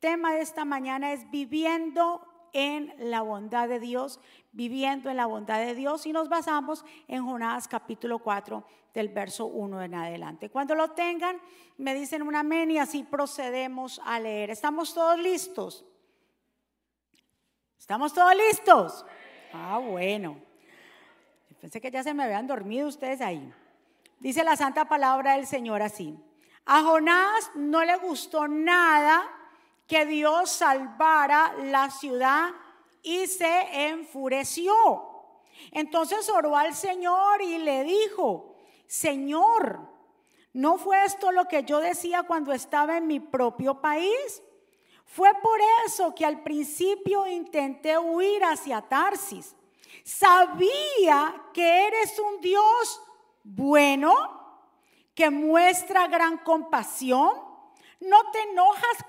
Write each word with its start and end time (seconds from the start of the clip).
tema 0.00 0.32
de 0.34 0.40
esta 0.40 0.64
mañana 0.64 1.12
es 1.12 1.30
viviendo 1.30 2.24
en 2.52 2.94
la 2.98 3.22
bondad 3.22 3.68
de 3.68 3.80
Dios, 3.80 4.20
viviendo 4.52 5.10
en 5.10 5.16
la 5.16 5.26
bondad 5.26 5.58
de 5.58 5.74
Dios 5.74 6.06
y 6.06 6.12
nos 6.12 6.28
basamos 6.28 6.84
en 7.08 7.26
Jonás 7.26 7.68
capítulo 7.68 8.20
4 8.20 8.64
del 8.94 9.08
verso 9.08 9.46
1 9.46 9.82
en 9.82 9.94
adelante. 9.94 10.50
Cuando 10.50 10.74
lo 10.74 10.92
tengan, 10.92 11.40
me 11.76 11.94
dicen 11.94 12.22
un 12.22 12.34
amén 12.34 12.70
y 12.70 12.78
así 12.78 13.02
procedemos 13.02 14.00
a 14.04 14.18
leer. 14.18 14.50
¿Estamos 14.50 14.94
todos 14.94 15.18
listos? 15.18 15.84
¿Estamos 17.78 18.12
todos 18.12 18.34
listos? 18.34 19.04
Ah, 19.52 19.78
bueno. 19.78 20.40
Pensé 21.60 21.80
que 21.80 21.90
ya 21.90 22.02
se 22.02 22.14
me 22.14 22.22
habían 22.22 22.46
dormido 22.46 22.88
ustedes 22.88 23.20
ahí. 23.20 23.52
Dice 24.20 24.44
la 24.44 24.56
santa 24.56 24.88
palabra 24.88 25.34
del 25.34 25.46
Señor 25.46 25.82
así. 25.82 26.18
A 26.64 26.82
Jonás 26.82 27.50
no 27.54 27.84
le 27.84 27.96
gustó 27.96 28.46
nada 28.46 29.37
que 29.88 30.04
Dios 30.04 30.50
salvara 30.50 31.54
la 31.64 31.90
ciudad 31.90 32.50
y 33.02 33.26
se 33.26 33.88
enfureció. 33.88 34.74
Entonces 35.72 36.28
oró 36.28 36.56
al 36.56 36.74
Señor 36.74 37.42
y 37.42 37.58
le 37.58 37.84
dijo, 37.84 38.54
Señor, 38.86 39.80
¿no 40.52 40.76
fue 40.76 41.04
esto 41.04 41.32
lo 41.32 41.48
que 41.48 41.64
yo 41.64 41.80
decía 41.80 42.22
cuando 42.24 42.52
estaba 42.52 42.98
en 42.98 43.06
mi 43.06 43.18
propio 43.18 43.80
país? 43.80 44.42
Fue 45.06 45.32
por 45.42 45.58
eso 45.86 46.14
que 46.14 46.26
al 46.26 46.42
principio 46.42 47.26
intenté 47.26 47.96
huir 47.96 48.44
hacia 48.44 48.82
Tarsis. 48.82 49.56
Sabía 50.04 51.46
que 51.54 51.86
eres 51.86 52.18
un 52.18 52.42
Dios 52.42 53.02
bueno, 53.42 54.14
que 55.14 55.30
muestra 55.30 56.06
gran 56.08 56.36
compasión 56.38 57.47
no 58.00 58.30
te 58.30 58.42
enojas 58.42 59.04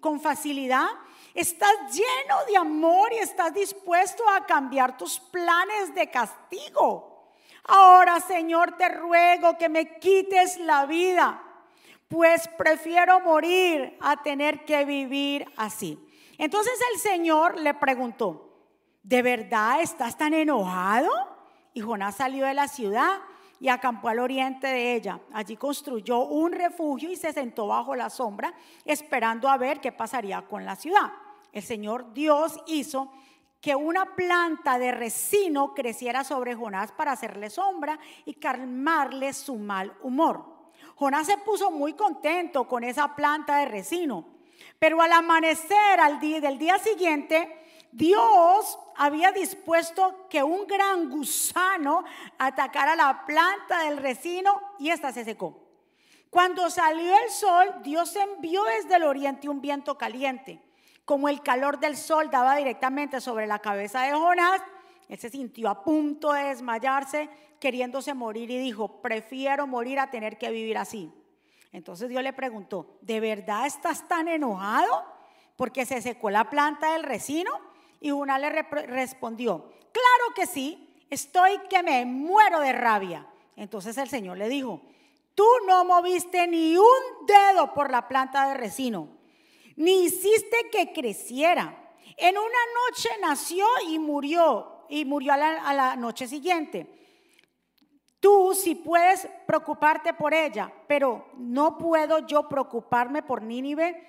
con, 0.00 0.20
facilidad, 0.20 0.86
estás 1.34 1.72
lleno 1.92 2.44
de 2.46 2.56
amor 2.56 3.12
y 3.12 3.18
estás 3.18 3.54
dispuesto 3.54 4.22
a 4.28 4.44
cambiar 4.44 4.96
tus 4.96 5.18
planes 5.18 5.94
de 5.94 6.10
castigo. 6.10 7.32
Ahora, 7.64 8.20
Señor, 8.20 8.76
te 8.76 8.88
ruego 8.88 9.56
que 9.58 9.68
me 9.68 9.98
quites 9.98 10.58
la 10.58 10.86
vida, 10.86 11.42
pues 12.08 12.48
prefiero 12.56 13.20
morir 13.20 13.96
a 14.00 14.22
tener 14.22 14.64
que 14.64 14.84
vivir 14.84 15.46
así. 15.56 15.98
Entonces 16.38 16.74
el 16.92 17.00
Señor 17.00 17.58
le 17.58 17.74
preguntó, 17.74 18.54
¿de 19.02 19.22
verdad 19.22 19.80
estás 19.80 20.16
tan 20.16 20.34
enojado? 20.34 21.10
Y 21.74 21.80
Jonás 21.80 22.16
salió 22.16 22.46
de 22.46 22.54
la 22.54 22.68
ciudad 22.68 23.20
y 23.60 23.68
acampó 23.68 24.08
al 24.08 24.18
oriente 24.18 24.66
de 24.66 24.94
ella. 24.94 25.20
Allí 25.32 25.56
construyó 25.56 26.20
un 26.20 26.52
refugio 26.52 27.10
y 27.10 27.16
se 27.16 27.32
sentó 27.32 27.66
bajo 27.66 27.94
la 27.94 28.10
sombra, 28.10 28.52
esperando 28.84 29.48
a 29.48 29.56
ver 29.56 29.80
qué 29.80 29.92
pasaría 29.92 30.42
con 30.42 30.64
la 30.64 30.76
ciudad. 30.76 31.12
El 31.52 31.62
Señor 31.62 32.12
Dios 32.12 32.60
hizo 32.66 33.10
que 33.60 33.74
una 33.74 34.14
planta 34.14 34.78
de 34.78 34.92
resino 34.92 35.74
creciera 35.74 36.22
sobre 36.22 36.54
Jonás 36.54 36.92
para 36.92 37.12
hacerle 37.12 37.50
sombra 37.50 37.98
y 38.24 38.34
calmarle 38.34 39.32
su 39.32 39.56
mal 39.56 39.92
humor. 40.02 40.44
Jonás 40.94 41.26
se 41.26 41.38
puso 41.38 41.70
muy 41.70 41.94
contento 41.94 42.68
con 42.68 42.84
esa 42.84 43.14
planta 43.14 43.58
de 43.58 43.66
resino, 43.66 44.26
pero 44.78 45.00
al 45.00 45.12
amanecer 45.12 46.00
al 46.00 46.20
día, 46.20 46.40
del 46.40 46.58
día 46.58 46.78
siguiente, 46.78 47.57
Dios 47.92 48.78
había 48.96 49.32
dispuesto 49.32 50.26
que 50.28 50.42
un 50.42 50.66
gran 50.66 51.08
gusano 51.08 52.04
atacara 52.38 52.94
la 52.94 53.24
planta 53.26 53.84
del 53.84 53.96
resino 53.96 54.60
y 54.78 54.90
ésta 54.90 55.12
se 55.12 55.24
secó. 55.24 55.68
Cuando 56.30 56.68
salió 56.68 57.14
el 57.24 57.30
sol, 57.30 57.74
Dios 57.82 58.14
envió 58.16 58.62
desde 58.64 58.96
el 58.96 59.04
oriente 59.04 59.48
un 59.48 59.60
viento 59.60 59.96
caliente. 59.96 60.60
Como 61.04 61.28
el 61.30 61.42
calor 61.42 61.80
del 61.80 61.96
sol 61.96 62.30
daba 62.30 62.56
directamente 62.56 63.20
sobre 63.20 63.46
la 63.46 63.60
cabeza 63.60 64.02
de 64.02 64.12
Jonás, 64.12 64.60
él 65.08 65.18
se 65.18 65.30
sintió 65.30 65.70
a 65.70 65.82
punto 65.82 66.32
de 66.32 66.44
desmayarse, 66.44 67.30
queriéndose 67.58 68.12
morir 68.12 68.50
y 68.50 68.58
dijo, 68.58 69.00
prefiero 69.00 69.66
morir 69.66 69.98
a 69.98 70.10
tener 70.10 70.36
que 70.36 70.50
vivir 70.50 70.76
así. 70.76 71.10
Entonces 71.72 72.10
Dios 72.10 72.22
le 72.22 72.34
preguntó, 72.34 72.98
¿de 73.00 73.20
verdad 73.20 73.66
estás 73.66 74.06
tan 74.06 74.28
enojado 74.28 75.04
porque 75.56 75.86
se 75.86 76.02
secó 76.02 76.28
la 76.28 76.50
planta 76.50 76.92
del 76.92 77.04
resino? 77.04 77.67
Y 78.00 78.10
una 78.10 78.38
le 78.38 78.50
respondió, 78.50 79.70
claro 79.92 80.34
que 80.34 80.46
sí, 80.46 81.04
estoy 81.10 81.58
que 81.68 81.82
me 81.82 82.04
muero 82.04 82.60
de 82.60 82.72
rabia. 82.72 83.26
Entonces 83.56 83.98
el 83.98 84.08
Señor 84.08 84.38
le 84.38 84.48
dijo, 84.48 84.82
tú 85.34 85.46
no 85.66 85.84
moviste 85.84 86.46
ni 86.46 86.76
un 86.76 87.26
dedo 87.26 87.74
por 87.74 87.90
la 87.90 88.06
planta 88.06 88.48
de 88.48 88.54
resino, 88.54 89.08
ni 89.76 90.04
hiciste 90.04 90.68
que 90.70 90.92
creciera. 90.92 91.92
En 92.16 92.36
una 92.36 92.48
noche 92.86 93.08
nació 93.20 93.66
y 93.88 93.98
murió, 93.98 94.84
y 94.88 95.04
murió 95.04 95.32
a 95.32 95.36
la, 95.36 95.62
a 95.62 95.74
la 95.74 95.96
noche 95.96 96.26
siguiente. 96.28 96.94
Tú 98.20 98.52
sí 98.54 98.74
puedes 98.74 99.28
preocuparte 99.46 100.12
por 100.14 100.34
ella, 100.34 100.72
pero 100.88 101.28
no 101.36 101.78
puedo 101.78 102.26
yo 102.26 102.48
preocuparme 102.48 103.22
por 103.22 103.42
Nínive, 103.42 104.04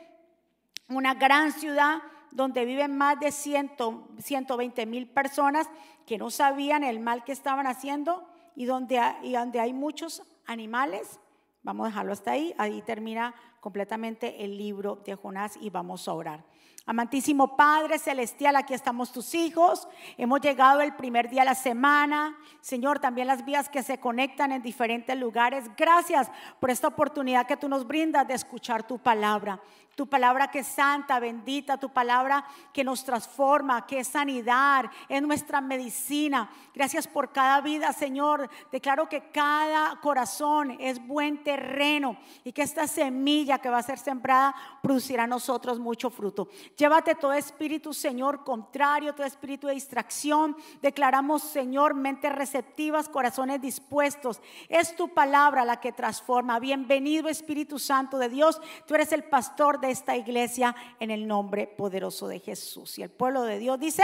una 0.90 1.14
gran 1.14 1.52
ciudad 1.52 2.02
donde 2.32 2.66
viven 2.66 2.98
más 2.98 3.20
de 3.20 3.32
100, 3.32 3.72
120 4.20 4.86
mil 4.86 5.08
personas 5.08 5.68
que 6.06 6.18
no 6.18 6.30
sabían 6.30 6.84
el 6.84 7.00
mal 7.00 7.24
que 7.24 7.32
estaban 7.32 7.68
haciendo 7.68 8.28
y 8.56 8.66
donde, 8.66 9.02
y 9.24 9.34
donde 9.34 9.60
hay 9.60 9.74
muchos 9.74 10.24
animales. 10.46 11.20
Vamos 11.64 11.86
a 11.86 11.90
dejarlo 11.90 12.14
hasta 12.14 12.32
ahí. 12.32 12.54
Ahí 12.58 12.82
termina 12.82 13.36
completamente 13.60 14.44
el 14.44 14.58
libro 14.58 14.98
de 15.06 15.16
Jonás 15.16 15.58
y 15.62 15.70
vamos 15.70 16.08
a 16.08 16.14
orar. 16.14 16.44
Amantísimo 16.86 17.56
Padre 17.56 18.00
Celestial, 18.00 18.56
aquí 18.56 18.74
estamos 18.74 19.12
tus 19.12 19.36
hijos. 19.36 19.88
Hemos 20.18 20.42
llegado 20.42 20.82
el 20.82 20.96
primer 20.96 21.30
día 21.30 21.42
de 21.42 21.46
la 21.46 21.54
semana. 21.56 22.36
Señor, 22.62 22.98
también 22.98 23.28
las 23.28 23.46
vías 23.46 23.70
que 23.70 23.84
se 23.84 24.00
conectan 24.00 24.52
en 24.52 24.64
diferentes 24.64 25.16
lugares. 25.16 25.66
Gracias 25.78 26.32
por 26.60 26.72
esta 26.72 26.88
oportunidad 26.88 27.46
que 27.46 27.58
tú 27.58 27.70
nos 27.70 27.86
brindas 27.86 28.28
de 28.28 28.34
escuchar 28.34 28.88
tu 28.88 28.98
palabra 28.98 29.62
tu 30.00 30.08
palabra 30.08 30.50
que 30.50 30.60
es 30.60 30.68
santa, 30.68 31.20
bendita, 31.20 31.76
tu 31.76 31.90
palabra 31.90 32.46
que 32.72 32.86
nos 32.86 33.04
transforma, 33.04 33.86
que 33.86 34.00
es 34.00 34.08
sanidad, 34.08 34.86
es 35.10 35.22
nuestra 35.22 35.60
medicina. 35.60 36.50
Gracias 36.74 37.06
por 37.06 37.34
cada 37.34 37.60
vida, 37.60 37.92
Señor. 37.92 38.50
Declaro 38.72 39.10
que 39.10 39.30
cada 39.32 40.00
corazón 40.00 40.78
es 40.80 41.06
buen 41.06 41.44
terreno 41.44 42.18
y 42.46 42.54
que 42.54 42.62
esta 42.62 42.88
semilla 42.88 43.58
que 43.60 43.70
va 43.70 43.80
a 43.80 43.84
ser 43.84 44.00
sembrada 44.00 44.56
producirá 44.82 45.26
a 45.26 45.28
nosotros 45.28 45.80
mucho 45.80 46.10
fruto. 46.10 46.48
Llévate 46.78 47.16
todo 47.16 47.34
espíritu, 47.34 47.94
Señor, 47.94 48.46
contrario, 48.46 49.14
todo 49.14 49.28
espíritu 49.28 49.68
de 49.68 49.74
distracción. 49.74 50.56
Declaramos, 50.82 51.42
Señor, 51.42 51.94
mentes 51.94 52.34
receptivas, 52.34 53.10
corazones 53.10 53.60
dispuestos. 53.60 54.40
Es 54.70 54.96
tu 54.96 55.10
palabra 55.10 55.66
la 55.66 55.82
que 55.82 55.92
transforma. 55.92 56.58
Bienvenido, 56.58 57.28
Espíritu 57.28 57.80
Santo 57.80 58.18
de 58.18 58.30
Dios. 58.30 58.62
Tú 58.88 58.96
eres 58.96 59.12
el 59.12 59.26
pastor 59.26 59.82
de 59.82 59.89
esta 59.90 60.16
iglesia 60.16 60.76
en 61.00 61.12
el 61.12 61.28
nombre 61.28 61.68
poderoso 61.68 62.28
de 62.28 62.40
Jesús. 62.40 62.98
Y 62.98 63.04
el 63.04 63.10
pueblo 63.10 63.44
de 63.44 63.60
Dios 63.60 63.80
dice, 63.80 64.04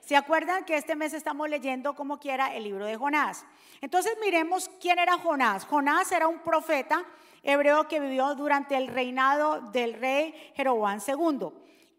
¿se 0.00 0.16
acuerdan 0.16 0.64
que 0.64 0.76
este 0.76 0.96
mes 0.96 1.12
estamos 1.12 1.48
leyendo 1.48 1.94
como 1.94 2.18
quiera 2.18 2.54
el 2.54 2.64
libro 2.64 2.86
de 2.86 2.96
Jonás? 2.96 3.44
Entonces 3.80 4.12
miremos 4.20 4.70
quién 4.80 4.98
era 4.98 5.18
Jonás. 5.18 5.64
Jonás 5.64 6.12
era 6.12 6.28
un 6.28 6.40
profeta 6.40 7.04
hebreo 7.42 7.88
que 7.88 8.00
vivió 8.00 8.34
durante 8.34 8.76
el 8.76 8.88
reinado 8.88 9.60
del 9.72 9.94
rey 9.94 10.34
Jeroboam 10.54 11.00
II 11.06 11.48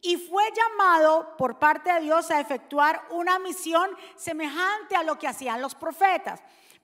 y 0.02 0.18
fue 0.18 0.44
llamado 0.56 1.36
por 1.38 1.60
parte 1.60 1.94
de 1.94 2.02
Dios 2.02 2.32
a 2.32 2.40
efectuar 2.40 3.02
una 3.12 3.38
misión 3.40 3.90
semejante 4.16 4.96
a 4.96 5.04
lo 5.04 5.18
que 5.18 5.28
hacían 5.28 5.62
los 5.62 5.76
profetas. 5.76 6.42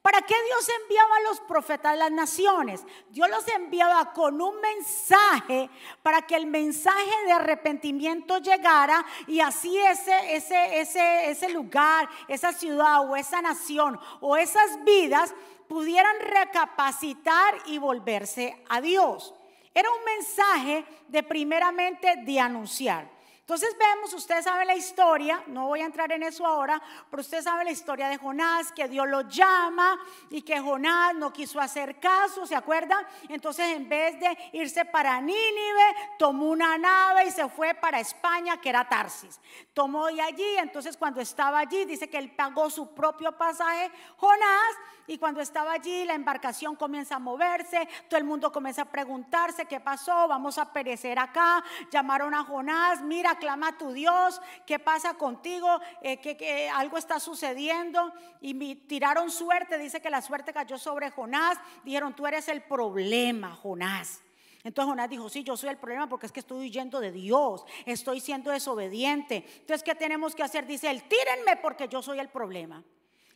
¿Para 0.07 0.21
qué 0.21 0.35
Dios 0.45 0.69
enviaba 0.83 1.17
a 1.17 1.21
los 1.27 1.41
profetas 1.41 1.91
a 1.91 1.95
las 1.97 2.11
naciones? 2.11 2.81
Dios 3.09 3.29
los 3.29 3.45
enviaba 3.49 4.13
con 4.13 4.41
un 4.41 4.55
mensaje 4.61 5.69
para 6.01 6.21
que 6.21 6.37
el 6.37 6.45
mensaje 6.45 7.11
de 7.25 7.33
arrepentimiento 7.33 8.37
llegara 8.37 9.05
y 9.27 9.41
así 9.41 9.77
ese, 9.77 10.33
ese, 10.33 10.79
ese, 10.79 11.29
ese 11.29 11.49
lugar, 11.49 12.07
esa 12.29 12.53
ciudad 12.53 13.01
o 13.01 13.17
esa 13.17 13.41
nación 13.41 13.99
o 14.21 14.37
esas 14.37 14.81
vidas 14.85 15.35
pudieran 15.67 16.15
recapacitar 16.21 17.57
y 17.65 17.77
volverse 17.77 18.63
a 18.69 18.79
Dios. 18.79 19.33
Era 19.73 19.89
un 19.91 20.05
mensaje 20.05 20.85
de 21.09 21.21
primeramente 21.21 22.15
de 22.23 22.39
anunciar. 22.39 23.16
Entonces 23.47 23.77
vemos, 23.79 24.13
ustedes 24.13 24.43
saben 24.43 24.67
la 24.67 24.75
historia, 24.75 25.41
no 25.47 25.67
voy 25.67 25.79
a 25.79 25.85
entrar 25.85 26.11
en 26.11 26.21
eso 26.21 26.45
ahora, 26.45 26.81
pero 27.09 27.21
ustedes 27.21 27.45
saben 27.45 27.63
la 27.63 27.71
historia 27.71 28.09
de 28.09 28.17
Jonás, 28.17 28.73
que 28.73 28.89
Dios 28.89 29.07
lo 29.07 29.21
llama 29.21 29.97
y 30.29 30.41
que 30.41 30.59
Jonás 30.59 31.15
no 31.15 31.31
quiso 31.31 31.61
hacer 31.61 31.97
caso, 31.97 32.45
¿se 32.45 32.57
acuerdan? 32.57 33.07
Entonces 33.29 33.73
en 33.73 33.87
vez 33.87 34.19
de 34.19 34.37
irse 34.51 34.83
para 34.83 35.21
Nínive, 35.21 35.95
tomó 36.19 36.49
una 36.49 36.77
nave 36.77 37.27
y 37.27 37.31
se 37.31 37.47
fue 37.47 37.73
para 37.73 38.01
España, 38.01 38.59
que 38.59 38.67
era 38.67 38.89
Tarsis. 38.89 39.39
Tomó 39.73 40.07
de 40.07 40.21
allí, 40.21 40.57
entonces 40.57 40.97
cuando 40.97 41.21
estaba 41.21 41.59
allí, 41.59 41.85
dice 41.85 42.09
que 42.09 42.17
él 42.17 42.35
pagó 42.35 42.69
su 42.69 42.93
propio 42.93 43.31
pasaje, 43.37 43.89
Jonás, 44.17 44.75
y 45.09 45.17
cuando 45.17 45.39
estaba 45.39 45.71
allí, 45.71 46.03
la 46.03 46.15
embarcación 46.15 46.75
comienza 46.75 47.15
a 47.15 47.19
moverse, 47.19 47.87
todo 48.09 48.17
el 48.17 48.25
mundo 48.25 48.51
comienza 48.51 48.81
a 48.81 48.91
preguntarse 48.91 49.65
qué 49.65 49.79
pasó, 49.79 50.27
vamos 50.27 50.57
a 50.57 50.73
perecer 50.73 51.17
acá. 51.17 51.63
Llamaron 51.89 52.33
a 52.33 52.43
Jonás, 52.43 53.01
mira, 53.01 53.36
clama 53.37 53.69
a 53.69 53.77
tu 53.77 53.91
Dios, 53.91 54.41
¿qué 54.65 54.79
pasa 54.79 55.13
contigo? 55.15 55.79
Eh, 56.01 56.17
que, 56.17 56.69
algo 56.69 56.97
está 56.97 57.19
sucediendo. 57.19 58.13
Y 58.41 58.75
tiraron 58.75 59.31
suerte, 59.31 59.77
dice 59.77 60.01
que 60.01 60.09
la 60.09 60.21
suerte 60.21 60.53
cayó 60.53 60.77
sobre 60.77 61.09
Jonás. 61.11 61.57
Dijeron, 61.83 62.15
tú 62.15 62.27
eres 62.27 62.47
el 62.47 62.61
problema, 62.61 63.55
Jonás. 63.55 64.21
Entonces 64.63 64.89
Jonás 64.89 65.09
dijo, 65.09 65.29
sí, 65.29 65.43
yo 65.43 65.55
soy 65.55 65.69
el 65.69 65.77
problema 65.77 66.09
porque 66.09 66.25
es 66.25 66.31
que 66.31 66.41
estoy 66.41 66.65
huyendo 66.67 66.99
de 66.99 67.11
Dios, 67.11 67.63
estoy 67.85 68.19
siendo 68.19 68.51
desobediente. 68.51 69.45
Entonces, 69.59 69.81
¿qué 69.81 69.95
tenemos 69.95 70.35
que 70.35 70.43
hacer? 70.43 70.65
Dice 70.65 70.89
él, 70.89 71.03
tírenme 71.03 71.55
porque 71.61 71.87
yo 71.87 72.01
soy 72.01 72.19
el 72.19 72.27
problema. 72.27 72.83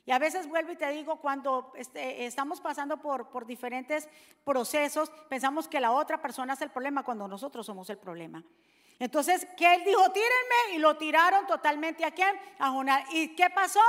Y 0.06 0.12
a 0.12 0.20
veces 0.20 0.48
vuelvo 0.48 0.72
y 0.72 0.76
te 0.76 0.90
digo, 0.92 1.18
cuando 1.18 1.72
este, 1.76 2.26
estamos 2.26 2.60
pasando 2.60 2.98
por 2.98 3.46
diferentes 3.46 4.10
procesos, 4.44 5.12
pensamos 5.30 5.68
que 5.68 5.80
la 5.80 5.92
otra 5.92 6.22
persona 6.22 6.54
es 6.54 6.62
el 6.62 6.72
problema 6.72 7.04
cuando 7.04 7.28
nosotros 7.28 7.66
somos 7.66 7.90
el 7.90 7.98
problema. 7.98 8.44
Entonces, 9.02 9.48
¿qué 9.58 9.74
él 9.74 9.84
dijo? 9.84 10.12
Tírenme 10.12 10.76
y 10.76 10.78
lo 10.78 10.96
tiraron 10.96 11.48
totalmente 11.48 12.06
a 12.06 12.12
quién? 12.12 12.40
A 12.60 12.70
Jonás. 12.70 13.04
¿Y 13.12 13.30
qué 13.30 13.50
pasó? 13.50 13.80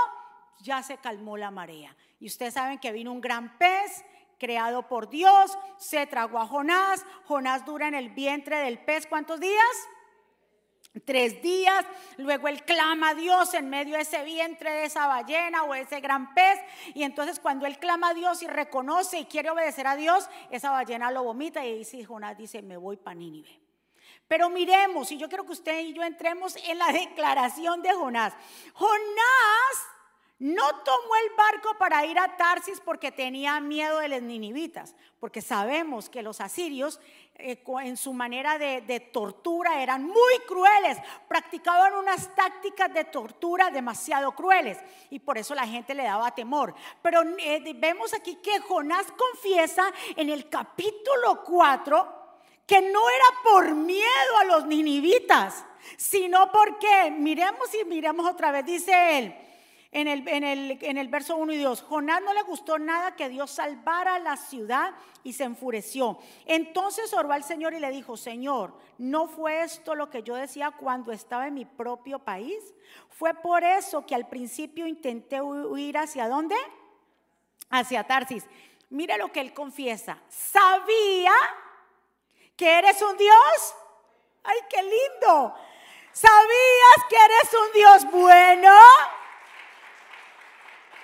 Ya 0.61 0.82
se 0.82 0.97
calmó 0.97 1.37
la 1.37 1.50
marea. 1.50 1.94
Y 2.19 2.29
ustedes 2.29 2.55
saben 2.55 2.79
que 2.79 2.93
vino 2.93 3.12
un 3.12 3.20
gran 3.20 3.59
pez 3.59 4.06
creado 4.38 4.88
por 4.88 5.11
Dios, 5.11 5.59
se 5.76 6.06
tragó 6.06 6.38
a 6.38 6.47
Jonás. 6.47 7.05
Jonás 7.26 7.67
dura 7.67 7.88
en 7.88 7.94
el 7.94 8.09
vientre 8.09 8.56
del 8.61 8.79
pez, 8.79 9.06
¿cuántos 9.06 9.38
días? 9.38 9.88
tres 11.06 11.41
días, 11.41 11.87
luego 12.19 12.49
él 12.49 12.64
clama 12.64 13.11
a 13.11 13.14
Dios 13.14 13.55
en 13.55 13.70
medio 13.70 13.97
de 13.97 14.03
ese 14.03 14.25
vientre 14.25 14.70
de 14.70 14.85
esa 14.85 15.06
ballena 15.06 15.62
o 15.64 15.75
ese 15.75 16.00
gran 16.00 16.35
pez, 16.35 16.61
y 16.93 17.03
entonces 17.03 17.41
cuando 17.41 17.64
él 17.64 17.79
clama 17.79 18.11
a 18.11 18.14
Dios 18.14 18.43
y 18.43 18.47
reconoce 18.47 19.20
y 19.20 19.25
quiere 19.25 19.49
obedecer 19.49 19.87
a 19.87 19.97
Dios, 19.97 20.29
esa 20.50 20.70
ballena 20.70 21.11
lo 21.11 21.25
vomita 21.25 21.64
y 21.64 21.79
dice, 21.79 22.05
Jonás 22.05 22.37
dice, 22.37 22.61
me 22.61 22.76
voy 22.76 22.99
para 22.99 23.14
Nínive. 23.14 23.72
Pero 24.29 24.49
miremos, 24.50 25.12
y 25.12 25.19
yo 25.19 25.29
quiero 25.29 25.44
que 25.44 25.53
usted 25.53 25.81
y 25.81 25.93
yo 25.93 26.03
entremos 26.03 26.56
en 26.56 26.79
la 26.79 26.87
declaración 26.93 27.82
de 27.82 27.93
Jonás. 27.93 28.35
Jonás 28.75 29.93
no 30.43 30.81
tomó 30.85 31.14
el 31.23 31.37
barco 31.37 31.79
para 31.79 32.05
ir 32.05 32.19
a 32.19 32.37
Tarsis 32.37 32.81
porque 32.81 33.12
tenía 33.12 33.61
miedo 33.61 34.00
de 34.00 34.09
los 34.09 34.23
ninivitas, 34.23 34.97
porque 35.20 35.41
sabemos 35.41 36.11
que 36.11 36.20
los 36.20 36.41
asirios 36.41 36.99
eh, 37.37 37.62
en 37.85 37.97
su 37.97 38.12
manera 38.12 38.59
de, 38.59 38.99
tortura 39.12 39.85
eran 39.85 40.05
muy 40.05 40.38
crueles, 40.49 40.99
practicaban 41.29 41.94
unas 41.94 42.35
tácticas 42.35 42.93
de 42.93 43.05
tortura 43.05 43.70
demasiado 43.70 44.32
crueles 44.32 44.79
y 45.11 45.20
por 45.20 45.38
eso 45.38 45.55
la 45.55 45.64
gente 45.64 45.94
le 45.94 46.03
daba 46.03 46.35
temor. 46.35 46.75
Pero 47.03 47.23
eh, 47.38 47.73
vemos 47.76 48.12
aquí 48.12 48.35
que 48.43 48.59
Jonás 48.62 49.06
confiesa 49.12 49.93
en 50.17 50.29
el 50.29 50.49
capítulo 50.49 51.44
4 51.44 52.22
que 52.67 52.81
no 52.81 53.11
era 53.11 53.25
por 53.44 53.75
miedo 53.75 54.38
a 54.41 54.44
los 54.44 54.67
ninivitas, 54.67 55.64
sino 55.97 56.50
porque, 56.53 57.11
miremos 57.11 57.69
y 57.75 57.85
miremos 57.85 58.26
otra 58.26 58.53
vez, 58.53 58.64
dice 58.64 59.19
él 59.19 59.35
en 59.93 60.09
el, 60.09 60.79
en 60.81 60.97
el, 60.97 61.09
verso 61.09 61.37
1 61.37 61.53
y 61.53 61.59
2, 61.59 61.82
Jonás 61.82 62.23
no 62.23 62.32
le 62.32 62.41
gustó 62.43 62.79
nada 62.79 63.14
que 63.14 63.29
Dios 63.29 63.50
salvara 63.50 64.19
la 64.19 64.38
ciudad 64.38 64.94
y 65.23 65.35
se 65.35 65.44
enfureció. 65.44 66.19
Entonces 66.47 67.12
oró 67.12 67.31
al 67.31 67.44
Señor 67.44 67.75
y 67.75 67.79
le 67.79 67.91
dijo, 67.91 68.17
Señor, 68.17 68.75
¿no 68.97 69.29
fue 69.29 69.62
esto 69.62 69.94
lo 69.94 70.09
que 70.09 70.23
yo 70.23 70.35
decía 70.35 70.70
cuando 70.70 71.12
estaba 71.12 71.47
en 71.47 71.55
mi 71.55 71.67
propio 71.67 72.20
país? 72.20 72.56
Fue 73.11 73.35
por 73.35 73.64
eso 73.64 74.06
que 74.06 74.14
al 74.14 74.29
principio 74.29 74.87
intenté 74.87 75.43
huir 75.43 75.99
hacia 75.99 76.26
dónde? 76.26 76.56
Hacia 77.69 78.05
Tarsis. 78.05 78.47
Mire 78.88 79.19
lo 79.19 79.31
que 79.31 79.41
él 79.41 79.53
confiesa. 79.53 80.17
Sabía 80.31 81.32
que 82.62 82.79
eres 82.79 83.03
un 83.03 83.17
Dios. 83.17 83.75
Ay, 84.44 84.56
qué 84.70 84.81
lindo. 84.85 85.53
¿Sabías 86.12 86.99
que 87.09 87.17
eres 87.17 87.55
un 87.55 87.73
Dios 87.73 88.12
bueno? 88.12 88.73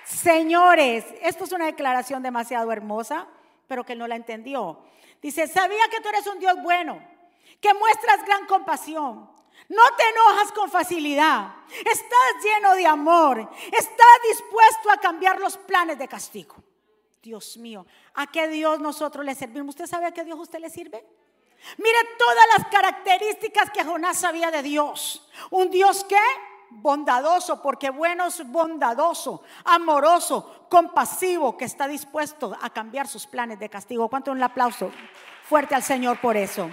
Señores, 0.05 1.03
esto 1.21 1.43
es 1.43 1.51
una 1.51 1.65
declaración 1.65 2.23
demasiado 2.23 2.71
hermosa, 2.71 3.27
pero 3.67 3.83
que 3.83 3.93
no 3.93 4.07
la 4.07 4.15
entendió. 4.15 4.79
Dice, 5.21 5.49
sabía 5.49 5.89
que 5.91 5.99
tú 5.99 6.07
eres 6.07 6.25
un 6.27 6.39
Dios 6.39 6.55
bueno, 6.63 7.05
que 7.59 7.73
muestras 7.73 8.23
gran 8.25 8.45
compasión. 8.45 9.29
No 9.67 9.83
te 9.97 10.09
enojas 10.11 10.53
con 10.53 10.71
facilidad. 10.71 11.55
Estás 11.77 12.41
lleno 12.41 12.75
de 12.75 12.87
amor. 12.87 13.49
Estás 13.65 14.19
dispuesto 14.29 14.91
a 14.91 14.97
cambiar 15.01 15.41
los 15.41 15.57
planes 15.57 15.99
de 15.99 16.07
castigo. 16.07 16.55
Dios 17.21 17.57
mío, 17.57 17.85
¿a 18.13 18.27
qué 18.27 18.47
Dios 18.47 18.79
nosotros 18.79 19.25
le 19.25 19.35
servimos? 19.35 19.75
¿Usted 19.75 19.87
sabe 19.87 20.05
a 20.05 20.13
qué 20.13 20.23
Dios 20.23 20.39
usted 20.39 20.59
le 20.59 20.69
sirve? 20.69 21.05
Mire 21.77 21.97
todas 22.17 22.45
las 22.57 22.67
características 22.67 23.69
que 23.71 23.83
Jonás 23.83 24.19
sabía 24.19 24.51
de 24.51 24.63
Dios. 24.63 25.27
Un 25.49 25.69
Dios 25.69 26.03
que 26.03 26.17
bondadoso, 26.69 27.61
porque 27.61 27.89
bueno 27.89 28.27
es 28.27 28.47
bondadoso, 28.49 29.43
amoroso, 29.65 30.67
compasivo, 30.69 31.57
que 31.57 31.65
está 31.65 31.87
dispuesto 31.87 32.57
a 32.61 32.69
cambiar 32.69 33.07
sus 33.07 33.27
planes 33.27 33.59
de 33.59 33.69
castigo. 33.69 34.09
¿Cuánto 34.09 34.31
un 34.31 34.43
aplauso 34.43 34.91
fuerte 35.43 35.75
al 35.75 35.83
Señor 35.83 36.19
por 36.19 36.37
eso? 36.37 36.69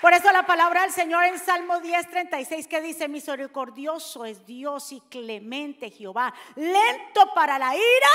Por 0.00 0.12
eso 0.12 0.30
la 0.32 0.44
palabra 0.44 0.82
del 0.82 0.90
Señor 0.90 1.24
en 1.24 1.38
Salmo 1.38 1.80
10, 1.80 2.10
36 2.10 2.68
que 2.68 2.82
dice, 2.82 3.08
misericordioso 3.08 4.26
es 4.26 4.44
Dios 4.44 4.92
y 4.92 5.00
clemente 5.00 5.90
Jehová, 5.90 6.34
lento 6.56 7.32
para 7.34 7.58
la 7.58 7.74
ira, 7.74 8.08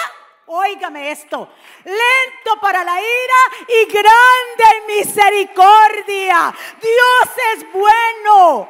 óigame 0.49 1.11
esto, 1.11 1.49
lento 1.85 2.61
para 2.61 2.83
la 2.83 2.99
ira 2.99 3.67
y 3.67 3.85
grande 3.85 4.63
en 4.77 4.97
misericordia. 4.97 6.53
Dios 6.81 7.35
es 7.55 7.71
bueno. 7.71 8.69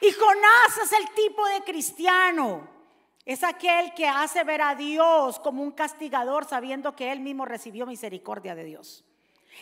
Y 0.00 0.12
Jonás 0.12 0.78
es 0.82 0.92
el 0.92 1.10
tipo 1.10 1.46
de 1.46 1.62
cristiano. 1.62 2.68
Es 3.24 3.42
aquel 3.42 3.94
que 3.94 4.06
hace 4.06 4.44
ver 4.44 4.60
a 4.60 4.74
Dios 4.74 5.40
como 5.40 5.62
un 5.62 5.72
castigador 5.72 6.44
sabiendo 6.44 6.94
que 6.94 7.10
él 7.10 7.20
mismo 7.20 7.46
recibió 7.46 7.86
misericordia 7.86 8.54
de 8.54 8.64
Dios. 8.64 9.04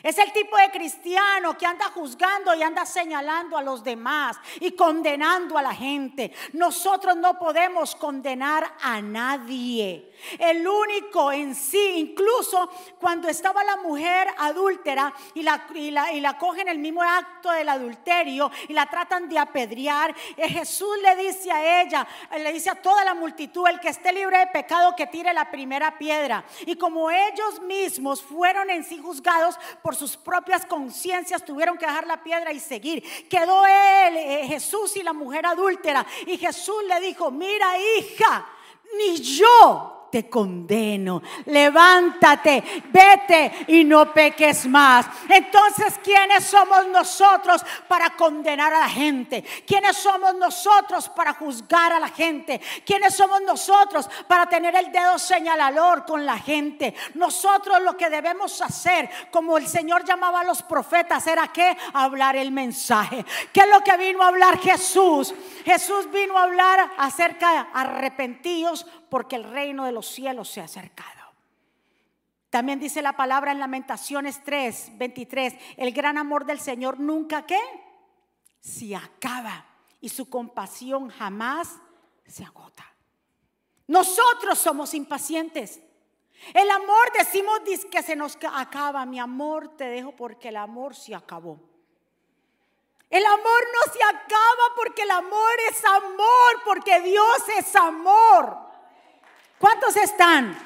Es 0.03 0.19
el 0.19 0.33
tipo 0.33 0.57
de 0.57 0.71
cristiano 0.71 1.57
que 1.57 1.67
anda 1.67 1.87
juzgando 1.87 2.55
y 2.55 2.63
anda 2.63 2.85
señalando 2.87 3.57
a 3.57 3.63
los 3.63 3.85
demás 3.85 4.37
y 4.61 4.73
condenando 4.73 5.57
a 5.57 5.63
la 5.63 5.75
gente. 5.75 6.33
Nosotros 6.53 7.17
no 7.17 7.39
podemos 7.39 7.95
condenar 7.95 8.75
a 8.81 9.01
nadie. 9.01 10.13
El 10.39 10.67
único 10.67 11.31
en 11.33 11.55
sí, 11.55 11.95
incluso 11.97 12.71
cuando 12.99 13.29
estaba 13.29 13.63
la 13.65 13.77
mujer 13.77 14.29
adúltera 14.39 15.13
y 15.35 15.43
la, 15.43 15.67
y 15.75 15.91
la, 15.91 16.13
y 16.13 16.21
la 16.21 16.39
cogen 16.39 16.69
el 16.69 16.79
mismo 16.79 17.03
acto 17.03 17.51
del 17.51 17.69
adulterio 17.69 18.51
y 18.69 18.73
la 18.73 18.87
tratan 18.87 19.29
de 19.29 19.39
apedrear, 19.39 20.15
eh, 20.37 20.49
Jesús 20.49 20.97
le 21.03 21.17
dice 21.17 21.51
a 21.51 21.83
ella, 21.83 22.07
le 22.37 22.53
dice 22.53 22.71
a 22.71 22.75
toda 22.81 23.05
la 23.05 23.15
multitud, 23.15 23.67
el 23.69 23.81
que 23.81 23.89
esté 23.89 24.13
libre 24.13 24.39
de 24.39 24.47
pecado 24.49 24.95
que 24.97 25.07
tire 25.07 25.33
la 25.33 25.51
primera 25.51 25.97
piedra. 25.99 26.45
Y 26.67 26.77
como 26.77 27.11
ellos 27.11 27.61
mismos 27.63 28.23
fueron 28.23 28.71
en 28.71 28.85
sí 28.85 28.99
juzgados, 28.99 29.59
por 29.83 29.97
sus 29.97 30.17
propias 30.17 30.65
conciencias 30.65 31.45
tuvieron 31.45 31.77
que 31.77 31.87
dejar 31.87 32.07
la 32.07 32.23
piedra 32.23 32.53
y 32.53 32.61
seguir. 32.61 33.03
Quedó 33.29 33.67
él, 33.67 34.17
eh, 34.17 34.45
Jesús 34.47 34.97
y 34.97 35.03
la 35.03 35.13
mujer 35.13 35.47
adúltera. 35.47 36.07
Y 36.27 36.39
Jesús 36.39 36.83
le 36.89 37.01
dijo, 37.01 37.31
mira 37.31 37.67
hija, 37.79 38.47
ni 38.97 39.17
yo 39.17 40.02
te 40.13 40.29
condeno. 40.29 41.23
Levántate, 41.47 42.83
vete 42.93 43.65
y 43.69 43.83
no 43.83 44.13
peques 44.13 44.67
más. 44.67 45.07
Entonces, 45.27 45.99
¿quiénes 46.05 46.45
somos 46.45 46.87
nosotros 46.89 47.65
para 47.89 48.11
condenar 48.11 48.75
a 48.75 48.81
la 48.81 48.89
gente? 48.91 49.43
¿Quiénes 49.67 49.97
somos 49.97 50.35
nosotros 50.35 51.09
para 51.09 51.33
juzgar 51.33 51.95
a 51.95 51.99
la 51.99 52.11
gente? 52.11 52.61
¿Quiénes 52.85 53.15
somos 53.15 53.41
nosotros 53.41 54.09
para 54.29 54.45
tener 54.45 54.77
el 54.77 54.93
dedo 54.93 55.19
señalador 55.19 56.05
con 56.05 56.27
la 56.27 56.39
gente? 56.39 56.95
Nosotros 57.15 57.81
lo 57.81 57.97
que 57.97 58.11
debemos 58.11 58.61
hacer, 58.61 59.09
como 59.31 59.57
el 59.57 59.67
Señor 59.67 60.05
llamaba 60.05 60.41
a 60.41 60.45
los 60.45 60.63
profetas, 60.63 61.27
era 61.27 61.49
que 61.49 61.75
hablar 61.95 62.37
el 62.37 62.53
mensaje. 62.53 63.25
¿Qué 63.51 63.61
es 63.61 63.69
lo 63.69 63.83
que 63.83 63.97
vino 63.97 64.23
a 64.23 64.29
hablar 64.29 64.59
Jesús? 64.59 65.35
Jesús 65.65 66.11
vino 66.11 66.37
a 66.37 66.43
hablar 66.43 66.93
acerca 66.99 67.51
de 67.51 67.67
arrepentidos 67.73 68.85
porque 69.13 69.37
el 69.37 69.45
reino 69.45 69.85
de 69.85 69.93
los 69.93 70.07
cielos 70.07 70.49
se 70.49 70.63
ha 70.63 70.65
acercado. 70.65 71.35
También 72.49 72.81
dice 72.81 73.03
la 73.03 73.13
palabra 73.13 73.53
en 73.53 73.59
Lamentaciones 73.59 74.43
3, 74.43 74.93
23, 74.95 75.55
el 75.77 75.93
gran 75.93 76.17
amor 76.17 76.47
del 76.47 76.59
Señor 76.59 76.99
nunca 76.99 77.45
qué? 77.45 77.61
se 78.59 78.97
acaba 78.97 79.67
y 80.01 80.09
su 80.09 80.31
compasión 80.31 81.11
jamás 81.11 81.77
se 82.27 82.43
agota. 82.43 82.91
Nosotros 83.87 84.59
somos 84.59 84.95
impacientes. 84.95 85.83
El 86.55 86.71
amor 86.71 87.13
decimos 87.13 87.61
que 87.91 88.03
se 88.03 88.17
nos 88.17 88.39
acaba. 88.51 89.05
Mi 89.05 89.21
amor 89.21 89.77
te 89.77 89.85
dejo 89.85 90.17
porque 90.17 90.49
el 90.49 90.57
amor 90.57 90.95
se 90.95 91.15
acabó. 91.15 91.61
El 93.11 93.27
amor 93.27 93.37
no 93.75 93.93
se 93.93 94.03
acaba 94.03 94.75
porque 94.75 95.03
el 95.03 95.11
amor 95.11 95.53
es 95.71 95.85
amor, 95.85 96.63
porque 96.65 96.99
Dios 97.03 97.43
es 97.59 97.77
amor. 97.77 98.72
¿Cuántos 99.63 99.95
están? 99.95 100.59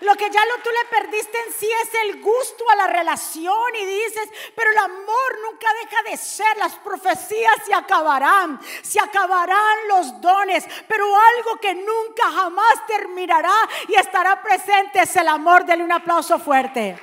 Lo 0.00 0.14
que 0.14 0.28
ya 0.28 0.44
lo, 0.44 0.62
tú 0.62 0.68
le 0.68 1.00
perdiste 1.00 1.38
en 1.38 1.54
sí 1.54 1.66
es 1.84 1.90
el 2.02 2.20
gusto 2.20 2.68
a 2.68 2.76
la 2.76 2.86
relación 2.86 3.74
y 3.80 3.86
dices, 3.86 4.28
pero 4.54 4.70
el 4.70 4.76
amor 4.76 5.38
nunca 5.42 5.68
deja 5.82 6.02
de 6.02 6.18
ser, 6.18 6.58
las 6.58 6.74
profecías 6.74 7.54
se 7.64 7.72
acabarán, 7.72 8.60
se 8.82 9.00
acabarán 9.00 9.88
los 9.88 10.20
dones, 10.20 10.66
pero 10.86 11.06
algo 11.06 11.58
que 11.62 11.74
nunca 11.74 12.30
jamás 12.30 12.86
terminará 12.86 13.54
y 13.88 13.94
estará 13.94 14.42
presente 14.42 15.00
es 15.00 15.16
el 15.16 15.28
amor. 15.28 15.64
Dele 15.64 15.84
un 15.84 15.92
aplauso 15.92 16.38
fuerte. 16.38 16.98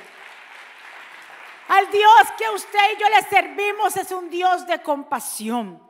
Al 1.66 1.90
Dios 1.90 2.22
que 2.38 2.48
usted 2.50 2.92
y 2.96 3.00
yo 3.00 3.08
le 3.08 3.22
servimos 3.22 3.96
es 3.96 4.12
un 4.12 4.30
Dios 4.30 4.68
de 4.68 4.80
compasión. 4.84 5.82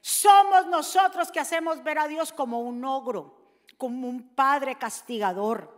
Somos 0.00 0.68
nosotros 0.68 1.32
que 1.32 1.40
hacemos 1.40 1.82
ver 1.82 1.98
a 1.98 2.06
Dios 2.06 2.32
como 2.32 2.60
un 2.60 2.84
ogro, 2.84 3.41
como 3.82 4.08
un 4.08 4.22
padre 4.36 4.76
castigador. 4.76 5.68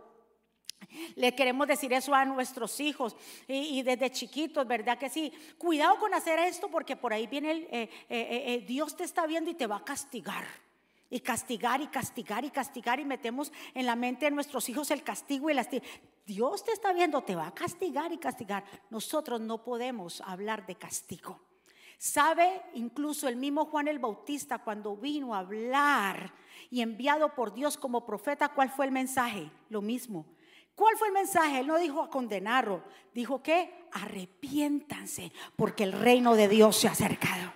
Le 1.15 1.33
queremos 1.33 1.67
decir 1.67 1.91
eso 1.91 2.13
a 2.13 2.23
nuestros 2.23 2.79
hijos 2.79 3.15
y, 3.47 3.81
desde 3.81 4.11
chiquitos, 4.11 4.67
¿verdad 4.67 4.99
que 4.99 5.09
sí? 5.09 5.33
Cuidado 5.57 5.97
con 5.97 6.13
hacer 6.13 6.37
esto 6.37 6.69
porque 6.69 6.95
por 6.95 7.13
ahí 7.13 7.25
viene 7.25 7.49
el, 7.49 7.63
eh, 7.63 7.89
eh, 8.07 8.43
eh, 8.45 8.63
Dios 8.67 8.95
te 8.95 9.05
está 9.05 9.25
viendo 9.25 9.49
y 9.49 9.55
te 9.55 9.65
va 9.65 9.77
a 9.77 9.83
castigar. 9.83 10.45
Y 11.09 11.19
castigar 11.21 11.81
y 11.81 11.87
castigar 11.87 12.45
y 12.45 12.51
castigar 12.51 12.99
y 12.99 13.05
metemos 13.05 13.51
en 13.73 13.87
la 13.87 13.95
mente 13.95 14.25
de 14.25 14.31
nuestros 14.31 14.69
hijos 14.69 14.91
el 14.91 15.01
castigo 15.01 15.49
y 15.49 15.53
el 15.53 15.57
castigo. 15.57 15.83
Dios 16.27 16.63
te 16.63 16.73
está 16.73 16.93
viendo, 16.93 17.23
te 17.23 17.35
va 17.35 17.47
a 17.47 17.55
castigar 17.55 18.13
y 18.13 18.19
castigar. 18.19 18.63
Nosotros 18.91 19.41
no 19.41 19.63
podemos 19.63 20.21
hablar 20.21 20.67
de 20.67 20.75
castigo. 20.75 21.39
¿Sabe? 21.97 22.61
Incluso 22.73 23.27
el 23.27 23.35
mismo 23.35 23.65
Juan 23.65 23.87
el 23.87 23.99
Bautista 23.99 24.59
cuando 24.59 24.95
vino 24.95 25.33
a 25.33 25.39
hablar 25.39 26.33
y 26.69 26.81
enviado 26.81 27.33
por 27.33 27.53
Dios 27.53 27.77
como 27.77 28.05
profeta, 28.05 28.49
¿cuál 28.49 28.69
fue 28.69 28.85
el 28.85 28.91
mensaje? 28.91 29.49
Lo 29.69 29.81
mismo. 29.81 30.25
¿Cuál 30.75 30.97
fue 30.97 31.07
el 31.07 31.13
mensaje? 31.13 31.59
Él 31.59 31.67
no 31.67 31.77
dijo 31.77 32.01
a 32.01 32.09
condenarlo, 32.09 32.83
dijo 33.13 33.41
que 33.41 33.87
arrepiéntanse 33.93 35.31
porque 35.55 35.83
el 35.83 35.93
reino 35.93 36.35
de 36.35 36.49
Dios 36.49 36.75
se 36.75 36.87
ha 36.87 36.91
acercado. 36.91 37.53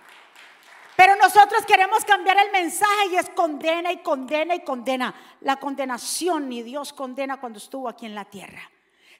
Pero 0.96 1.16
nosotros 1.16 1.64
queremos 1.66 2.04
cambiar 2.04 2.38
el 2.38 2.50
mensaje 2.50 3.08
y 3.12 3.16
es 3.16 3.28
condena 3.30 3.92
y 3.92 3.98
condena 3.98 4.54
y 4.54 4.60
condena. 4.60 5.14
La 5.40 5.56
condenación 5.56 6.48
ni 6.48 6.62
Dios 6.62 6.92
condena 6.92 7.40
cuando 7.40 7.58
estuvo 7.58 7.88
aquí 7.88 8.06
en 8.06 8.14
la 8.14 8.24
tierra. 8.26 8.60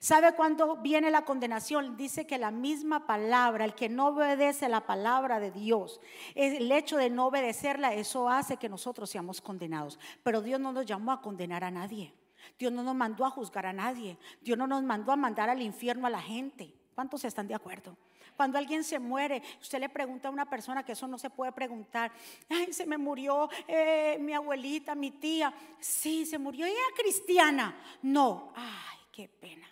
¿Sabe 0.01 0.33
cuándo 0.33 0.77
viene 0.77 1.11
la 1.11 1.27
condenación? 1.27 1.95
Dice 1.99 2.27
que 2.27 2.39
la 2.39 2.51
misma 2.51 3.07
palabra, 3.07 3.67
el 3.67 3.75
que 3.75 3.91
no 3.91 4.09
obedece 4.09 4.67
la 4.67 4.87
palabra 4.87 5.41
de 5.41 5.51
Dios, 5.51 6.01
el 6.35 6.73
hecho 6.73 6.97
de 6.97 7.11
no 7.11 7.27
obedecerla, 7.27 7.93
eso 7.93 8.27
hace 8.27 8.57
que 8.57 8.71
nosotros 8.71 9.11
seamos 9.11 9.43
condenados. 9.43 9.99
Pero 10.23 10.41
Dios 10.41 10.59
no 10.59 10.73
nos 10.73 10.87
llamó 10.87 11.13
a 11.13 11.21
condenar 11.21 11.65
a 11.65 11.71
nadie. 11.71 12.15
Dios 12.59 12.73
no 12.73 12.83
nos 12.83 12.95
mandó 12.95 13.27
a 13.27 13.31
juzgar 13.31 13.67
a 13.67 13.75
nadie. 13.75 14.17
Dios 14.41 14.57
no 14.57 14.67
nos 14.67 14.83
mandó 14.83 15.13
a 15.13 15.17
mandar 15.17 15.51
al 15.51 15.61
infierno 15.61 16.07
a 16.07 16.11
la 16.11 16.23
gente. 16.23 16.73
¿Cuántos 16.95 17.23
están 17.27 17.47
de 17.47 17.55
acuerdo? 17.55 17.95
Cuando 18.39 18.57
alguien 18.57 18.83
se 18.85 18.99
muere, 18.99 19.43
usted 19.61 19.81
le 19.81 19.91
pregunta 19.91 20.29
a 20.29 20.31
una 20.31 20.49
persona 20.49 20.83
que 20.83 20.93
eso 20.93 21.07
no 21.07 21.19
se 21.19 21.29
puede 21.29 21.53
preguntar. 21.53 22.11
Ay, 22.49 22.73
se 22.73 22.87
me 22.87 22.97
murió 22.97 23.51
eh, 23.69 24.17
mi 24.19 24.33
abuelita, 24.33 24.95
mi 24.95 25.11
tía. 25.11 25.53
Sí, 25.79 26.25
se 26.25 26.39
murió. 26.39 26.67
¿Y 26.67 26.71
era 26.71 26.81
cristiana? 26.97 27.77
No. 28.01 28.55
Ay, 28.57 28.99
qué 29.13 29.29
pena. 29.29 29.70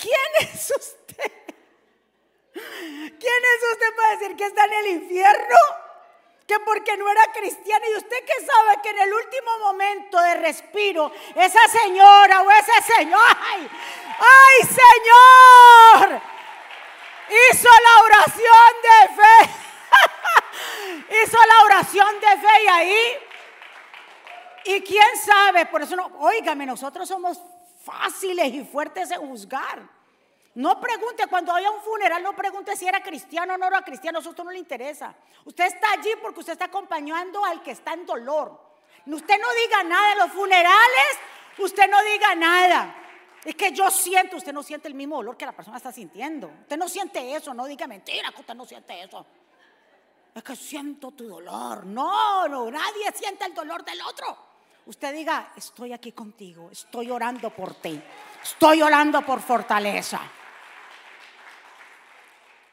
¿Quién 0.00 0.48
es 0.52 0.70
usted? 0.70 1.32
¿Quién 2.52 3.42
es 3.54 3.72
usted 3.72 3.96
para 3.96 4.16
decir 4.16 4.36
que 4.36 4.44
está 4.44 4.64
en 4.64 4.72
el 4.72 4.86
infierno? 4.88 5.56
que 6.48 6.58
porque 6.60 6.96
no 6.96 7.06
era 7.10 7.30
cristiana 7.30 7.86
y 7.90 7.96
usted 7.96 8.24
que 8.24 8.46
sabe 8.46 8.80
que 8.82 8.88
en 8.88 9.00
el 9.00 9.12
último 9.12 9.58
momento 9.58 10.18
de 10.18 10.34
respiro 10.36 11.12
esa 11.34 11.68
señora 11.68 12.40
o 12.40 12.50
ese 12.50 12.94
señor, 12.96 13.20
ay, 13.38 13.68
ay 14.18 14.66
Señor, 14.66 16.22
hizo 17.50 17.68
la 17.68 18.02
oración 18.02 18.72
de 18.82 19.22
fe, 19.22 19.50
hizo 21.22 21.36
la 21.36 21.64
oración 21.64 22.18
de 22.18 22.28
fe 22.28 22.62
y 22.62 22.66
ahí, 22.66 23.18
y 24.64 24.80
quién 24.80 25.16
sabe, 25.22 25.66
por 25.66 25.82
eso 25.82 25.96
no, 25.96 26.06
óigame, 26.18 26.64
nosotros 26.64 27.06
somos 27.06 27.42
fáciles 27.88 28.52
y 28.52 28.64
fuertes 28.64 29.08
de 29.08 29.16
juzgar. 29.16 29.88
No 30.54 30.80
pregunte, 30.80 31.26
cuando 31.28 31.52
haya 31.54 31.70
un 31.70 31.80
funeral, 31.80 32.22
no 32.22 32.34
pregunte 32.34 32.76
si 32.76 32.86
era 32.86 33.02
cristiano 33.02 33.54
o 33.54 33.58
no 33.58 33.66
era 33.66 33.82
cristiano, 33.82 34.18
a 34.18 34.28
usted 34.28 34.42
no 34.42 34.50
le 34.50 34.58
interesa. 34.58 35.14
Usted 35.44 35.66
está 35.66 35.92
allí 35.92 36.10
porque 36.20 36.40
usted 36.40 36.54
está 36.54 36.64
acompañando 36.64 37.44
al 37.44 37.62
que 37.62 37.70
está 37.70 37.92
en 37.92 38.04
dolor. 38.04 38.60
Usted 39.06 39.40
no 39.40 39.48
diga 39.52 39.82
nada 39.84 40.10
de 40.10 40.16
los 40.16 40.32
funerales, 40.32 41.18
usted 41.58 41.88
no 41.88 42.02
diga 42.02 42.34
nada. 42.34 42.94
Es 43.44 43.54
que 43.54 43.70
yo 43.70 43.88
siento, 43.90 44.36
usted 44.36 44.52
no 44.52 44.62
siente 44.62 44.88
el 44.88 44.94
mismo 44.94 45.16
dolor 45.16 45.36
que 45.36 45.46
la 45.46 45.52
persona 45.52 45.76
está 45.76 45.92
sintiendo. 45.92 46.50
Usted 46.62 46.76
no 46.76 46.88
siente 46.88 47.34
eso, 47.34 47.54
no 47.54 47.64
diga 47.66 47.86
mentira 47.86 48.32
que 48.32 48.40
usted 48.40 48.54
no 48.54 48.66
siente 48.66 49.00
eso. 49.00 49.24
Es 50.34 50.42
que 50.42 50.56
siento 50.56 51.12
tu 51.12 51.28
dolor. 51.28 51.86
No, 51.86 52.48
no, 52.48 52.70
nadie 52.70 53.12
siente 53.14 53.44
el 53.44 53.54
dolor 53.54 53.84
del 53.84 54.00
otro. 54.02 54.47
Usted 54.88 55.12
diga, 55.12 55.52
estoy 55.54 55.92
aquí 55.92 56.12
contigo, 56.12 56.70
estoy 56.72 57.10
orando 57.10 57.50
por 57.50 57.74
ti, 57.74 58.00
estoy 58.42 58.80
orando 58.80 59.20
por 59.20 59.42
fortaleza. 59.42 60.18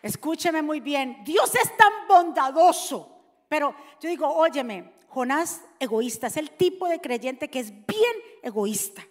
Escúcheme 0.02 0.62
muy 0.62 0.80
bien, 0.80 1.26
Dios 1.26 1.54
es 1.56 1.76
tan 1.76 2.08
bondadoso, 2.08 3.44
pero 3.50 3.76
yo 4.00 4.08
digo, 4.08 4.34
óyeme, 4.34 4.94
Jonás 5.10 5.62
egoísta, 5.78 6.28
es 6.28 6.38
el 6.38 6.52
tipo 6.52 6.88
de 6.88 7.02
creyente 7.02 7.50
que 7.50 7.60
es 7.60 7.72
bien 7.86 8.16
egoísta. 8.42 9.04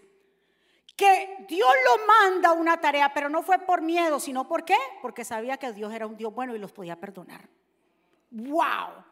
Que 0.96 1.44
Dios 1.46 1.74
lo 1.84 2.06
manda 2.06 2.52
una 2.52 2.80
tarea, 2.80 3.12
pero 3.12 3.28
no 3.28 3.42
fue 3.42 3.58
por 3.58 3.82
miedo, 3.82 4.18
sino 4.18 4.48
por 4.48 4.64
qué? 4.64 4.78
Porque 5.02 5.26
sabía 5.26 5.58
que 5.58 5.74
Dios 5.74 5.92
era 5.92 6.06
un 6.06 6.16
Dios 6.16 6.34
bueno 6.34 6.56
y 6.56 6.58
los 6.58 6.72
podía 6.72 6.98
perdonar. 6.98 7.50
¡Wow! 8.30 9.04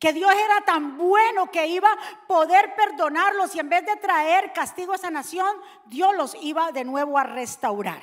Que 0.00 0.14
Dios 0.14 0.32
era 0.32 0.62
tan 0.62 0.96
bueno 0.96 1.50
que 1.50 1.66
iba 1.66 1.92
a 1.92 2.26
poder 2.26 2.74
perdonarlos 2.74 3.54
y 3.54 3.60
en 3.60 3.68
vez 3.68 3.84
de 3.84 3.96
traer 3.96 4.52
castigo 4.54 4.92
a 4.92 4.96
esa 4.96 5.10
nación, 5.10 5.54
Dios 5.86 6.16
los 6.16 6.34
iba 6.40 6.72
de 6.72 6.84
nuevo 6.84 7.18
a 7.18 7.24
restaurar. 7.24 8.00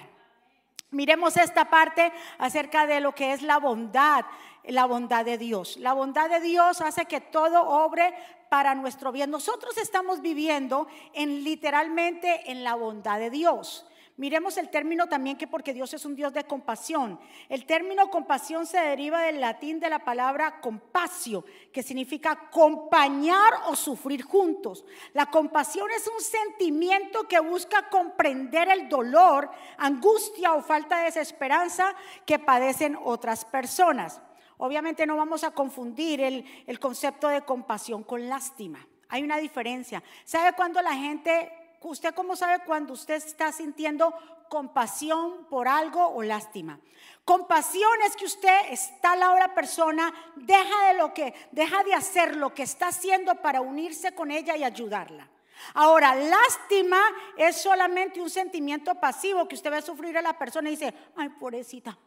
Miremos 0.92 1.36
esta 1.36 1.72
parte 1.72 2.14
acerca 2.38 2.86
de 2.86 3.02
lo 3.02 3.14
que 3.14 3.34
es 3.34 3.42
la 3.42 3.58
bondad, 3.58 4.26
la 4.64 4.86
bondad 4.86 5.26
de 5.26 5.40
Dios. 5.40 5.78
La 5.78 5.94
bondad 5.94 6.30
de 6.30 6.40
Dios 6.40 6.82
hace 6.82 7.06
que 7.06 7.20
todo 7.20 7.68
obre 7.68 8.14
para 8.50 8.76
nuestro 8.76 9.12
bien. 9.12 9.32
Nosotros 9.32 9.76
estamos 9.78 10.22
viviendo 10.22 10.88
en 11.14 11.44
literalmente 11.44 12.52
en 12.52 12.64
la 12.64 12.76
bondad 12.76 13.20
de 13.20 13.32
Dios. 13.32 13.88
Miremos 14.18 14.58
el 14.58 14.70
término 14.70 15.06
también 15.06 15.38
que 15.38 15.46
porque 15.46 15.76
Dios 15.76 15.94
es 15.94 16.04
un 16.04 16.16
Dios 16.16 16.34
de 16.34 16.44
compasión. 16.44 17.20
El 17.50 17.68
término 17.68 18.10
compasión 18.10 18.66
se 18.66 18.80
deriva 18.80 19.22
del 19.22 19.40
latín 19.40 19.80
de 19.80 19.92
la 19.92 20.00
palabra 20.00 20.60
compasio, 20.60 21.46
que 21.72 21.84
significa 21.84 22.32
acompañar 22.32 23.54
o 23.68 23.76
sufrir 23.76 24.24
juntos. 24.24 24.86
La 25.14 25.28
compasión 25.28 25.88
es 25.92 26.08
un 26.08 26.20
sentimiento 26.20 27.28
que 27.28 27.40
busca 27.40 27.90
comprender 27.90 28.70
el 28.70 28.90
dolor, 28.90 29.52
angustia 29.78 30.54
o 30.54 30.64
falta 30.64 30.98
de 30.98 31.06
desesperanza 31.06 31.94
que 32.26 32.40
padecen 32.40 32.98
otras 33.04 33.46
personas. 33.46 34.20
Obviamente 34.58 35.06
no 35.06 35.16
vamos 35.16 35.44
a 35.44 35.52
confundir 35.52 36.22
el, 36.22 36.44
el 36.66 36.80
concepto 36.80 37.28
de 37.28 37.44
compasión 37.44 38.04
con 38.04 38.28
lástima. 38.28 38.88
Hay 39.10 39.22
una 39.22 39.38
diferencia. 39.38 40.02
¿Sabe 40.26 40.54
cuando 40.54 40.82
la 40.82 40.96
gente 40.96 41.67
¿Usted 41.88 42.14
cómo 42.14 42.36
sabe 42.36 42.64
cuando 42.66 42.94
usted 42.94 43.16
está 43.16 43.52
sintiendo 43.54 44.14
compasión 44.50 45.46
por 45.46 45.70
algo 45.70 46.06
o 46.06 46.22
lástima? 46.22 46.80
Compasión 47.24 47.92
es 48.06 48.18
que 48.18 48.26
usted 48.26 48.58
está 48.72 49.14
a 49.14 49.16
la 49.16 49.32
otra 49.32 49.54
persona, 49.54 50.14
deja 50.36 50.88
de 50.88 50.94
lo 50.96 51.14
que, 51.14 51.34
deja 51.52 51.84
de 51.86 51.94
hacer 51.94 52.36
lo 52.36 52.54
que 52.54 52.64
está 52.64 52.88
haciendo 52.88 53.36
para 53.36 53.62
unirse 53.62 54.14
con 54.14 54.32
ella 54.32 54.58
y 54.58 54.66
ayudarla. 54.66 55.30
Ahora, 55.74 56.14
lástima 56.14 57.00
es 57.38 57.62
solamente 57.62 58.22
un 58.22 58.30
sentimiento 58.30 58.94
pasivo 58.96 59.48
que 59.48 59.56
usted 59.56 59.72
ve 59.72 59.82
sufrir 59.82 60.18
a 60.18 60.22
la 60.22 60.38
persona 60.38 60.70
y 60.70 60.74
dice, 60.74 60.94
ay, 61.16 61.30
pobrecita. 61.30 61.98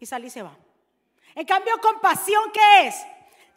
Y 0.00 0.06
sale 0.06 0.26
y 0.26 0.30
se 0.30 0.42
va. 0.42 0.56
En 1.34 1.46
cambio, 1.46 1.80
compasión, 1.80 2.50
¿qué 2.52 2.88
es? 2.88 2.96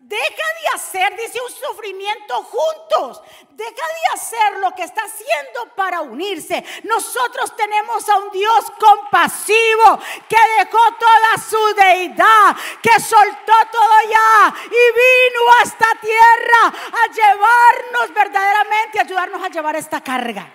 Deja 0.01 0.25
de 0.25 0.75
hacer, 0.75 1.15
dice, 1.15 1.39
un 1.39 1.51
sufrimiento 1.51 2.43
juntos. 2.43 3.22
Deja 3.51 3.72
de 3.72 4.13
hacer 4.15 4.60
lo 4.60 4.72
que 4.72 4.84
está 4.84 5.03
haciendo 5.03 5.75
para 5.75 6.01
unirse. 6.01 6.63
Nosotros 6.84 7.55
tenemos 7.55 8.10
a 8.10 8.17
un 8.17 8.31
Dios 8.31 8.72
compasivo 8.79 10.00
que 10.27 10.38
dejó 10.58 10.79
toda 11.00 11.38
su 11.48 11.75
deidad, 11.75 12.55
que 12.81 13.00
soltó 13.00 13.53
todo 13.72 14.10
ya 14.10 14.53
y 14.65 14.70
vino 14.72 15.41
a 15.60 15.63
esta 15.63 15.88
tierra 16.01 16.74
a 16.91 17.08
llevarnos 17.13 18.13
verdaderamente, 18.15 18.98
a 18.98 19.03
ayudarnos 19.03 19.43
a 19.43 19.50
llevar 19.50 19.75
esta 19.75 20.01
carga. 20.01 20.51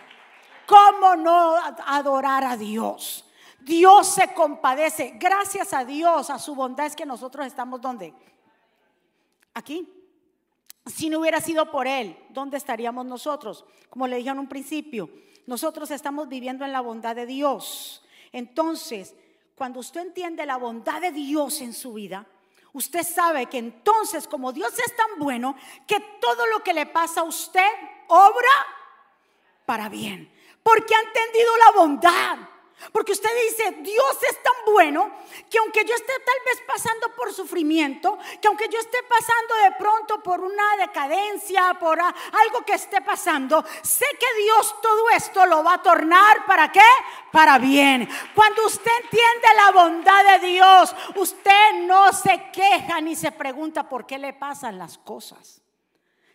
¿Cómo 0.66 1.14
no 1.14 1.54
adorar 1.86 2.42
a 2.42 2.56
Dios? 2.56 3.24
Dios 3.60 4.12
se 4.12 4.34
compadece. 4.34 5.12
Gracias 5.14 5.72
a 5.72 5.84
Dios, 5.84 6.30
a 6.30 6.40
su 6.40 6.56
bondad 6.56 6.86
es 6.86 6.96
que 6.96 7.06
nosotros 7.06 7.46
estamos 7.46 7.80
donde? 7.80 8.12
Aquí. 9.56 9.88
Si 10.84 11.08
no 11.08 11.18
hubiera 11.18 11.40
sido 11.40 11.70
por 11.70 11.88
Él, 11.88 12.16
¿dónde 12.28 12.58
estaríamos 12.58 13.04
nosotros? 13.06 13.64
Como 13.90 14.06
le 14.06 14.18
dije 14.18 14.28
en 14.28 14.38
un 14.38 14.48
principio, 14.48 15.10
nosotros 15.46 15.90
estamos 15.90 16.28
viviendo 16.28 16.64
en 16.64 16.72
la 16.72 16.80
bondad 16.80 17.16
de 17.16 17.26
Dios. 17.26 18.04
Entonces, 18.30 19.14
cuando 19.56 19.80
usted 19.80 20.02
entiende 20.02 20.46
la 20.46 20.58
bondad 20.58 21.00
de 21.00 21.10
Dios 21.10 21.60
en 21.60 21.72
su 21.72 21.94
vida, 21.94 22.26
usted 22.72 23.02
sabe 23.02 23.46
que 23.46 23.58
entonces, 23.58 24.28
como 24.28 24.52
Dios 24.52 24.78
es 24.78 24.94
tan 24.94 25.18
bueno, 25.18 25.56
que 25.86 25.98
todo 26.20 26.46
lo 26.46 26.62
que 26.62 26.74
le 26.74 26.86
pasa 26.86 27.22
a 27.22 27.24
usted 27.24 27.66
obra 28.08 28.66
para 29.64 29.88
bien. 29.88 30.30
Porque 30.62 30.94
ha 30.94 31.00
entendido 31.00 31.56
la 31.56 31.80
bondad. 31.80 32.38
Porque 32.92 33.12
usted 33.12 33.30
dice, 33.48 33.72
Dios 33.80 34.18
es 34.30 34.42
tan 34.42 34.72
bueno 34.72 35.10
que 35.48 35.58
aunque 35.58 35.84
yo 35.84 35.94
esté 35.94 36.12
tal 36.24 36.44
vez 36.44 36.62
pasando 36.66 37.14
por 37.14 37.32
sufrimiento, 37.32 38.18
que 38.40 38.48
aunque 38.48 38.68
yo 38.68 38.78
esté 38.78 38.98
pasando 39.08 39.54
de 39.64 39.76
pronto 39.78 40.22
por 40.22 40.40
una 40.40 40.76
decadencia, 40.76 41.74
por 41.80 41.98
algo 41.98 42.64
que 42.66 42.74
esté 42.74 43.00
pasando, 43.00 43.64
sé 43.82 44.04
que 44.20 44.42
Dios 44.42 44.74
todo 44.82 45.08
esto 45.10 45.46
lo 45.46 45.64
va 45.64 45.74
a 45.74 45.82
tornar 45.82 46.44
para 46.46 46.70
qué? 46.70 46.80
Para 47.32 47.58
bien. 47.58 48.08
Cuando 48.34 48.66
usted 48.66 48.90
entiende 49.04 49.48
la 49.56 49.72
bondad 49.72 50.38
de 50.38 50.46
Dios, 50.46 50.94
usted 51.16 51.72
no 51.80 52.12
se 52.12 52.50
queja 52.52 53.00
ni 53.00 53.16
se 53.16 53.32
pregunta 53.32 53.88
por 53.88 54.06
qué 54.06 54.18
le 54.18 54.34
pasan 54.34 54.78
las 54.78 54.98
cosas. 54.98 55.62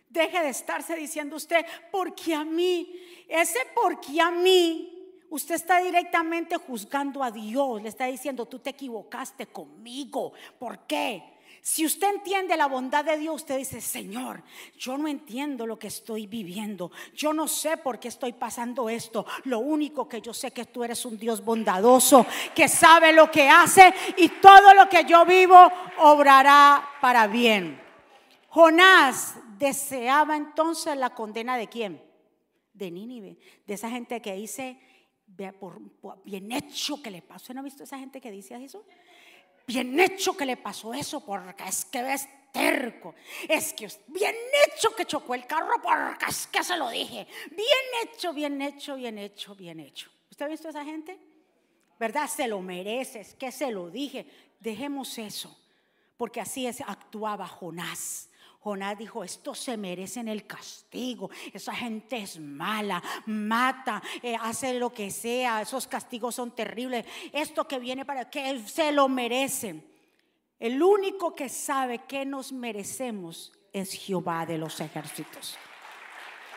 Deje 0.08 0.42
de 0.42 0.50
estarse 0.50 0.96
diciendo 0.96 1.36
usted, 1.36 1.64
porque 1.90 2.34
a 2.34 2.44
mí, 2.44 3.24
ese 3.28 3.64
porque 3.74 4.20
a 4.20 4.30
mí 4.30 5.01
Usted 5.32 5.54
está 5.54 5.78
directamente 5.78 6.58
juzgando 6.58 7.22
a 7.22 7.30
Dios, 7.30 7.80
le 7.80 7.88
está 7.88 8.04
diciendo, 8.04 8.44
tú 8.44 8.58
te 8.58 8.68
equivocaste 8.68 9.46
conmigo. 9.46 10.34
¿Por 10.58 10.80
qué? 10.80 11.22
Si 11.62 11.86
usted 11.86 12.16
entiende 12.16 12.54
la 12.54 12.66
bondad 12.66 13.02
de 13.02 13.16
Dios, 13.16 13.36
usted 13.36 13.56
dice, 13.56 13.80
Señor, 13.80 14.42
yo 14.76 14.98
no 14.98 15.08
entiendo 15.08 15.66
lo 15.66 15.78
que 15.78 15.86
estoy 15.86 16.26
viviendo. 16.26 16.90
Yo 17.14 17.32
no 17.32 17.48
sé 17.48 17.78
por 17.78 17.98
qué 17.98 18.08
estoy 18.08 18.34
pasando 18.34 18.90
esto. 18.90 19.24
Lo 19.44 19.60
único 19.60 20.06
que 20.06 20.20
yo 20.20 20.34
sé 20.34 20.50
que 20.50 20.66
tú 20.66 20.84
eres 20.84 21.02
un 21.06 21.18
Dios 21.18 21.42
bondadoso, 21.42 22.26
que 22.54 22.68
sabe 22.68 23.14
lo 23.14 23.30
que 23.30 23.48
hace 23.48 23.94
y 24.18 24.28
todo 24.28 24.74
lo 24.74 24.86
que 24.90 25.06
yo 25.06 25.24
vivo 25.24 25.56
obrará 26.00 26.86
para 27.00 27.26
bien. 27.26 27.80
Jonás 28.48 29.36
deseaba 29.56 30.36
entonces 30.36 30.94
la 30.94 31.14
condena 31.14 31.56
de 31.56 31.68
quién? 31.68 32.04
De 32.74 32.90
Nínive, 32.90 33.38
de 33.66 33.72
esa 33.72 33.88
gente 33.88 34.20
que 34.20 34.34
dice 34.34 34.78
Bien 36.24 36.52
hecho 36.52 37.02
que 37.02 37.10
le 37.10 37.22
pasó. 37.22 37.52
¿No 37.54 37.60
ha 37.60 37.64
visto 37.64 37.84
esa 37.84 37.98
gente 37.98 38.20
que 38.20 38.30
dice 38.30 38.54
eso? 38.62 38.84
Bien 39.66 39.98
hecho 39.98 40.36
que 40.36 40.46
le 40.46 40.56
pasó 40.56 40.92
eso 40.92 41.24
porque 41.24 41.64
es 41.64 41.84
que 41.84 42.02
ves 42.02 42.28
terco. 42.52 43.14
Es 43.48 43.72
que 43.72 43.88
bien 44.08 44.34
hecho 44.66 44.94
que 44.94 45.06
chocó 45.06 45.34
el 45.34 45.46
carro 45.46 45.80
porque 45.82 46.26
es 46.28 46.46
que 46.46 46.62
se 46.62 46.76
lo 46.76 46.90
dije. 46.90 47.26
Bien 47.50 47.68
hecho, 48.04 48.32
bien 48.32 48.60
hecho, 48.60 48.96
bien 48.96 49.18
hecho, 49.18 49.54
bien 49.54 49.80
hecho. 49.80 50.10
¿Usted 50.30 50.46
ha 50.46 50.48
visto 50.48 50.68
esa 50.68 50.84
gente? 50.84 51.18
¿Verdad? 51.98 52.28
Se 52.28 52.48
lo 52.48 52.60
mereces, 52.60 53.34
que 53.34 53.52
se 53.52 53.70
lo 53.70 53.90
dije. 53.90 54.26
Dejemos 54.60 55.18
eso, 55.18 55.56
porque 56.16 56.40
así 56.40 56.66
es, 56.66 56.80
actuaba 56.80 57.46
Jonás. 57.46 58.28
Jonás 58.62 58.96
dijo, 58.96 59.24
estos 59.24 59.58
se 59.58 59.76
merecen 59.76 60.28
el 60.28 60.46
castigo, 60.46 61.30
esa 61.52 61.74
gente 61.74 62.18
es 62.18 62.38
mala, 62.38 63.02
mata, 63.26 64.00
eh, 64.22 64.36
hace 64.40 64.74
lo 64.74 64.92
que 64.92 65.10
sea, 65.10 65.62
esos 65.62 65.88
castigos 65.88 66.36
son 66.36 66.52
terribles, 66.52 67.04
esto 67.32 67.66
que 67.66 67.80
viene 67.80 68.04
para 68.04 68.30
que 68.30 68.60
se 68.68 68.92
lo 68.92 69.08
merecen. 69.08 69.84
El 70.60 70.80
único 70.80 71.34
que 71.34 71.48
sabe 71.48 72.04
que 72.06 72.24
nos 72.24 72.52
merecemos 72.52 73.52
es 73.72 73.94
Jehová 73.94 74.46
de 74.46 74.58
los 74.58 74.80
ejércitos. 74.80 75.58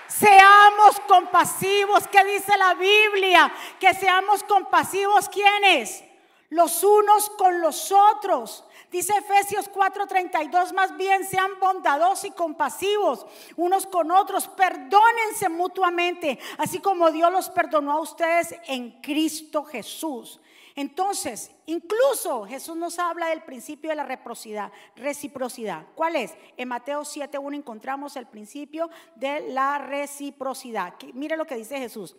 Seamos 0.07 0.99
compasivos, 1.07 2.07
¿qué 2.09 2.23
dice 2.23 2.55
la 2.55 2.75
Biblia? 2.75 3.51
Que 3.79 3.95
seamos 3.95 4.43
compasivos, 4.43 5.27
¿quiénes? 5.29 6.03
Los 6.49 6.83
unos 6.83 7.31
con 7.31 7.59
los 7.61 7.91
otros. 7.91 8.64
Dice 8.91 9.13
Efesios 9.17 9.69
4:32, 9.69 10.73
más 10.73 10.95
bien 10.97 11.25
sean 11.25 11.59
bondadosos 11.59 12.25
y 12.25 12.31
compasivos 12.31 13.25
unos 13.55 13.85
con 13.85 14.11
otros, 14.11 14.47
perdónense 14.47 15.49
mutuamente, 15.49 16.39
así 16.57 16.79
como 16.79 17.11
Dios 17.11 17.31
los 17.31 17.49
perdonó 17.49 17.93
a 17.93 18.01
ustedes 18.01 18.55
en 18.67 19.01
Cristo 19.01 19.63
Jesús. 19.63 20.39
Entonces, 20.77 21.51
incluso 21.67 22.45
Jesús 22.45 22.75
nos 22.75 22.99
habla 22.99 23.27
del 23.27 23.43
principio 23.43 23.89
de 23.89 23.95
la 23.95 24.05
reciprocidad. 24.05 24.71
reciprocidad. 24.97 25.85
¿Cuál 25.95 26.17
es? 26.17 26.33
En 26.57 26.67
Mateo 26.67 27.01
7.1 27.01 27.55
encontramos 27.55 28.17
el 28.17 28.27
principio 28.27 28.89
de 29.15 29.39
la 29.51 29.77
reciprocidad. 29.77 30.93
Mire 31.13 31.37
lo 31.37 31.45
que 31.45 31.55
dice 31.55 31.79
Jesús. 31.79 32.15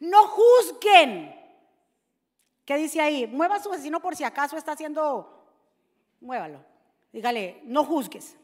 No 0.00 0.26
juzguen. 0.26 1.34
¿Qué 2.64 2.76
dice 2.76 3.00
ahí? 3.00 3.26
Mueva 3.26 3.62
su 3.62 3.68
vecino 3.70 4.00
por 4.00 4.16
si 4.16 4.24
acaso 4.24 4.56
está 4.56 4.72
haciendo 4.72 5.37
Muévalo. 6.20 6.64
Dígale, 7.12 7.60
no 7.64 7.84
juzgues. 7.84 8.36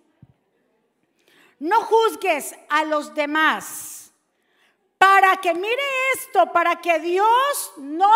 No 1.59 1.83
juzgues 1.83 2.55
a 2.69 2.85
los 2.85 3.15
demás. 3.15 4.13
Para 4.99 5.37
que 5.37 5.55
mire 5.55 5.83
esto, 6.15 6.51
para 6.53 6.81
que 6.81 6.99
Dios 6.99 7.73
no 7.77 8.11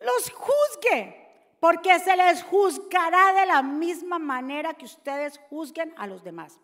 los 0.00 0.30
juzgue. 0.30 1.26
Porque 1.60 1.98
se 1.98 2.16
les 2.16 2.42
juzgará 2.44 3.32
de 3.32 3.46
la 3.46 3.62
misma 3.62 4.18
manera 4.18 4.74
que 4.74 4.84
ustedes 4.84 5.38
juzguen 5.50 5.92
a 5.96 6.06
los 6.06 6.22
demás. 6.22 6.60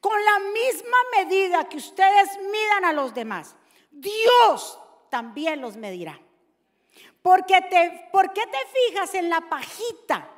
Con 0.00 0.24
la 0.24 0.38
misma 0.38 0.96
medida 1.16 1.68
que 1.68 1.78
ustedes 1.78 2.38
midan 2.40 2.84
a 2.84 2.92
los 2.92 3.12
demás, 3.12 3.56
Dios 3.90 4.78
también 5.10 5.60
los 5.60 5.76
medirá. 5.76 6.20
Porque 7.22 7.60
te, 7.62 8.08
¿Por 8.12 8.32
qué 8.32 8.42
te 8.46 8.58
fijas 8.72 9.14
en 9.14 9.30
la 9.30 9.40
pajita 9.40 10.30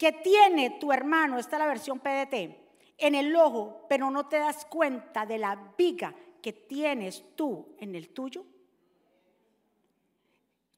que 0.00 0.12
tiene 0.12 0.78
tu 0.80 0.92
hermano, 0.92 1.38
está 1.38 1.58
la 1.58 1.66
versión 1.66 2.00
PDT, 2.00 2.56
en 2.96 3.14
el 3.14 3.36
ojo, 3.36 3.84
pero 3.86 4.10
no 4.10 4.28
te 4.30 4.38
das 4.38 4.64
cuenta 4.64 5.26
de 5.26 5.36
la 5.36 5.74
viga 5.76 6.14
que 6.40 6.54
tienes 6.54 7.22
tú 7.36 7.76
en 7.78 7.94
el 7.94 8.08
tuyo? 8.08 8.46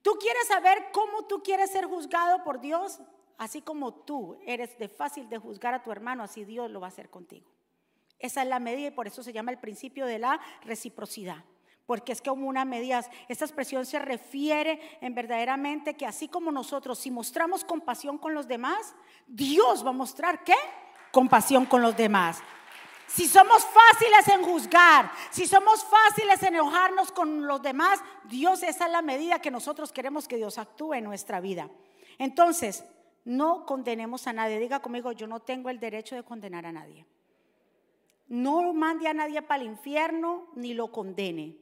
¿Tú 0.02 0.18
quieres 0.18 0.48
saber 0.48 0.87
cómo 0.90 1.28
tú 1.28 1.40
quieres 1.40 1.70
ser 1.70 1.85
juzgado 1.85 2.42
por 2.42 2.61
Dios? 2.61 2.98
Así 3.38 3.62
como 3.62 3.94
tú 3.94 4.40
eres 4.44 4.76
de 4.76 4.88
fácil 4.88 5.28
de 5.28 5.38
juzgar 5.38 5.72
a 5.72 5.85
tu 5.85 5.92
hermano, 5.92 6.24
así 6.24 6.44
Dios 6.44 6.68
lo 6.68 6.80
va 6.80 6.88
a 6.88 6.90
hacer 6.90 7.08
contigo. 7.08 7.48
Esa 8.18 8.42
es 8.42 8.48
la 8.48 8.58
medida 8.58 8.88
y 8.88 8.90
por 8.90 9.06
eso 9.06 9.22
se 9.22 9.32
llama 9.32 9.52
el 9.52 9.61
principio 9.61 10.04
de 10.06 10.18
la 10.18 10.40
reciprocidad 10.62 11.44
porque 11.87 12.12
es 12.12 12.23
como 12.23 12.49
una 12.49 12.64
medida, 12.64 13.05
esta 13.29 13.45
expresión 13.45 13.85
se 13.87 13.99
refiere 13.99 14.81
en 15.01 15.14
verdaderamente 15.14 15.95
que 15.95 16.07
así 16.07 16.29
como 16.29 16.53
nosotros, 16.53 16.99
si 16.99 17.11
mostramos 17.11 17.64
compasión 17.64 18.18
con 18.18 18.35
los 18.35 18.47
demás, 18.47 18.95
Dios 19.27 19.85
va 19.85 19.90
a 19.90 19.95
mostrar 19.95 20.45
qué? 20.45 20.55
Compasión 21.11 21.66
con 21.66 21.83
los 21.83 21.97
demás. 21.97 22.42
Si 23.07 23.27
somos 23.27 23.66
fáciles 23.66 24.29
en 24.29 24.42
juzgar, 24.42 25.12
si 25.31 25.47
somos 25.47 25.85
fáciles 25.85 26.42
en 26.42 26.55
enojarnos 26.55 27.12
con 27.12 27.47
los 27.47 27.61
demás, 27.61 28.01
Dios 28.25 28.62
esa 28.62 28.87
es 28.87 28.92
la 28.92 29.03
medida 29.03 29.40
que 29.40 29.51
nosotros 29.51 29.92
queremos 29.92 30.27
que 30.27 30.37
Dios 30.37 30.57
actúe 30.57 30.95
en 30.95 31.05
nuestra 31.05 31.40
vida. 31.40 31.68
Entonces, 32.16 32.85
no 33.25 33.66
condenemos 33.66 34.27
a 34.27 34.33
nadie. 34.33 34.59
Diga 34.59 34.81
conmigo, 34.81 35.12
yo 35.12 35.27
no 35.27 35.40
tengo 35.40 35.68
el 35.68 35.79
derecho 35.79 36.14
de 36.14 36.23
condenar 36.23 36.64
a 36.64 36.73
nadie. 36.73 37.07
No 38.29 38.73
mande 38.73 39.09
a 39.09 39.14
nadie 39.14 39.42
para 39.42 39.62
el 39.62 39.68
infierno 39.68 40.47
ni 40.55 40.73
lo 40.73 40.90
condene. 40.90 41.57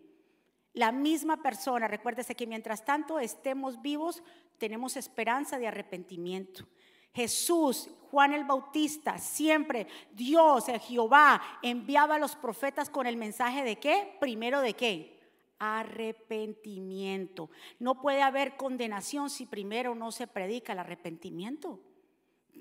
La 0.72 0.92
misma 0.92 1.42
persona, 1.42 1.88
recuérdese 1.88 2.34
que 2.34 2.46
mientras 2.46 2.84
tanto 2.84 3.18
estemos 3.18 3.82
vivos, 3.82 4.22
tenemos 4.58 4.96
esperanza 4.96 5.58
de 5.58 5.66
arrepentimiento. 5.66 6.66
Jesús, 7.12 7.90
Juan 8.10 8.32
el 8.32 8.44
Bautista, 8.44 9.18
siempre 9.18 9.88
Dios, 10.12 10.66
Jehová, 10.82 11.42
enviaba 11.62 12.14
a 12.16 12.20
los 12.20 12.36
profetas 12.36 12.88
con 12.88 13.06
el 13.06 13.16
mensaje 13.16 13.64
de 13.64 13.76
qué? 13.76 14.16
Primero 14.20 14.60
de 14.60 14.74
qué? 14.74 15.18
Arrepentimiento. 15.58 17.50
No 17.80 18.00
puede 18.00 18.22
haber 18.22 18.56
condenación 18.56 19.28
si 19.28 19.46
primero 19.46 19.96
no 19.96 20.12
se 20.12 20.28
predica 20.28 20.72
el 20.72 20.78
arrepentimiento. 20.78 21.80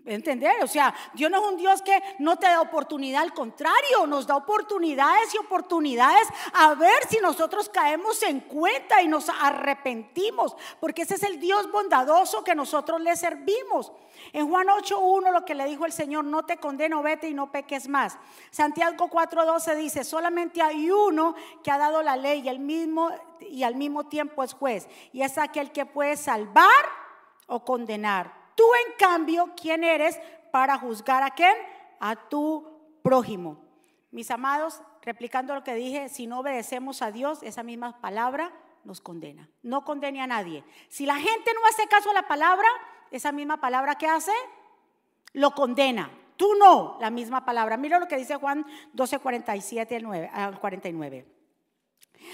¿Entender? 0.09 0.63
O 0.63 0.67
sea, 0.67 0.91
Dios 1.13 1.29
no 1.29 1.37
es 1.37 1.51
un 1.51 1.57
Dios 1.57 1.83
que 1.83 2.01
no 2.17 2.37
te 2.39 2.47
da 2.47 2.61
oportunidad, 2.61 3.21
al 3.21 3.31
contrario, 3.31 4.07
nos 4.07 4.25
da 4.25 4.37
oportunidades 4.37 5.35
y 5.35 5.37
oportunidades 5.37 6.27
a 6.53 6.73
ver 6.73 7.07
si 7.07 7.19
nosotros 7.19 7.69
caemos 7.69 8.23
en 8.23 8.39
cuenta 8.39 9.03
y 9.03 9.07
nos 9.07 9.29
arrepentimos, 9.29 10.55
porque 10.79 11.03
ese 11.03 11.13
es 11.13 11.21
el 11.21 11.39
Dios 11.39 11.71
bondadoso 11.71 12.43
que 12.43 12.55
nosotros 12.55 12.99
le 13.01 13.15
servimos. 13.15 13.91
En 14.33 14.49
Juan 14.49 14.65
8.1 14.65 15.31
lo 15.31 15.45
que 15.45 15.53
le 15.53 15.65
dijo 15.65 15.85
el 15.85 15.91
Señor, 15.91 16.25
no 16.25 16.43
te 16.43 16.57
condeno, 16.57 17.03
vete 17.03 17.29
y 17.29 17.35
no 17.35 17.51
peques 17.51 17.87
más. 17.87 18.17
Santiago 18.49 19.11
4.12 19.11 19.75
dice, 19.75 20.03
solamente 20.03 20.63
hay 20.63 20.89
uno 20.89 21.35
que 21.63 21.69
ha 21.69 21.77
dado 21.77 22.01
la 22.01 22.17
ley 22.17 22.41
y, 22.43 22.49
el 22.49 22.57
mismo, 22.57 23.11
y 23.41 23.61
al 23.61 23.75
mismo 23.75 24.07
tiempo 24.07 24.41
es 24.43 24.55
juez, 24.55 24.89
y 25.13 25.21
es 25.21 25.37
aquel 25.37 25.71
que 25.71 25.85
puede 25.85 26.17
salvar 26.17 26.65
o 27.45 27.63
condenar. 27.63 28.38
Tú, 28.59 28.65
en 28.85 28.93
cambio, 28.97 29.53
¿quién 29.55 29.85
eres 29.85 30.19
para 30.51 30.77
juzgar 30.77 31.23
a 31.23 31.29
quién? 31.29 31.55
A 32.01 32.17
tu 32.27 32.67
prójimo. 33.01 33.57
Mis 34.11 34.29
amados, 34.31 34.81
replicando 35.01 35.55
lo 35.55 35.63
que 35.63 35.75
dije, 35.75 36.09
si 36.09 36.27
no 36.27 36.39
obedecemos 36.39 37.01
a 37.01 37.09
Dios, 37.09 37.41
esa 37.41 37.63
misma 37.63 38.01
palabra 38.01 38.51
nos 38.83 38.99
condena. 38.99 39.49
No 39.63 39.85
condene 39.85 40.21
a 40.21 40.27
nadie. 40.27 40.65
Si 40.89 41.05
la 41.05 41.15
gente 41.15 41.53
no 41.53 41.65
hace 41.69 41.87
caso 41.87 42.09
a 42.09 42.15
la 42.15 42.27
palabra, 42.27 42.67
esa 43.11 43.31
misma 43.31 43.61
palabra 43.61 43.95
que 43.95 44.07
hace, 44.07 44.33
lo 45.31 45.51
condena. 45.51 46.11
Tú 46.35 46.53
no, 46.55 46.97
la 46.99 47.11
misma 47.11 47.45
palabra. 47.45 47.77
Mira 47.77 47.97
lo 47.97 48.09
que 48.09 48.17
dice 48.17 48.35
Juan 48.35 48.65
12, 48.91 49.19
47 49.19 50.01
al 50.33 50.59
49. 50.59 51.25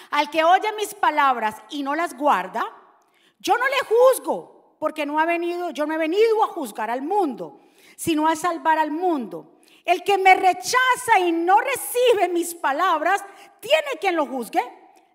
Al 0.10 0.32
que 0.32 0.44
oye 0.44 0.74
mis 0.76 0.96
palabras 0.96 1.62
y 1.70 1.84
no 1.84 1.94
las 1.94 2.18
guarda, 2.18 2.66
yo 3.38 3.56
no 3.60 3.66
le 3.68 3.78
juzgo 3.88 4.55
porque 4.80 5.06
no 5.06 5.20
ha 5.20 5.26
venido, 5.26 5.72
yo 5.72 5.86
no 5.86 5.94
he 5.94 5.98
venido 5.98 6.44
a 6.44 6.48
juzgar 6.48 6.90
al 6.90 7.02
mundo, 7.02 7.60
sino 7.96 8.28
a 8.28 8.36
salvar 8.36 8.80
al 8.80 8.92
mundo. 8.92 9.56
El 9.84 10.04
que 10.04 10.18
me 10.18 10.36
rechaza 10.36 11.20
y 11.20 11.32
no 11.32 11.60
recibe 11.60 12.28
mis 12.30 12.56
palabras, 12.56 13.24
tiene 13.60 14.00
quien 14.00 14.16
lo 14.16 14.26
juzgue. 14.26 14.62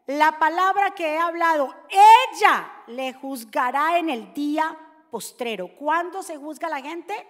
La 0.07 0.39
palabra 0.39 0.95
que 0.95 1.15
he 1.15 1.19
hablado, 1.19 1.75
ella 1.89 2.73
le 2.89 3.13
juzgará 3.13 3.99
en 3.99 4.11
el 4.11 4.33
día 4.33 4.77
postrero. 5.11 5.69
¿Cuándo 5.77 6.23
se 6.23 6.37
juzga 6.37 6.69
la 6.69 6.81
gente? 6.81 7.27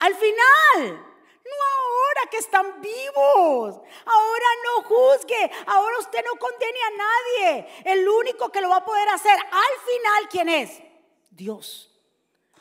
Al 0.00 0.14
final, 0.14 1.12
no 1.44 1.64
ahora 1.76 2.30
que 2.30 2.38
están 2.38 2.80
vivos. 2.80 3.80
Ahora 4.04 4.46
no 4.64 4.82
juzgue. 4.82 5.50
Ahora 5.66 5.98
usted 5.98 6.24
no 6.24 6.38
condene 6.38 6.78
a 6.82 6.90
nadie. 6.90 7.66
El 7.84 8.08
único 8.08 8.48
que 8.50 8.60
lo 8.60 8.68
va 8.68 8.76
a 8.76 8.84
poder 8.84 9.08
hacer 9.08 9.38
al 9.38 9.40
final, 9.86 10.28
¿quién 10.30 10.48
es? 10.48 10.82
Dios. 11.32 11.88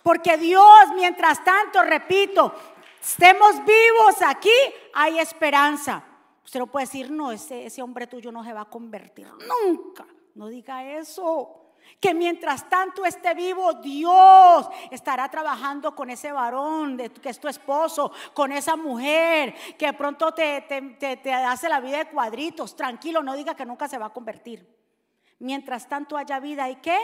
Porque 0.02 0.38
Dios, 0.38 0.66
mientras 0.96 1.44
tanto, 1.44 1.84
repito, 1.84 2.54
estemos 3.00 3.64
vivos 3.66 4.16
aquí, 4.26 4.50
hay 4.94 5.20
esperanza. 5.20 6.04
Usted 6.44 6.60
no 6.60 6.68
puede 6.68 6.86
decir, 6.86 7.12
no, 7.12 7.32
ese, 7.32 7.68
ese 7.68 7.82
hombre 7.82 8.08
tuyo 8.08 8.32
no 8.32 8.44
se 8.44 8.54
va 8.54 8.62
a 8.62 8.70
convertir. 8.70 9.28
Nunca. 9.48 10.06
No 10.34 10.48
diga 10.48 10.84
eso. 10.86 11.58
Que 12.00 12.14
mientras 12.14 12.68
tanto 12.70 13.06
esté 13.06 13.34
vivo, 13.34 13.74
Dios 13.74 14.68
estará 14.90 15.30
trabajando 15.30 15.96
con 15.96 16.10
ese 16.10 16.32
varón 16.32 16.98
que 16.98 17.30
es 17.30 17.40
tu 17.40 17.48
esposo, 17.48 18.12
con 18.34 18.52
esa 18.52 18.76
mujer 18.76 19.54
que 19.78 19.92
pronto 19.94 20.34
te, 20.34 20.62
te, 20.62 21.18
te 21.18 21.34
hace 21.34 21.70
la 21.70 21.80
vida 21.80 22.00
de 22.00 22.10
cuadritos. 22.10 22.76
Tranquilo, 22.76 23.22
no 23.22 23.36
diga 23.36 23.56
que 23.56 23.66
nunca 23.66 23.88
se 23.88 23.98
va 23.98 24.08
a 24.08 24.14
convertir. 24.14 24.68
Mientras 25.40 25.88
tanto 25.88 26.18
haya 26.18 26.40
vida, 26.40 26.70
¿y 26.70 26.78
qué? 26.78 26.98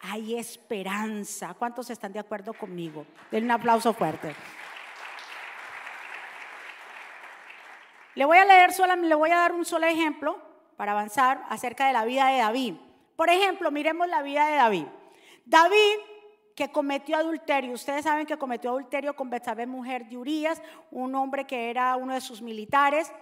Hay 0.00 0.38
esperanza. 0.38 1.54
¿Cuántos 1.54 1.90
están 1.90 2.12
de 2.12 2.18
acuerdo 2.18 2.52
conmigo? 2.52 3.06
Den 3.30 3.44
un 3.44 3.50
aplauso 3.50 3.92
fuerte. 3.92 4.34
Le 8.14 8.24
voy 8.24 8.38
a 8.38 8.44
leer 8.44 8.70
le 9.02 9.14
voy 9.14 9.30
a 9.30 9.36
dar 9.36 9.52
un 9.52 9.64
solo 9.64 9.86
ejemplo 9.86 10.40
para 10.76 10.92
avanzar 10.92 11.42
acerca 11.48 11.86
de 11.86 11.92
la 11.92 12.04
vida 12.04 12.26
de 12.28 12.38
David. 12.38 12.74
Por 13.16 13.30
ejemplo, 13.30 13.70
miremos 13.70 14.08
la 14.08 14.22
vida 14.22 14.46
de 14.46 14.56
David. 14.56 14.86
David 15.44 15.98
que 16.56 16.70
cometió 16.70 17.16
adulterio. 17.16 17.72
Ustedes 17.72 18.04
saben 18.04 18.26
que 18.26 18.36
cometió 18.36 18.70
adulterio 18.70 19.14
con 19.14 19.30
Betsabé, 19.30 19.66
mujer 19.66 20.06
de 20.08 20.16
Urias, 20.18 20.60
un 20.90 21.14
hombre 21.14 21.46
que 21.46 21.70
era 21.70 21.96
uno 21.96 22.12
de 22.14 22.20
sus 22.20 22.42
militares, 22.42 23.12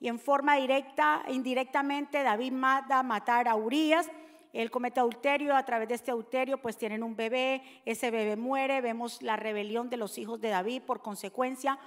y 0.00 0.08
en 0.08 0.18
forma 0.18 0.56
directa 0.56 1.22
e 1.26 1.34
indirectamente 1.34 2.22
David 2.22 2.52
manda 2.52 3.02
matar 3.02 3.48
a 3.48 3.54
Urias 3.54 4.10
él 4.56 4.70
comete 4.70 5.00
adulterio, 5.00 5.54
a 5.54 5.64
través 5.64 5.88
de 5.88 5.94
este 5.94 6.10
adulterio 6.10 6.58
pues 6.58 6.76
tienen 6.76 7.02
un 7.02 7.14
bebé, 7.14 7.62
ese 7.84 8.10
bebé 8.10 8.36
muere, 8.36 8.80
vemos 8.80 9.20
la 9.20 9.36
rebelión 9.36 9.90
de 9.90 9.98
los 9.98 10.16
hijos 10.16 10.40
de 10.40 10.48
David 10.48 10.82
por 10.82 11.02
consecuencia. 11.02 11.78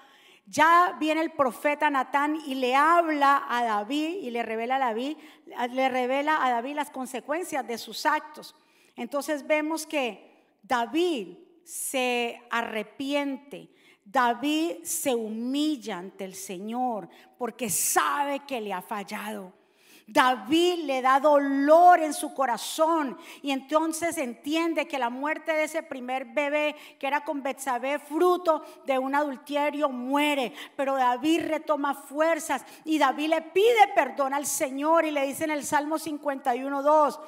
Ya 0.46 0.96
viene 1.00 1.22
el 1.22 1.32
profeta 1.32 1.90
Natán 1.90 2.38
y 2.46 2.56
le 2.56 2.76
habla 2.76 3.46
a 3.50 3.64
David 3.64 4.18
y 4.22 4.32
le 4.32 4.44
revela 4.44 4.76
a 4.76 4.80
David, 4.80 5.18
le 5.72 5.90
revela 5.90 6.44
a 6.46 6.50
David 6.52 6.76
las 6.76 6.92
consecuencias 6.92 7.68
de 7.68 7.78
sus 7.78 8.06
actos. 8.06 8.56
Entonces 8.96 9.46
vemos 9.46 9.86
que 9.86 10.44
David 10.62 11.38
se 11.64 12.42
arrepiente, 12.50 13.70
David 14.06 14.84
se 14.84 15.14
humilla 15.14 15.98
ante 15.98 16.24
el 16.24 16.36
Señor 16.36 17.10
porque 17.38 17.70
sabe 17.70 18.40
que 18.42 18.62
le 18.62 18.74
ha 18.74 18.82
fallado. 18.82 19.59
David 20.12 20.86
le 20.86 21.02
da 21.02 21.20
dolor 21.20 22.02
en 22.02 22.14
su 22.14 22.34
corazón 22.34 23.18
y 23.44 23.52
entonces 23.52 24.18
entiende 24.18 24.88
que 24.88 24.98
la 24.98 25.12
muerte 25.12 25.54
de 25.54 25.66
ese 25.66 25.84
primer 25.84 26.26
bebé 26.26 26.76
que 27.00 27.06
era 27.06 27.24
con 27.24 27.44
Betsabé, 27.44 28.00
fruto 28.00 28.64
de 28.86 28.98
un 28.98 29.14
adulterio, 29.14 29.90
muere. 29.90 30.54
Pero 30.76 30.96
David 30.96 31.42
retoma 31.48 31.94
fuerzas 31.94 32.66
y 32.86 32.98
David 32.98 33.30
le 33.30 33.42
pide 33.42 33.94
perdón 33.94 34.34
al 34.34 34.48
Señor 34.48 35.06
y 35.06 35.12
le 35.12 35.28
dice 35.28 35.44
en 35.44 35.52
el 35.52 35.64
Salmo 35.64 36.00
51, 36.00 36.82
2. 36.82 37.20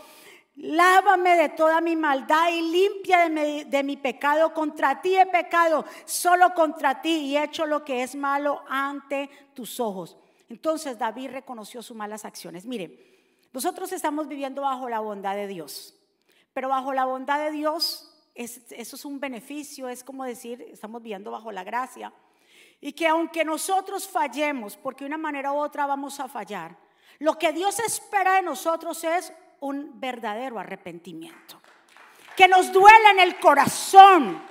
Lávame 0.55 1.37
de 1.37 1.49
toda 1.49 1.81
mi 1.81 1.95
maldad 1.95 2.49
y 2.51 2.61
limpia 2.61 3.19
de 3.19 3.29
mi, 3.29 3.63
de 3.63 3.83
mi, 3.83 3.95
pecado. 3.95 4.53
Contra 4.53 5.01
ti 5.01 5.15
he 5.15 5.25
pecado, 5.27 5.85
solo 6.05 6.53
contra 6.53 7.01
ti 7.01 7.27
y 7.27 7.37
he 7.37 7.43
hecho 7.43 7.65
lo 7.65 7.85
que 7.85 8.03
es 8.03 8.15
malo 8.15 8.63
ante 8.67 9.29
tus 9.53 9.79
ojos. 9.79 10.17
Entonces 10.51 10.99
David 10.99 11.31
reconoció 11.31 11.81
sus 11.81 11.95
malas 11.95 12.25
acciones. 12.25 12.65
Mire, 12.65 13.47
nosotros 13.53 13.89
estamos 13.93 14.27
viviendo 14.27 14.63
bajo 14.63 14.89
la 14.89 14.99
bondad 14.99 15.33
de 15.33 15.47
Dios, 15.47 15.95
pero 16.51 16.67
bajo 16.67 16.91
la 16.91 17.05
bondad 17.05 17.39
de 17.39 17.51
Dios, 17.51 18.21
eso 18.35 18.95
es 18.97 19.05
un 19.05 19.21
beneficio, 19.21 19.87
es 19.87 20.03
como 20.03 20.25
decir, 20.25 20.61
estamos 20.63 21.01
viviendo 21.01 21.31
bajo 21.31 21.53
la 21.53 21.63
gracia. 21.63 22.11
Y 22.81 22.91
que 22.91 23.07
aunque 23.07 23.45
nosotros 23.45 24.05
fallemos, 24.09 24.75
porque 24.75 25.05
de 25.05 25.07
una 25.07 25.17
manera 25.17 25.53
u 25.53 25.55
otra 25.55 25.85
vamos 25.85 26.19
a 26.19 26.27
fallar, 26.27 26.75
lo 27.19 27.39
que 27.39 27.53
Dios 27.53 27.79
espera 27.79 28.33
de 28.33 28.41
nosotros 28.41 29.01
es 29.05 29.31
un 29.61 30.01
verdadero 30.01 30.59
arrepentimiento. 30.59 31.61
Que 32.35 32.49
nos 32.49 32.73
duela 32.73 33.11
en 33.11 33.21
el 33.21 33.39
corazón, 33.39 34.43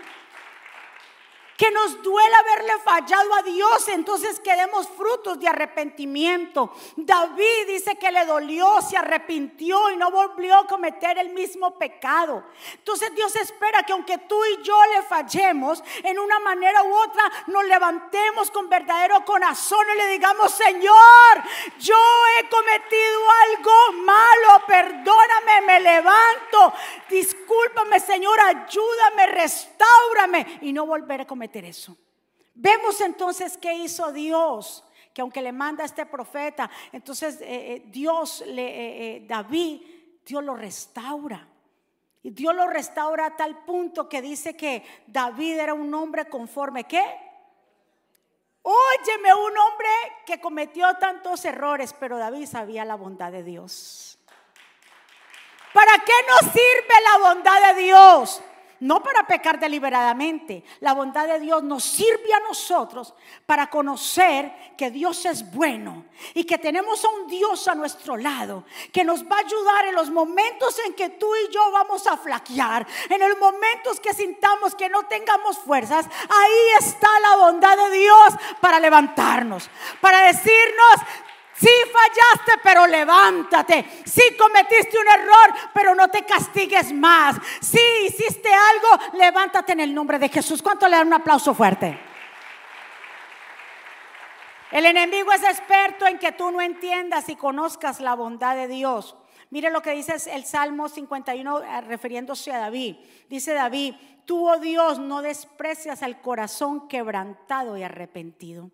que 1.61 1.71
nos 1.73 2.03
duela 2.03 2.39
haberle 2.39 2.73
fallado 2.83 3.35
a 3.35 3.43
Dios, 3.43 3.89
entonces 3.89 4.41
queremos 4.41 4.89
frutos 4.89 5.39
de 5.39 5.47
arrepentimiento. 5.47 6.73
David 6.97 7.67
dice 7.67 7.97
que 7.97 8.11
le 8.11 8.25
dolió, 8.25 8.81
se 8.81 8.97
arrepintió 8.97 9.91
y 9.91 9.99
no 9.99 10.11
volvió 10.11 10.57
a 10.57 10.67
cometer 10.67 11.19
el 11.19 11.29
mismo 11.35 11.77
pecado. 11.77 12.43
Entonces 12.73 13.15
Dios 13.15 13.37
espera 13.37 13.83
que 13.83 13.93
aunque 13.93 14.17
tú 14.17 14.43
y 14.43 14.63
yo 14.63 14.75
le 14.87 15.03
fallemos, 15.03 15.85
en 16.03 16.19
una 16.19 16.39
manera 16.39 16.83
u 16.83 16.95
otra 16.95 17.31
nos 17.49 17.67
levantemos 17.67 18.51
con 18.51 18.71
verdadero 18.71 19.23
corazón 19.27 19.85
y 19.93 19.99
le 19.99 20.07
digamos, 20.13 20.53
Señor, 20.53 21.43
yo 21.79 21.99
he 22.39 22.49
cometido 22.49 23.21
algo 23.49 24.03
malo, 24.03 24.65
perdóname, 24.67 25.61
me 25.67 25.81
levanto, 25.81 26.73
discúlpame 27.11 28.01
Señor, 28.01 28.41
ayúdame, 28.41 29.27
restaurame 29.27 30.59
y 30.63 30.73
no 30.73 30.87
volver 30.87 31.21
a 31.21 31.27
cometer 31.27 31.50
eso. 31.59 31.97
Vemos 32.55 33.01
entonces 33.01 33.57
qué 33.57 33.75
hizo 33.75 34.13
Dios, 34.13 34.85
que 35.15 35.23
aunque 35.23 35.43
le 35.43 35.53
manda 35.53 35.83
a 35.83 35.87
este 35.87 36.07
profeta, 36.07 36.71
entonces 36.93 37.41
eh, 37.41 37.47
eh, 37.49 37.83
Dios, 37.87 38.45
le, 38.47 39.17
eh, 39.17 39.27
David, 39.27 39.83
Dios 40.25 40.45
lo 40.45 40.55
restaura. 40.55 41.47
Y 42.23 42.31
Dios 42.31 42.55
lo 42.55 42.67
restaura 42.67 43.27
a 43.27 43.37
tal 43.37 43.65
punto 43.65 44.09
que 44.09 44.21
dice 44.21 44.55
que 44.57 44.85
David 45.07 45.59
era 45.59 45.73
un 45.73 45.93
hombre 45.95 46.27
conforme, 46.27 46.85
¿qué? 46.85 47.03
Óyeme, 48.63 49.33
un 49.33 49.57
hombre 49.57 49.89
que 50.27 50.39
cometió 50.39 50.93
tantos 50.95 51.45
errores, 51.47 51.95
pero 51.99 52.19
David 52.19 52.47
sabía 52.47 52.85
la 52.85 52.95
bondad 52.95 53.33
de 53.33 53.43
Dios. 53.43 54.19
¿Para 55.73 55.93
qué 56.05 56.13
nos 56.29 56.53
sirve 56.53 56.95
la 57.05 57.29
bondad 57.29 57.75
de 57.75 57.83
Dios? 57.83 58.43
No 58.81 59.03
para 59.03 59.27
pecar 59.27 59.59
deliberadamente. 59.59 60.65
La 60.81 60.95
bondad 60.95 61.27
de 61.27 61.41
Dios 61.41 61.63
nos 61.63 61.85
sirve 61.85 62.33
a 62.35 62.41
nosotros 62.41 63.15
para 63.47 63.69
conocer 63.69 64.75
que 64.77 64.91
Dios 64.91 65.25
es 65.27 65.51
bueno 65.53 66.05
y 66.35 66.45
que 66.45 66.59
tenemos 66.59 67.05
a 67.05 67.09
un 67.09 67.27
Dios 67.29 67.69
a 67.69 67.75
nuestro 67.75 68.17
lado 68.17 68.65
que 68.93 69.05
nos 69.05 69.25
va 69.25 69.37
a 69.37 69.47
ayudar 69.47 69.87
en 69.87 69.95
los 69.95 70.11
momentos 70.11 70.79
en 70.87 70.95
que 70.95 71.11
tú 71.11 71.31
y 71.37 71.53
yo 71.53 71.71
vamos 71.73 72.07
a 72.07 72.17
flaquear, 72.17 72.87
en 73.09 73.21
los 73.21 73.39
momentos 73.39 74.01
que 74.01 74.15
sintamos 74.15 74.75
que 74.75 74.89
no 74.89 75.05
tengamos 75.05 75.59
fuerzas. 75.59 76.07
Ahí 76.07 76.79
está 76.79 77.09
la 77.21 77.37
bondad 77.37 77.77
de 77.77 77.99
Dios 77.99 78.35
para 78.61 78.81
levantarnos, 78.81 79.69
para 80.01 80.23
decirnos, 80.23 80.95
Sí 81.61 81.69
fallaste, 81.93 82.53
pero 82.63 82.87
levántate. 82.87 83.85
Sí 84.07 84.23
cometiste 84.39 84.99
un 84.99 85.07
error, 85.09 85.71
pero 85.75 85.95
no 85.95 86.09
te 86.09 86.25
castigues 86.25 86.91
más. 86.91 87.37
Sí 87.61 87.79
hiciste 88.07 88.49
algo, 88.49 89.19
levántate 89.19 89.73
en 89.73 89.81
el 89.81 89.95
nombre 89.95 90.19
de 90.19 90.31
Jesús. 90.31 90.63
¿Cuánto 90.63 90.89
le 90.89 90.97
dan 90.97 91.09
un 91.09 91.13
aplauso 91.13 91.53
fuerte? 91.53 92.01
El 94.73 94.87
enemigo 94.87 95.33
es 95.33 95.43
experto 95.43 96.07
en 96.07 96.19
que 96.19 96.33
tú 96.33 96.51
no 96.51 96.63
entiendas 96.63 97.29
y 97.29 97.37
conozcas 97.37 98.01
la 98.01 98.15
bondad 98.15 98.57
de 98.57 98.67
Dios. 98.67 99.15
Mire 99.51 99.71
lo 99.71 99.83
que 99.83 99.91
dice 99.91 100.15
el 100.33 100.47
Salmo 100.47 100.89
51 100.89 101.63
eh, 101.63 101.81
refiriéndose 101.83 102.53
a 102.53 102.59
David. 102.59 102.97
Dice 103.29 103.53
David, 103.53 103.97
tú, 104.25 104.49
oh 104.49 104.59
Dios, 104.59 104.99
no 104.99 105.21
desprecias 105.21 106.03
al 106.03 106.23
corazón 106.23 106.89
quebrantado 106.89 107.77
y 107.77 107.83
arrepentido. 107.83 108.71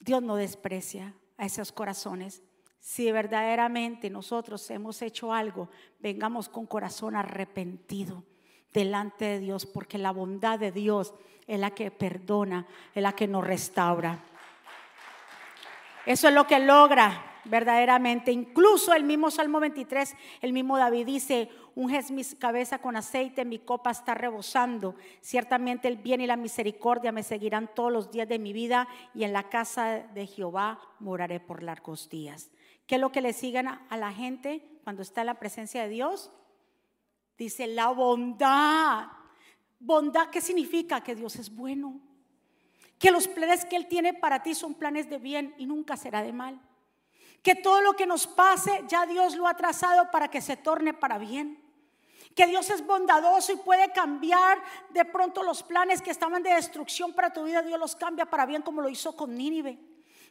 Dios 0.00 0.22
no 0.22 0.36
desprecia 0.36 1.14
a 1.38 1.46
esos 1.46 1.72
corazones. 1.72 2.42
Si 2.80 3.10
verdaderamente 3.10 4.10
nosotros 4.10 4.70
hemos 4.70 5.00
hecho 5.02 5.32
algo, 5.32 5.68
vengamos 5.98 6.48
con 6.48 6.66
corazón 6.66 7.16
arrepentido 7.16 8.24
delante 8.72 9.24
de 9.24 9.38
Dios, 9.40 9.66
porque 9.66 9.98
la 9.98 10.10
bondad 10.10 10.58
de 10.58 10.70
Dios 10.70 11.14
es 11.46 11.58
la 11.58 11.70
que 11.70 11.90
perdona, 11.90 12.66
es 12.94 13.02
la 13.02 13.12
que 13.12 13.26
nos 13.26 13.46
restaura. 13.46 14.22
Eso 16.04 16.28
es 16.28 16.34
lo 16.34 16.46
que 16.46 16.58
logra 16.58 17.40
verdaderamente. 17.44 18.32
Incluso 18.32 18.94
el 18.94 19.04
mismo 19.04 19.30
Salmo 19.30 19.60
23, 19.60 20.14
el 20.42 20.52
mismo 20.52 20.78
David 20.78 21.06
dice, 21.06 21.50
unges 21.78 22.10
mi 22.10 22.24
cabeza 22.24 22.80
con 22.80 22.96
aceite, 22.96 23.44
mi 23.44 23.60
copa 23.60 23.92
está 23.92 24.12
rebosando. 24.12 24.96
Ciertamente 25.20 25.86
el 25.86 25.96
bien 25.96 26.20
y 26.20 26.26
la 26.26 26.34
misericordia 26.34 27.12
me 27.12 27.22
seguirán 27.22 27.70
todos 27.72 27.92
los 27.92 28.10
días 28.10 28.28
de 28.28 28.40
mi 28.40 28.52
vida 28.52 28.88
y 29.14 29.22
en 29.22 29.32
la 29.32 29.48
casa 29.48 30.00
de 30.12 30.26
Jehová 30.26 30.80
moraré 30.98 31.38
por 31.38 31.62
largos 31.62 32.08
días. 32.08 32.50
¿Qué 32.88 32.96
es 32.96 33.00
lo 33.00 33.12
que 33.12 33.20
le 33.20 33.32
siguen 33.32 33.68
a 33.68 33.96
la 33.96 34.12
gente 34.12 34.66
cuando 34.82 35.02
está 35.02 35.20
en 35.20 35.28
la 35.28 35.38
presencia 35.38 35.82
de 35.82 35.88
Dios? 35.88 36.32
Dice 37.36 37.68
la 37.68 37.90
bondad. 37.90 39.06
Bondad, 39.78 40.30
¿qué 40.30 40.40
significa? 40.40 41.04
Que 41.04 41.14
Dios 41.14 41.36
es 41.36 41.54
bueno. 41.54 42.00
Que 42.98 43.12
los 43.12 43.28
planes 43.28 43.64
que 43.64 43.76
Él 43.76 43.86
tiene 43.86 44.14
para 44.14 44.42
ti 44.42 44.56
son 44.56 44.74
planes 44.74 45.08
de 45.08 45.18
bien 45.18 45.54
y 45.58 45.66
nunca 45.66 45.96
será 45.96 46.24
de 46.24 46.32
mal 46.32 46.60
que 47.40 47.54
todo 47.54 47.80
lo 47.82 47.92
que 47.92 48.04
nos 48.04 48.26
pase 48.26 48.82
ya 48.88 49.06
Dios 49.06 49.36
lo 49.36 49.46
ha 49.46 49.54
trazado 49.54 50.10
para 50.10 50.28
que 50.28 50.40
se 50.40 50.56
torne 50.56 50.92
para 50.92 51.18
bien. 51.18 51.67
Que 52.38 52.46
Dios 52.46 52.70
es 52.70 52.86
bondadoso 52.86 53.52
y 53.52 53.56
puede 53.56 53.90
cambiar 53.90 54.62
de 54.90 55.04
pronto 55.04 55.42
los 55.42 55.64
planes 55.64 56.00
que 56.00 56.12
estaban 56.12 56.40
de 56.40 56.54
destrucción 56.54 57.12
para 57.12 57.32
tu 57.32 57.42
vida, 57.42 57.62
Dios 57.62 57.80
los 57.80 57.96
cambia 57.96 58.26
para 58.26 58.46
bien 58.46 58.62
como 58.62 58.80
lo 58.80 58.88
hizo 58.88 59.16
con 59.16 59.34
Nínive. 59.34 59.76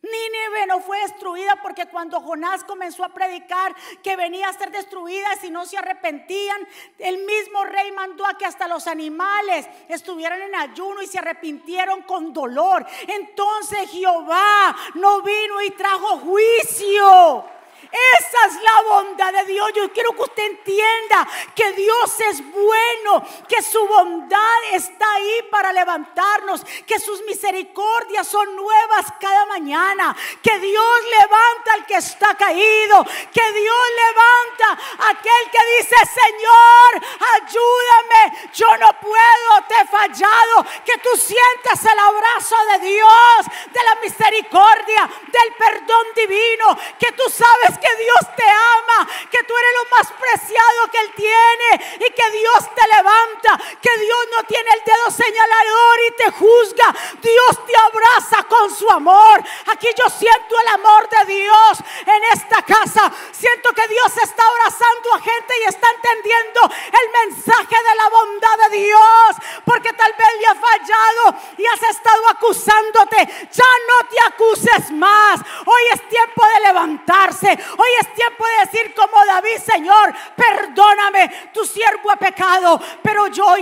Nínive 0.01 0.67
no 0.67 0.79
fue 0.79 1.01
destruida 1.01 1.61
porque 1.61 1.87
cuando 1.87 2.21
Jonás 2.21 2.63
comenzó 2.63 3.03
a 3.03 3.13
predicar 3.13 3.75
que 4.01 4.15
venía 4.15 4.47
a 4.47 4.53
ser 4.53 4.71
destruida 4.71 5.35
si 5.41 5.49
no 5.49 5.65
se 5.65 5.79
arrepentían, 5.79 6.65
el 6.97 7.25
mismo 7.25 7.65
rey 7.65 7.91
mandó 7.91 8.25
a 8.25 8.37
que 8.37 8.45
hasta 8.45 8.69
los 8.69 8.87
animales 8.87 9.67
estuvieran 9.89 10.41
en 10.41 10.55
ayuno 10.55 11.01
y 11.01 11.07
se 11.07 11.19
arrepintieron 11.19 12.03
con 12.03 12.31
dolor. 12.31 12.85
Entonces 13.05 13.89
Jehová 13.89 14.73
no 14.93 15.21
vino 15.23 15.61
y 15.61 15.71
trajo 15.71 16.19
juicio. 16.19 17.56
Esa 17.91 18.47
es 18.47 18.61
la 18.61 18.81
bondad 18.81 19.33
de 19.33 19.45
Dios. 19.45 19.71
Yo 19.73 19.91
quiero 19.93 20.11
que 20.13 20.21
usted 20.23 20.43
entienda 20.43 21.27
que 21.55 21.71
Dios 21.73 22.19
es 22.31 22.51
bueno, 22.51 23.23
que 23.47 23.61
su 23.61 23.85
bondad 23.87 24.63
está 24.73 25.05
ahí 25.13 25.43
para 25.49 25.71
levantarnos, 25.71 26.65
que 26.85 26.99
sus 26.99 27.21
misericordias 27.23 28.27
son 28.27 28.55
nuevas 28.55 29.05
cada 29.19 29.45
mañana, 29.45 30.15
que 30.41 30.59
Dios 30.59 30.91
levanta 31.19 31.73
al 31.73 31.85
que 31.85 31.95
está 31.95 32.35
caído, 32.35 33.05
que 33.33 33.51
Dios 33.53 33.85
levanta 34.07 34.83
a 34.99 35.09
aquel 35.09 35.51
que 35.51 35.77
dice, 35.77 35.95
Señor, 35.95 37.07
ayúdame, 37.35 38.49
yo 38.53 38.77
no 38.77 38.99
puedo, 38.99 39.67
te 39.67 39.75
he 39.75 39.85
fallado, 39.85 40.65
que 40.83 40.97
tú 40.97 41.09
sientas 41.15 41.85
el 41.85 41.99
abrazo 41.99 42.55
de 42.73 42.87
Dios, 42.89 43.45
de 43.71 43.83
la 43.83 43.95
misericordia, 44.01 45.09
del 45.27 45.53
perdón 45.55 46.07
divino, 46.15 46.77
que 46.99 47.11
tú 47.13 47.23
sabes 47.29 47.66
que 47.77 47.95
Dios 47.95 48.35
te 48.35 48.43
ama, 48.43 49.09
que 49.31 49.43
tú 49.43 49.53
eres 49.57 49.71
lo 49.75 49.97
más 49.97 50.07
preciado 50.19 50.91
que 50.91 50.99
Él 50.99 51.11
tiene 51.15 51.97
y 52.07 52.11
que 52.11 52.31
Dios 52.31 52.75
te 52.75 52.87
levanta, 52.87 53.59
que 53.81 53.97
Dios 53.97 54.19
no 54.35 54.43
tiene 54.43 54.69
el 54.71 54.83
dedo 54.85 55.11
señalador 55.11 55.99
y 56.07 56.11
te 56.11 56.31
juzga. 56.31 56.95
Dios 57.21 57.65
te 57.65 57.73
abraza 57.75 58.43
con 58.47 58.73
su 58.73 58.89
amor. 58.89 59.43
Aquí 59.67 59.87
yo 59.97 60.09
siento 60.09 60.59
el 60.61 60.67
amor 60.69 61.09
de 61.09 61.33
Dios 61.33 61.56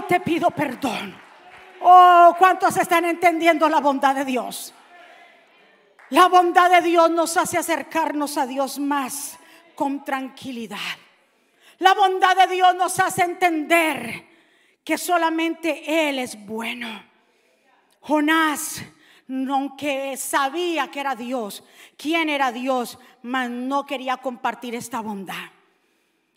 te 0.08 0.20
pido 0.20 0.52
perdón. 0.52 1.16
Oh, 1.82 2.36
¿cuántos 2.38 2.78
están 2.78 3.06
entendiendo 3.06 3.70
la 3.70 3.80
bondad 3.80 4.16
de 4.16 4.26
Dios? 4.26 4.74
La 6.10 6.28
bondad 6.28 6.70
de 6.70 6.82
Dios 6.82 7.10
nos 7.12 7.36
hace 7.38 7.58
acercarnos 7.58 8.38
a 8.38 8.46
Dios 8.46 8.80
más 8.80 9.38
con 9.76 10.04
tranquilidad. 10.04 10.78
La 11.80 11.94
bondad 11.94 12.36
de 12.36 12.56
Dios 12.56 12.76
nos 12.76 13.00
hace 13.00 13.24
entender 13.24 14.26
que 14.84 14.98
solamente 14.98 16.10
Él 16.10 16.20
es 16.20 16.46
bueno. 16.46 17.04
Jonás 18.02 18.84
aunque 19.28 20.18
sabía 20.18 20.90
que 20.92 21.00
era 21.00 21.16
Dios, 21.16 21.64
quién 21.98 22.30
era 22.30 22.52
Dios, 22.52 23.00
mas 23.24 23.50
no 23.50 23.86
quería 23.86 24.18
compartir 24.18 24.76
esta 24.76 25.02
bondad. 25.02 25.50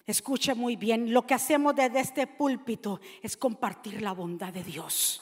Escuche 0.09 0.55
muy 0.55 0.77
bien, 0.77 1.13
lo 1.13 1.27
que 1.27 1.35
hacemos 1.35 1.77
desde 1.77 2.01
este 2.01 2.27
púlpito 2.27 2.99
es 3.21 3.37
compartir 3.37 4.01
la 4.01 4.13
bondad 4.13 4.51
de 4.51 4.65
Dios. 4.65 5.21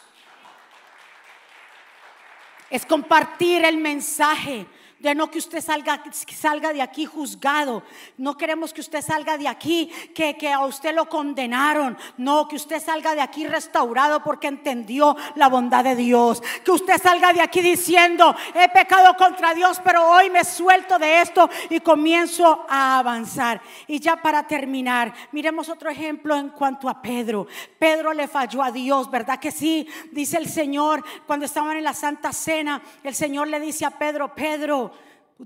Es 2.70 2.86
compartir 2.86 3.64
el 3.64 3.78
mensaje 3.78 4.64
de 4.98 5.14
no 5.14 5.30
que 5.30 5.38
usted 5.38 5.60
salga, 5.60 6.02
salga 6.12 6.72
de 6.72 6.82
aquí 6.82 7.04
juzgado. 7.04 7.82
No 8.16 8.36
queremos 8.36 8.72
que 8.72 8.80
usted 8.80 9.02
salga 9.02 9.36
de 9.36 9.48
aquí 9.48 9.90
que, 10.14 10.36
que 10.36 10.52
a 10.52 10.60
usted 10.60 10.94
lo 10.94 11.08
condenaron. 11.08 11.96
No, 12.16 12.48
que 12.48 12.56
usted 12.56 12.82
salga 12.82 13.14
de 13.14 13.20
aquí 13.20 13.46
restaurado 13.46 14.22
porque 14.22 14.46
entendió 14.46 15.16
la 15.34 15.48
bondad 15.48 15.84
de 15.84 15.96
Dios. 15.96 16.42
Que 16.64 16.70
usted 16.70 17.00
salga 17.00 17.32
de 17.32 17.42
aquí 17.42 17.60
diciendo, 17.60 18.34
he 18.54 18.68
pecado 18.68 19.14
contra 19.16 19.54
Dios, 19.54 19.80
pero 19.84 20.08
hoy 20.08 20.30
me 20.30 20.44
suelto 20.44 20.98
de 20.98 21.20
esto 21.20 21.48
y 21.68 21.80
comienzo 21.80 22.64
a 22.68 22.98
avanzar. 22.98 23.60
Y 23.86 24.00
ya 24.00 24.16
para 24.16 24.46
terminar, 24.46 25.12
miremos 25.32 25.68
otro 25.68 25.90
ejemplo 25.90 26.36
en 26.36 26.48
cuanto 26.48 26.88
a 26.88 27.02
Pedro. 27.02 27.46
Pedro 27.78 28.12
le 28.12 28.28
falló 28.28 28.62
a 28.62 28.70
Dios, 28.70 29.10
¿verdad 29.10 29.38
que 29.38 29.50
sí? 29.50 29.86
Dice 30.10 30.38
el 30.38 30.48
Señor, 30.48 31.04
cuando 31.26 31.46
estaban 31.46 31.76
en 31.76 31.84
la 31.84 31.94
Santa 31.94 32.32
Cena, 32.32 32.82
el 33.02 33.14
Señor 33.14 33.48
le 33.48 33.60
dice 33.60 33.84
a 33.84 33.90
Pedro, 33.90 34.34
Pedro, 34.34 34.92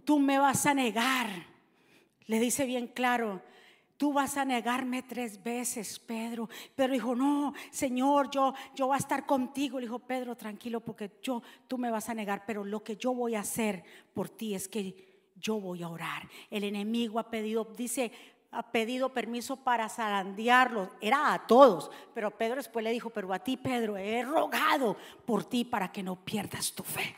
tú 0.05 0.19
me 0.19 0.39
vas 0.39 0.67
a 0.67 0.75
negar. 0.75 1.29
Le 2.27 2.39
dice 2.39 2.65
bien 2.65 2.87
claro, 2.87 3.43
tú 3.97 4.13
vas 4.13 4.37
a 4.37 4.45
negarme 4.45 5.03
tres 5.03 5.43
veces, 5.43 5.99
Pedro. 5.99 6.49
Pero 6.75 6.93
dijo, 6.93 7.15
no, 7.15 7.53
Señor, 7.71 8.31
yo, 8.31 8.55
yo 8.75 8.87
voy 8.87 8.95
a 8.95 8.99
estar 8.99 9.27
contigo. 9.27 9.79
Le 9.79 9.87
dijo, 9.87 9.99
Pedro, 9.99 10.37
tranquilo, 10.37 10.81
porque 10.81 11.11
yo, 11.23 11.43
tú 11.69 11.77
me 11.77 11.91
vas 11.91 12.09
a 12.09 12.15
negar, 12.15 12.45
pero 12.47 12.65
lo 12.65 12.83
que 12.83 12.97
yo 12.97 13.13
voy 13.13 13.35
a 13.35 13.41
hacer 13.41 13.85
por 14.15 14.29
ti 14.29 14.55
es 14.55 14.69
que 14.69 15.11
yo 15.37 15.61
voy 15.61 15.83
a 15.83 15.89
orar. 15.89 16.29
El 16.51 16.65
enemigo 16.65 17.19
ha 17.19 17.31
pedido, 17.31 17.65
dice, 17.77 18.13
ha 18.53 18.71
pedido 18.71 19.13
permiso 19.13 19.57
para 19.57 19.89
zarandearlos. 19.89 20.89
Era 21.01 21.35
a 21.35 21.47
todos, 21.47 21.91
pero 22.15 22.31
Pedro 22.31 22.57
después 22.57 22.83
le 22.83 22.93
dijo, 22.93 23.11
pero 23.11 23.33
a 23.33 23.39
ti, 23.39 23.57
Pedro, 23.57 23.97
he 23.97 24.23
rogado 24.23 24.97
por 25.27 25.45
ti 25.45 25.65
para 25.65 25.93
que 25.93 26.03
no 26.03 26.17
pierdas 26.17 26.73
tu 26.73 26.83
fe. 26.83 27.15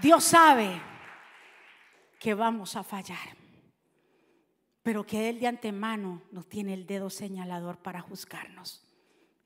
Dios 0.00 0.24
sabe 0.24 0.80
que 2.18 2.34
vamos 2.34 2.76
a 2.76 2.82
fallar. 2.82 3.36
pero 4.82 5.06
que 5.06 5.30
Él 5.30 5.40
de 5.40 5.46
antemano 5.46 6.20
no 6.30 6.42
tiene 6.42 6.74
el 6.74 6.86
dedo 6.86 7.08
señalador 7.08 7.78
para 7.78 8.02
juzgarnos. 8.02 8.86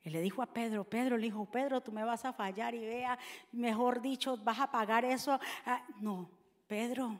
Él 0.03 0.11
le 0.11 0.21
dijo 0.21 0.41
a 0.41 0.47
Pedro, 0.47 0.83
Pedro 0.83 1.17
le 1.17 1.27
dijo, 1.27 1.45
Pedro, 1.45 1.79
tú 1.79 1.93
me 1.93 2.03
vas 2.03 2.25
a 2.25 2.33
fallar 2.33 2.75
y 2.75 2.79
vea, 2.79 3.17
mejor 3.53 4.01
dicho, 4.01 4.35
vas 4.35 4.59
a 4.59 4.69
pagar 4.69 5.05
eso. 5.05 5.39
Ah, 5.65 5.81
no, 6.01 6.29
Pedro, 6.67 7.17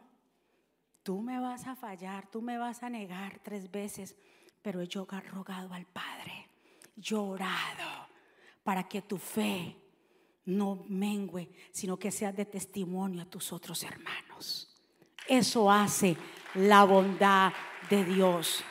tú 1.01 1.21
me 1.21 1.39
vas 1.39 1.65
a 1.65 1.77
fallar, 1.77 2.27
tú 2.27 2.41
me 2.41 2.57
vas 2.57 2.83
a 2.83 2.89
negar 2.89 3.39
tres 3.39 3.71
veces, 3.71 4.17
pero 4.61 4.83
yo 4.83 5.07
he 5.09 5.21
rogado 5.21 5.73
al 5.73 5.85
Padre, 5.85 6.49
llorado, 6.97 8.09
para 8.63 8.83
que 8.83 9.01
tu 9.01 9.17
fe 9.17 9.77
no 10.49 10.83
mengue, 10.87 11.49
sino 11.71 11.97
que 11.97 12.11
sea 12.11 12.31
de 12.31 12.45
testimonio 12.45 13.21
a 13.21 13.25
tus 13.25 13.53
otros 13.53 13.83
hermanos. 13.83 14.67
Eso 15.27 15.71
hace 15.71 16.17
la 16.55 16.83
bondad 16.83 17.53
de 17.89 18.03
Dios. 18.03 18.63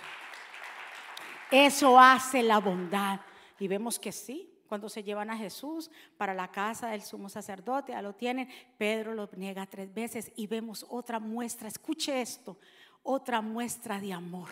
Eso 1.50 1.98
hace 1.98 2.42
la 2.42 2.58
bondad. 2.58 3.20
Y 3.58 3.68
vemos 3.68 3.98
que 3.98 4.12
sí, 4.12 4.50
cuando 4.68 4.88
se 4.88 5.02
llevan 5.02 5.30
a 5.30 5.38
Jesús 5.38 5.90
para 6.16 6.34
la 6.34 6.50
casa 6.50 6.88
del 6.88 7.02
sumo 7.02 7.28
sacerdote, 7.28 7.92
ya 7.92 8.02
lo 8.02 8.14
tienen, 8.14 8.48
Pedro 8.76 9.14
lo 9.14 9.28
niega 9.36 9.66
tres 9.66 9.92
veces 9.94 10.32
y 10.36 10.46
vemos 10.46 10.84
otra 10.90 11.18
muestra, 11.18 11.68
escuche 11.68 12.20
esto, 12.20 12.58
otra 13.02 13.40
muestra 13.40 14.00
de 14.00 14.12
amor 14.12 14.50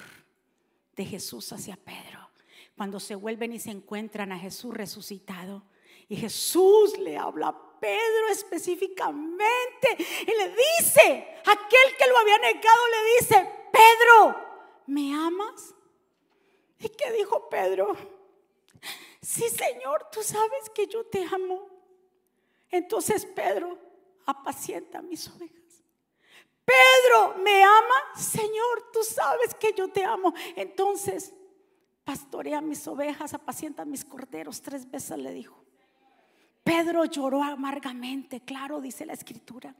de 0.96 1.04
Jesús 1.04 1.52
hacia 1.52 1.76
Pedro. 1.76 2.30
Cuando 2.76 3.00
se 3.00 3.14
vuelven 3.14 3.52
y 3.52 3.58
se 3.58 3.70
encuentran 3.70 4.32
a 4.32 4.38
Jesús 4.38 4.74
resucitado 4.74 5.64
y 6.08 6.16
Jesús 6.16 6.98
le 6.98 7.16
habla 7.16 7.48
a 7.48 7.80
Pedro 7.80 8.28
específicamente 8.30 9.96
y 9.98 10.30
le 10.36 10.48
dice, 10.48 11.40
aquel 11.44 11.96
que 11.98 12.06
lo 12.06 12.18
había 12.18 12.38
negado 12.38 12.88
le 12.88 13.20
dice, 13.20 13.50
Pedro, 13.72 14.36
¿me 14.86 15.14
amas? 15.14 15.74
¿Y 16.78 16.88
qué 16.88 17.12
dijo 17.12 17.48
Pedro? 17.48 17.96
Sí, 19.20 19.48
Señor, 19.48 20.08
tú 20.12 20.22
sabes 20.22 20.70
que 20.74 20.86
yo 20.86 21.04
te 21.04 21.24
amo. 21.24 21.68
Entonces 22.70 23.26
Pedro, 23.26 23.78
apacienta 24.24 25.02
mis 25.02 25.28
ovejas. 25.28 25.82
Pedro, 26.64 27.34
¿me 27.38 27.62
ama? 27.62 27.94
Señor, 28.16 28.90
tú 28.92 29.02
sabes 29.02 29.54
que 29.54 29.72
yo 29.72 29.88
te 29.88 30.04
amo. 30.04 30.34
Entonces, 30.56 31.32
pastorea 32.04 32.60
mis 32.60 32.86
ovejas, 32.88 33.34
apacienta 33.34 33.84
mis 33.84 34.04
corderos. 34.04 34.62
Tres 34.62 34.90
veces 34.90 35.18
le 35.18 35.32
dijo. 35.32 35.65
Pedro 36.66 37.04
lloró 37.04 37.44
amargamente, 37.44 38.40
claro, 38.40 38.80
dice 38.80 39.06
la 39.06 39.12
escritura. 39.12 39.72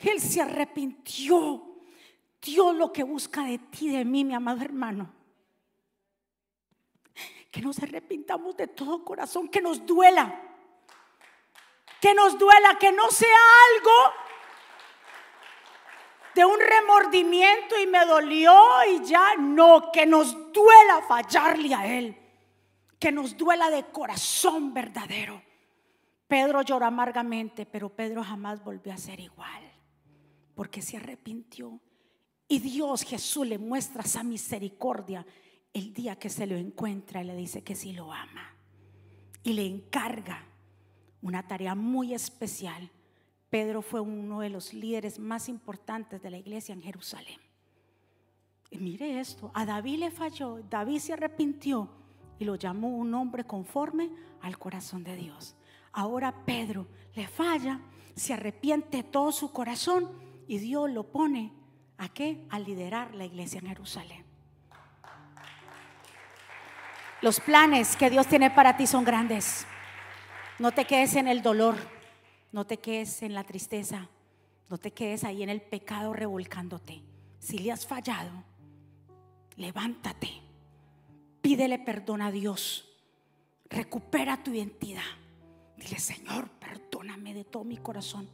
Él 0.00 0.20
se 0.20 0.42
arrepintió. 0.42 1.62
Dios 2.42 2.76
lo 2.76 2.92
que 2.92 3.02
busca 3.02 3.44
de 3.44 3.56
ti, 3.56 3.88
de 3.88 4.04
mí, 4.04 4.24
mi 4.26 4.34
amado 4.34 4.60
hermano. 4.60 5.10
Que 7.50 7.62
nos 7.62 7.82
arrepintamos 7.82 8.58
de 8.58 8.66
todo 8.66 9.06
corazón, 9.06 9.48
que 9.48 9.62
nos 9.62 9.86
duela. 9.86 10.38
Que 11.98 12.12
nos 12.12 12.38
duela, 12.38 12.76
que 12.78 12.92
no 12.92 13.10
sea 13.10 13.38
algo 13.74 13.92
de 16.34 16.44
un 16.44 16.60
remordimiento 16.60 17.80
y 17.80 17.86
me 17.86 18.04
dolió 18.04 18.54
y 18.86 19.02
ya 19.02 19.34
no, 19.36 19.90
que 19.90 20.04
nos 20.04 20.52
duela 20.52 21.00
fallarle 21.08 21.74
a 21.74 21.86
Él. 21.86 22.14
Que 22.98 23.10
nos 23.10 23.34
duela 23.34 23.70
de 23.70 23.84
corazón 23.84 24.74
verdadero. 24.74 25.47
Pedro 26.28 26.60
lloró 26.60 26.84
amargamente, 26.84 27.64
pero 27.64 27.88
Pedro 27.88 28.22
jamás 28.22 28.62
volvió 28.62 28.92
a 28.92 28.98
ser 28.98 29.18
igual, 29.18 29.62
porque 30.54 30.82
se 30.82 30.98
arrepintió. 30.98 31.80
Y 32.46 32.58
Dios 32.60 33.02
Jesús 33.02 33.46
le 33.46 33.58
muestra 33.58 34.02
esa 34.02 34.22
misericordia 34.22 35.26
el 35.72 35.92
día 35.92 36.16
que 36.16 36.28
se 36.28 36.46
lo 36.46 36.54
encuentra 36.56 37.22
y 37.22 37.26
le 37.26 37.34
dice 37.34 37.64
que 37.64 37.74
sí 37.74 37.92
lo 37.92 38.12
ama. 38.12 38.54
Y 39.42 39.54
le 39.54 39.66
encarga 39.66 40.44
una 41.22 41.46
tarea 41.46 41.74
muy 41.74 42.12
especial. 42.12 42.90
Pedro 43.48 43.80
fue 43.80 44.00
uno 44.00 44.40
de 44.40 44.50
los 44.50 44.74
líderes 44.74 45.18
más 45.18 45.48
importantes 45.48 46.22
de 46.22 46.30
la 46.30 46.38
iglesia 46.38 46.74
en 46.74 46.82
Jerusalén. 46.82 47.40
Y 48.70 48.78
mire 48.78 49.18
esto, 49.18 49.50
a 49.54 49.64
David 49.64 50.00
le 50.00 50.10
falló, 50.10 50.60
David 50.68 50.98
se 50.98 51.14
arrepintió 51.14 51.88
y 52.38 52.44
lo 52.44 52.56
llamó 52.56 52.88
un 52.88 53.14
hombre 53.14 53.44
conforme 53.44 54.10
al 54.42 54.58
corazón 54.58 55.04
de 55.04 55.16
Dios. 55.16 55.56
Ahora 55.92 56.44
Pedro 56.44 56.86
le 57.14 57.26
falla, 57.26 57.80
se 58.14 58.34
arrepiente 58.34 59.02
todo 59.02 59.32
su 59.32 59.52
corazón 59.52 60.10
y 60.46 60.58
Dios 60.58 60.90
lo 60.90 61.04
pone 61.04 61.52
a 61.98 62.08
qué? 62.08 62.46
A 62.50 62.58
liderar 62.58 63.14
la 63.14 63.24
iglesia 63.24 63.60
en 63.60 63.66
Jerusalén. 63.68 64.24
Los 67.20 67.40
planes 67.40 67.96
que 67.96 68.10
Dios 68.10 68.28
tiene 68.28 68.50
para 68.50 68.76
ti 68.76 68.86
son 68.86 69.04
grandes. 69.04 69.66
No 70.58 70.70
te 70.70 70.84
quedes 70.84 71.16
en 71.16 71.26
el 71.26 71.42
dolor, 71.42 71.76
no 72.52 72.64
te 72.64 72.78
quedes 72.78 73.22
en 73.22 73.34
la 73.34 73.44
tristeza, 73.44 74.08
no 74.68 74.78
te 74.78 74.92
quedes 74.92 75.24
ahí 75.24 75.42
en 75.42 75.48
el 75.48 75.60
pecado 75.60 76.12
revolcándote. 76.12 77.02
Si 77.40 77.58
le 77.58 77.72
has 77.72 77.86
fallado, 77.86 78.44
levántate, 79.56 80.30
pídele 81.40 81.78
perdón 81.80 82.22
a 82.22 82.30
Dios, 82.30 82.88
recupera 83.68 84.42
tu 84.42 84.52
identidad. 84.52 85.02
Dile, 85.78 85.98
Señor, 85.98 86.50
perdóname 86.58 87.34
de 87.34 87.44
todo 87.44 87.64
mi 87.64 87.76
corazón, 87.76 88.28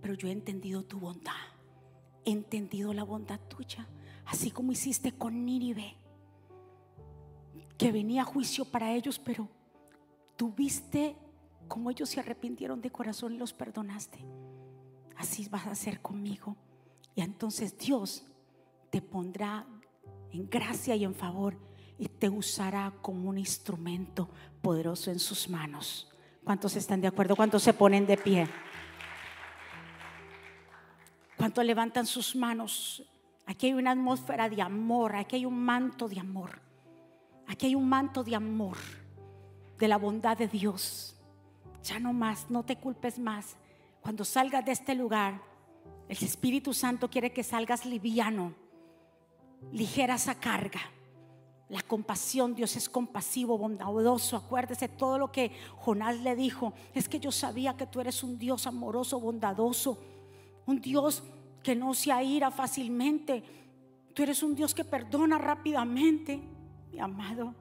pero 0.00 0.14
yo 0.14 0.28
he 0.28 0.32
entendido 0.32 0.82
tu 0.84 0.98
bondad, 0.98 1.32
he 2.24 2.30
entendido 2.30 2.92
la 2.92 3.04
bondad 3.04 3.40
tuya, 3.48 3.86
así 4.26 4.50
como 4.50 4.72
hiciste 4.72 5.12
con 5.12 5.44
Nínive, 5.44 5.96
que 7.78 7.92
venía 7.92 8.24
juicio 8.24 8.64
para 8.64 8.92
ellos, 8.94 9.18
pero 9.18 9.48
tuviste 10.36 11.16
como 11.68 11.90
ellos 11.90 12.10
se 12.10 12.20
arrepintieron 12.20 12.80
de 12.80 12.90
corazón 12.90 13.34
y 13.34 13.38
los 13.38 13.52
perdonaste. 13.52 14.18
Así 15.16 15.48
vas 15.48 15.66
a 15.66 15.70
hacer 15.70 16.00
conmigo. 16.00 16.56
Y 17.14 17.22
entonces 17.22 17.78
Dios 17.78 18.24
te 18.90 19.00
pondrá 19.00 19.66
en 20.30 20.48
gracia 20.48 20.96
y 20.96 21.04
en 21.04 21.14
favor 21.14 21.56
y 21.98 22.08
te 22.08 22.28
usará 22.28 22.92
como 23.00 23.28
un 23.28 23.38
instrumento 23.38 24.28
poderoso 24.60 25.10
en 25.10 25.18
sus 25.18 25.48
manos. 25.48 26.11
¿Cuántos 26.44 26.74
están 26.76 27.00
de 27.00 27.08
acuerdo? 27.08 27.36
¿Cuántos 27.36 27.62
se 27.62 27.72
ponen 27.72 28.06
de 28.06 28.16
pie? 28.16 28.48
¿Cuántos 31.36 31.64
levantan 31.64 32.06
sus 32.06 32.34
manos? 32.34 33.02
Aquí 33.46 33.66
hay 33.66 33.72
una 33.74 33.92
atmósfera 33.92 34.48
de 34.48 34.62
amor, 34.62 35.16
aquí 35.16 35.36
hay 35.36 35.46
un 35.46 35.58
manto 35.58 36.08
de 36.08 36.20
amor. 36.20 36.60
Aquí 37.46 37.66
hay 37.66 37.74
un 37.74 37.88
manto 37.88 38.24
de 38.24 38.34
amor, 38.34 38.76
de 39.78 39.88
la 39.88 39.98
bondad 39.98 40.36
de 40.36 40.48
Dios. 40.48 41.16
Ya 41.82 41.98
no 41.98 42.12
más, 42.12 42.50
no 42.50 42.64
te 42.64 42.76
culpes 42.76 43.18
más. 43.18 43.56
Cuando 44.00 44.24
salgas 44.24 44.64
de 44.64 44.72
este 44.72 44.94
lugar, 44.94 45.40
el 46.08 46.16
Espíritu 46.24 46.72
Santo 46.72 47.08
quiere 47.10 47.32
que 47.32 47.42
salgas 47.42 47.86
liviano, 47.86 48.54
ligera 49.72 50.14
esa 50.14 50.34
carga. 50.34 50.80
La 51.72 51.80
compasión, 51.80 52.54
Dios 52.54 52.76
es 52.76 52.86
compasivo, 52.86 53.56
bondadoso. 53.56 54.36
Acuérdese 54.36 54.88
todo 54.88 55.16
lo 55.16 55.32
que 55.32 55.52
Jonás 55.78 56.20
le 56.20 56.36
dijo. 56.36 56.74
Es 56.92 57.08
que 57.08 57.18
yo 57.18 57.32
sabía 57.32 57.78
que 57.78 57.86
tú 57.86 57.98
eres 57.98 58.22
un 58.22 58.36
Dios 58.38 58.66
amoroso, 58.66 59.18
bondadoso. 59.18 59.98
Un 60.66 60.82
Dios 60.82 61.22
que 61.62 61.74
no 61.74 61.94
se 61.94 62.12
aira 62.12 62.50
fácilmente. 62.50 63.42
Tú 64.12 64.22
eres 64.22 64.42
un 64.42 64.54
Dios 64.54 64.74
que 64.74 64.84
perdona 64.84 65.38
rápidamente. 65.38 66.42
Mi 66.92 67.00
amado, 67.00 67.54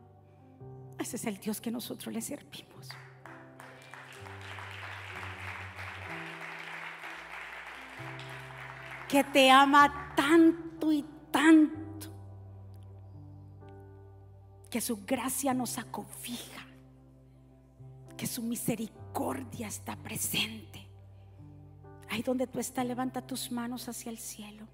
ese 1.00 1.16
es 1.16 1.24
el 1.24 1.38
Dios 1.38 1.62
que 1.62 1.72
nosotros 1.72 2.14
le 2.14 2.20
servimos. 2.20 2.90
Que 9.08 9.24
te 9.24 9.50
ama 9.50 10.14
tanto 10.18 10.92
y 10.92 11.06
tanto 11.32 11.91
que 14.72 14.80
su 14.80 15.06
gracia 15.06 15.54
nos 15.54 15.78
acofija, 15.78 16.66
que 18.16 18.26
su 18.26 18.42
misericordia 18.42 19.68
está 19.68 19.98
presente. 19.98 20.88
Ahí 22.10 22.24
donde 22.24 22.48
tú 22.48 22.58
estás, 22.58 22.86
levanta 22.86 23.22
tus 23.22 23.52
manos 23.52 23.90
hacia 23.90 24.10
el 24.10 24.18
cielo. 24.18 24.66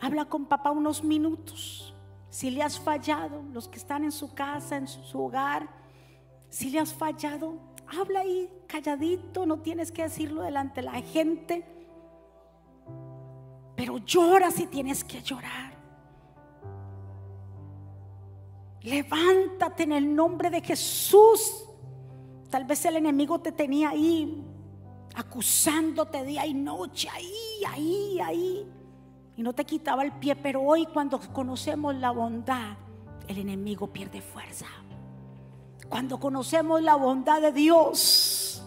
Habla 0.00 0.24
con 0.24 0.46
papá 0.46 0.72
unos 0.72 1.04
minutos. 1.04 1.94
Si 2.30 2.50
le 2.50 2.64
has 2.64 2.80
fallado, 2.80 3.44
los 3.52 3.68
que 3.68 3.78
están 3.78 4.02
en 4.02 4.10
su 4.10 4.34
casa, 4.34 4.76
en 4.76 4.88
su 4.88 5.20
hogar, 5.20 5.68
si 6.50 6.70
le 6.70 6.80
has 6.80 6.92
fallado, 6.92 7.60
habla 7.86 8.20
ahí 8.20 8.50
calladito, 8.66 9.46
no 9.46 9.60
tienes 9.60 9.92
que 9.92 10.02
decirlo 10.02 10.42
delante 10.42 10.80
de 10.80 10.86
la 10.86 11.00
gente. 11.00 11.64
Pero 13.76 13.98
llora 13.98 14.50
si 14.50 14.66
tienes 14.66 15.04
que 15.04 15.22
llorar. 15.22 15.81
Levántate 18.82 19.84
en 19.84 19.92
el 19.92 20.14
nombre 20.14 20.50
de 20.50 20.60
Jesús. 20.60 21.66
Tal 22.50 22.64
vez 22.64 22.84
el 22.84 22.96
enemigo 22.96 23.40
te 23.40 23.52
tenía 23.52 23.90
ahí, 23.90 24.44
acusándote 25.14 26.24
día 26.24 26.46
y 26.46 26.54
noche, 26.54 27.08
ahí, 27.08 27.64
ahí, 27.68 28.20
ahí. 28.20 28.66
y 29.36 29.42
no 29.42 29.54
te 29.54 29.64
quitaba 29.64 30.02
el 30.02 30.12
pie, 30.12 30.36
pero 30.36 30.60
hoy 30.60 30.86
cuando 30.86 31.18
conocemos 31.32 31.94
la 31.94 32.10
bondad, 32.10 32.76
el 33.28 33.38
enemigo 33.38 33.86
pierde 33.86 34.20
fuerza. 34.20 34.66
Cuando 35.88 36.18
conocemos 36.18 36.82
la 36.82 36.96
bondad 36.96 37.40
de 37.40 37.52
Dios, 37.52 38.62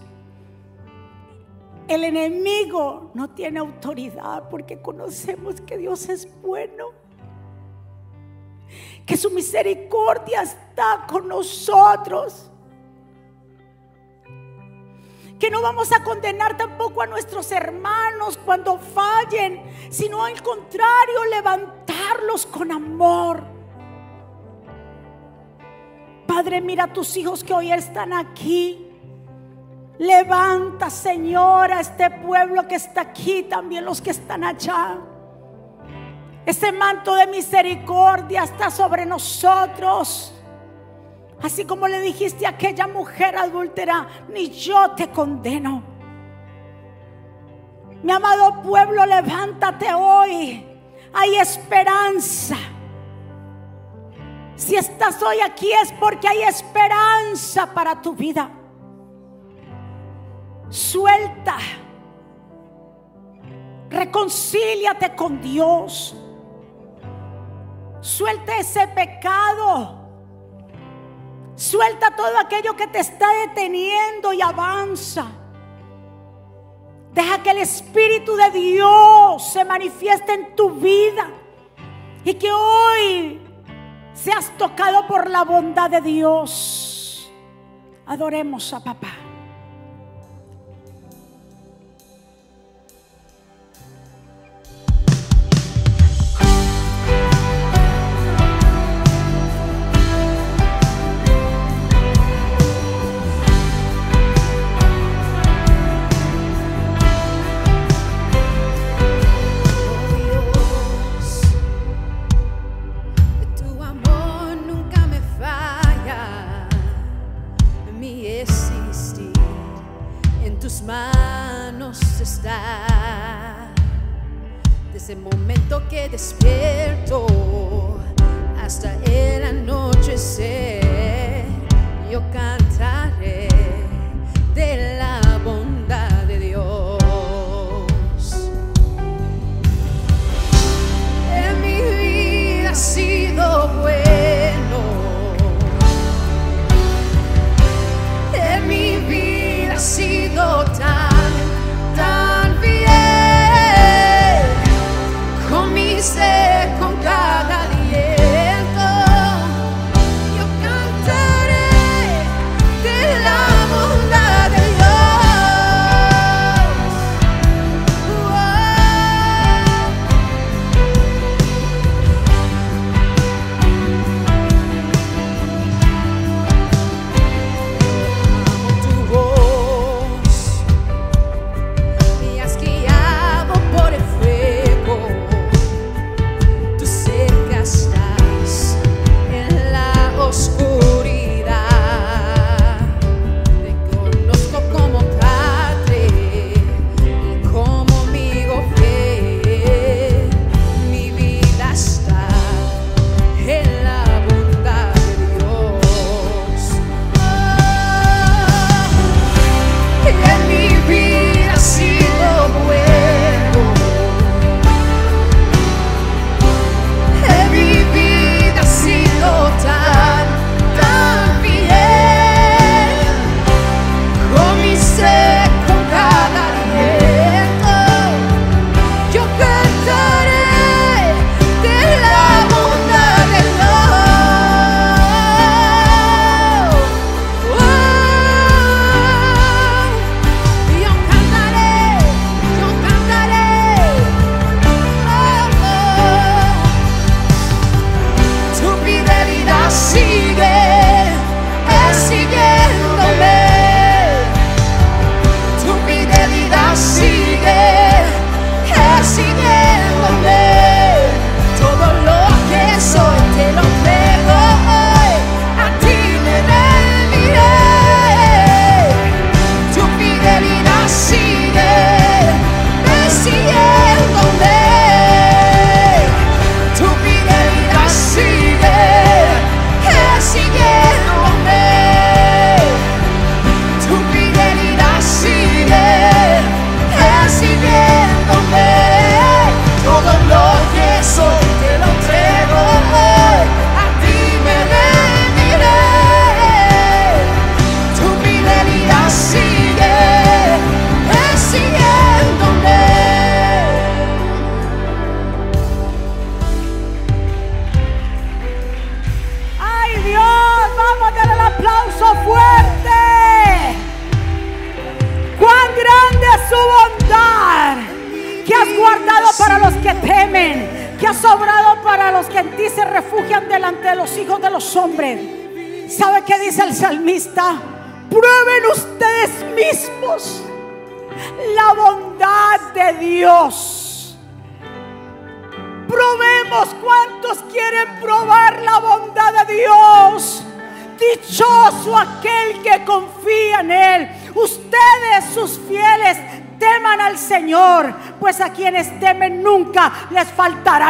el 1.88 2.04
enemigo 2.04 3.12
no 3.14 3.30
tiene 3.30 3.60
autoridad 3.60 4.50
porque 4.50 4.82
conocemos 4.82 5.62
que 5.62 5.78
Dios 5.78 6.10
es 6.10 6.28
bueno, 6.42 6.86
que 9.06 9.18
su 9.18 9.30
misericordia 9.32 10.42
está 10.42 11.06
con 11.08 11.28
nosotros 11.28 12.52
que 15.40 15.52
no 15.52 15.62
vamos 15.62 15.92
a 15.92 16.04
condenar 16.04 16.56
tampoco 16.58 17.02
a 17.02 17.08
nuestros 17.08 17.52
hermanos 17.52 18.40
cuando 18.46 18.80
fallen, 18.80 19.62
sino 19.90 20.24
al 20.24 20.42
contrario, 20.42 21.26
levantarlos 21.30 22.46
con 22.46 22.72
amor. 22.72 23.44
Padre, 26.26 26.62
mira 26.62 26.86
a 26.86 26.94
tus 26.94 27.16
hijos 27.18 27.44
que 27.44 27.54
hoy 27.54 27.72
están 27.72 28.14
aquí. 28.14 28.90
Levanta, 29.98 30.90
Señor, 30.90 31.72
a 31.72 31.80
este 31.80 32.10
pueblo 32.10 32.68
que 32.68 32.76
está 32.76 33.02
aquí, 33.02 33.44
también 33.44 33.86
los 33.86 34.02
que 34.02 34.12
están 34.12 34.44
allá. 34.44 34.98
Ese 36.46 36.72
manto 36.72 37.16
de 37.16 37.28
misericordia 37.28 38.44
está 38.44 38.70
sobre 38.70 39.06
nosotros. 39.06 40.32
Así 41.42 41.66
como 41.66 41.88
le 41.88 42.00
dijiste 42.02 42.46
a 42.46 42.50
aquella 42.50 42.88
mujer 42.88 43.36
adúltera, 43.38 44.08
ni 44.30 44.50
yo 44.50 44.92
te 44.92 45.10
condeno. 45.10 45.84
Mi 48.04 48.12
amado 48.12 48.62
pueblo, 48.62 49.06
levántate 49.06 49.94
hoy. 49.94 50.66
Hay 51.14 51.36
esperanza. 51.38 52.58
Si 54.56 54.76
estás 54.76 55.22
hoy 55.24 55.40
aquí 55.42 55.72
es 55.72 55.92
porque 55.94 56.28
hay 56.28 56.44
esperanza 56.44 57.74
para 57.74 58.02
tu 58.02 58.14
vida. 58.14 58.50
Suelta. 60.70 61.58
Reconcíliate 63.90 65.16
con 65.16 65.42
Dios. 65.42 66.16
Suelta 68.06 68.60
ese 68.60 68.88
pecado 68.90 70.06
Suelta 71.56 72.12
todo 72.16 72.38
aquello 72.38 72.76
que 72.76 72.86
te 72.88 73.00
está 73.00 73.28
deteniendo 73.48 74.34
y 74.34 74.42
avanza. 74.42 75.26
Deja 77.14 77.42
que 77.42 77.52
el 77.52 77.60
Espíritu 77.60 78.36
de 78.36 78.52
Dios 78.52 79.52
se 79.52 79.64
manifieste 79.64 80.34
en 80.34 80.56
tu 80.56 80.70
vida 80.70 81.32
y 82.26 82.34
que 82.34 82.52
hoy 82.52 83.40
seas 84.14 84.52
tocado 84.58 85.08
por 85.08 85.30
la 85.30 85.44
bondad 85.44 85.90
de 85.90 86.02
Dios. 86.02 87.32
Adoremos 88.06 88.74
a 88.74 88.84
papá. 88.84 89.25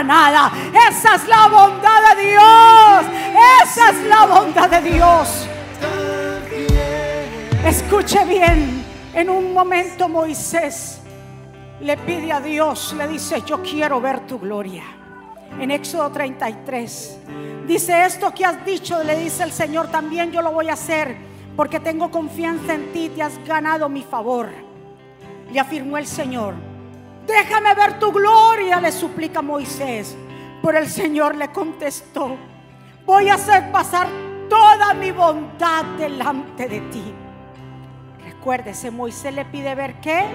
Nada. 0.05 0.51
Esa 0.89 1.15
es 1.15 1.27
la 1.27 1.47
bondad 1.47 2.15
de 2.15 2.21
Dios. 2.29 3.05
Esa 3.63 3.89
es 3.89 4.03
la 4.07 4.25
bondad 4.25 4.69
de 4.69 4.81
Dios. 4.81 5.47
Escuche 7.65 8.23
bien, 8.25 8.85
en 9.13 9.29
un 9.29 9.53
momento 9.53 10.07
Moisés 10.07 11.01
le 11.81 11.97
pide 11.97 12.31
a 12.31 12.39
Dios, 12.39 12.93
le 12.97 13.07
dice, 13.07 13.41
yo 13.45 13.61
quiero 13.61 13.99
ver 13.99 14.21
tu 14.27 14.39
gloria. 14.39 14.83
En 15.59 15.71
Éxodo 15.71 16.09
33 16.11 17.17
dice, 17.67 18.05
esto 18.05 18.33
que 18.33 18.45
has 18.45 18.63
dicho, 18.65 19.03
le 19.03 19.17
dice 19.17 19.43
el 19.43 19.51
Señor, 19.51 19.87
también 19.87 20.31
yo 20.31 20.41
lo 20.41 20.51
voy 20.51 20.69
a 20.69 20.73
hacer, 20.73 21.17
porque 21.55 21.79
tengo 21.79 22.11
confianza 22.11 22.73
en 22.73 22.91
ti, 22.93 23.09
te 23.09 23.23
has 23.23 23.43
ganado 23.45 23.89
mi 23.89 24.03
favor. 24.03 24.49
Le 25.51 25.59
afirmó 25.59 25.97
el 25.97 26.07
Señor, 26.07 26.53
déjame 27.27 27.73
ver 27.75 27.99
tu 27.99 28.11
gloria, 28.11 28.79
le 28.79 28.91
suplica 28.91 29.41
Moisés. 29.41 30.15
Pero 30.61 30.77
el 30.79 30.89
Señor 30.89 31.35
le 31.35 31.49
contestó, 31.49 32.37
voy 33.05 33.29
a 33.29 33.35
hacer 33.35 33.71
pasar 33.71 34.07
toda 34.49 34.93
mi 34.93 35.11
bondad 35.11 35.85
delante 35.97 36.67
de 36.67 36.81
ti. 36.81 37.13
Recuérdese, 38.23 38.91
Moisés 38.91 39.33
le 39.33 39.45
pide 39.45 39.75
ver 39.75 39.99
qué? 40.01 40.25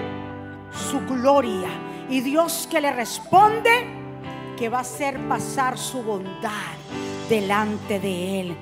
Su 0.71 0.99
gloria. 1.01 1.69
Y 2.09 2.21
Dios 2.21 2.67
que 2.69 2.81
le 2.81 2.91
responde 2.91 3.69
que 4.57 4.69
va 4.69 4.79
a 4.79 4.81
hacer 4.81 5.17
pasar 5.27 5.77
su 5.77 6.03
bondad 6.03 6.51
delante 7.29 7.99
de 7.99 8.41
él. 8.41 8.57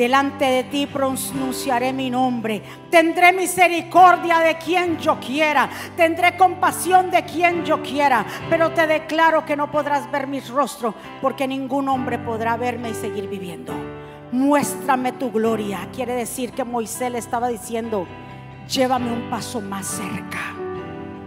Delante 0.00 0.46
de 0.46 0.64
ti 0.64 0.86
pronunciaré 0.86 1.92
mi 1.92 2.08
nombre. 2.08 2.62
Tendré 2.90 3.34
misericordia 3.34 4.38
de 4.38 4.56
quien 4.56 4.96
yo 4.96 5.20
quiera. 5.20 5.68
Tendré 5.94 6.38
compasión 6.38 7.10
de 7.10 7.22
quien 7.26 7.66
yo 7.66 7.82
quiera. 7.82 8.24
Pero 8.48 8.70
te 8.70 8.86
declaro 8.86 9.44
que 9.44 9.56
no 9.56 9.70
podrás 9.70 10.10
ver 10.10 10.26
mi 10.26 10.40
rostro 10.40 10.94
porque 11.20 11.46
ningún 11.46 11.86
hombre 11.90 12.18
podrá 12.18 12.56
verme 12.56 12.88
y 12.88 12.94
seguir 12.94 13.28
viviendo. 13.28 13.74
Muéstrame 14.32 15.12
tu 15.12 15.30
gloria. 15.30 15.86
Quiere 15.94 16.14
decir 16.14 16.52
que 16.52 16.64
Moisés 16.64 17.12
le 17.12 17.18
estaba 17.18 17.48
diciendo, 17.48 18.06
llévame 18.70 19.12
un 19.12 19.28
paso 19.28 19.60
más 19.60 19.86
cerca. 19.86 20.38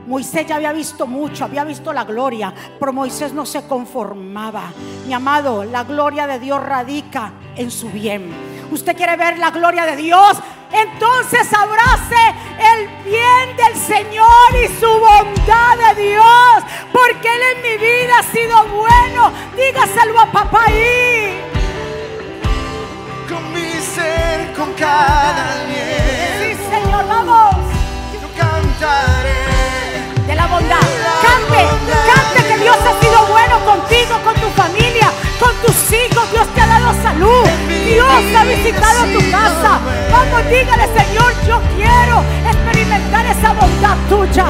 Moisés 0.07 0.47
ya 0.47 0.55
había 0.55 0.73
visto 0.73 1.05
mucho, 1.05 1.45
había 1.45 1.63
visto 1.63 1.93
la 1.93 2.05
gloria, 2.05 2.51
pero 2.79 2.91
Moisés 2.91 3.33
no 3.33 3.45
se 3.45 3.67
conformaba. 3.67 4.73
Mi 5.05 5.13
amado, 5.13 5.63
la 5.63 5.83
gloria 5.83 6.25
de 6.25 6.39
Dios 6.39 6.59
radica 6.65 7.33
en 7.55 7.69
su 7.69 7.87
bien. 7.91 8.52
¿Usted 8.71 8.95
quiere 8.95 9.15
ver 9.15 9.37
la 9.37 9.51
gloria 9.51 9.85
de 9.85 9.95
Dios? 9.95 10.37
Entonces 10.71 11.47
abrace 11.53 12.33
el 12.73 12.87
bien 13.03 13.55
del 13.55 13.75
Señor 13.75 14.27
y 14.63 14.67
su 14.79 14.87
bondad 14.89 15.77
de 15.95 16.01
Dios, 16.09 16.63
porque 16.91 17.27
Él 17.27 17.41
en 17.55 17.61
mi 17.61 17.77
vida 17.77 18.19
ha 18.19 18.23
sido 18.23 18.63
bueno. 18.65 19.31
Dígaselo 19.55 20.19
a 20.19 20.25
papá 20.31 20.63
ahí. 20.65 21.39
Con 23.29 23.53
mi 23.53 23.71
ser, 23.81 24.51
con 24.53 24.73
cada 24.73 25.53
Sí, 26.39 26.55
Señor, 26.71 27.07
vamos. 27.07 27.55
yo 28.19 28.27
cantaré. 28.35 29.43
de 30.27 30.35
la 30.35 30.47
bondad. 30.47 30.79
Cante, 31.21 31.67
cante 32.07 32.47
que 32.47 32.57
Dios 32.59 32.77
ha 32.77 32.99
sido 33.01 33.25
bueno 33.27 33.59
contigo, 33.65 34.19
con 34.23 34.33
tu 34.35 34.47
familia, 34.61 35.02
tus 35.65 35.93
hijos. 35.93 36.31
Dios 36.31 36.47
te 36.53 36.61
ha 36.61 36.67
dado 36.67 36.93
salud. 37.01 37.47
Dios 37.85 38.23
ha 38.37 38.43
visitado 38.43 39.05
tu 39.13 39.31
casa. 39.31 39.79
Vamos, 40.11 40.49
dígale, 40.49 40.87
Señor, 40.97 41.33
yo 41.47 41.61
quiero 41.75 42.23
experimentar 42.45 43.25
esa 43.25 43.53
bondad 43.53 43.97
tuya. 44.09 44.45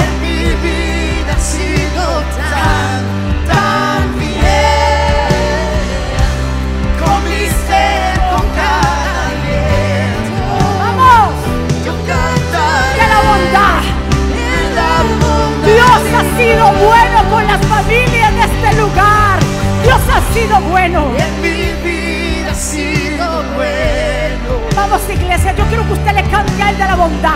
Iglesia, 25.14 25.56
yo 25.56 25.66
quiero 25.66 25.86
que 25.88 25.94
usted 25.94 26.14
le 26.14 26.24
cante 26.30 26.62
a 26.62 26.70
él 26.70 26.78
de 26.78 26.86
la 26.86 26.96
bondad. 26.96 27.34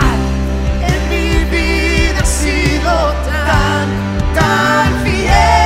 En 0.82 1.08
mi 1.08 1.44
vida 1.44 2.20
ha 2.20 2.24
sido 2.24 3.14
tan, 3.46 4.34
tan 4.34 5.04
fiel. 5.04 5.57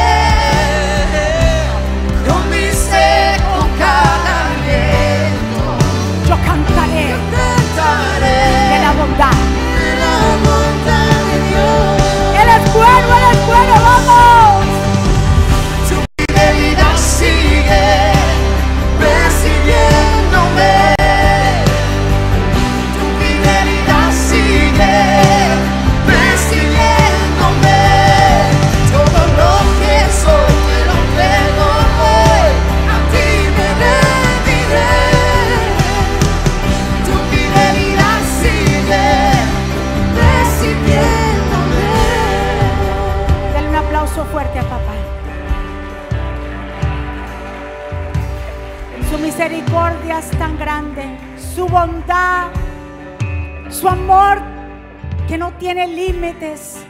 Tiene 55.63 55.87
límites. 55.87 56.83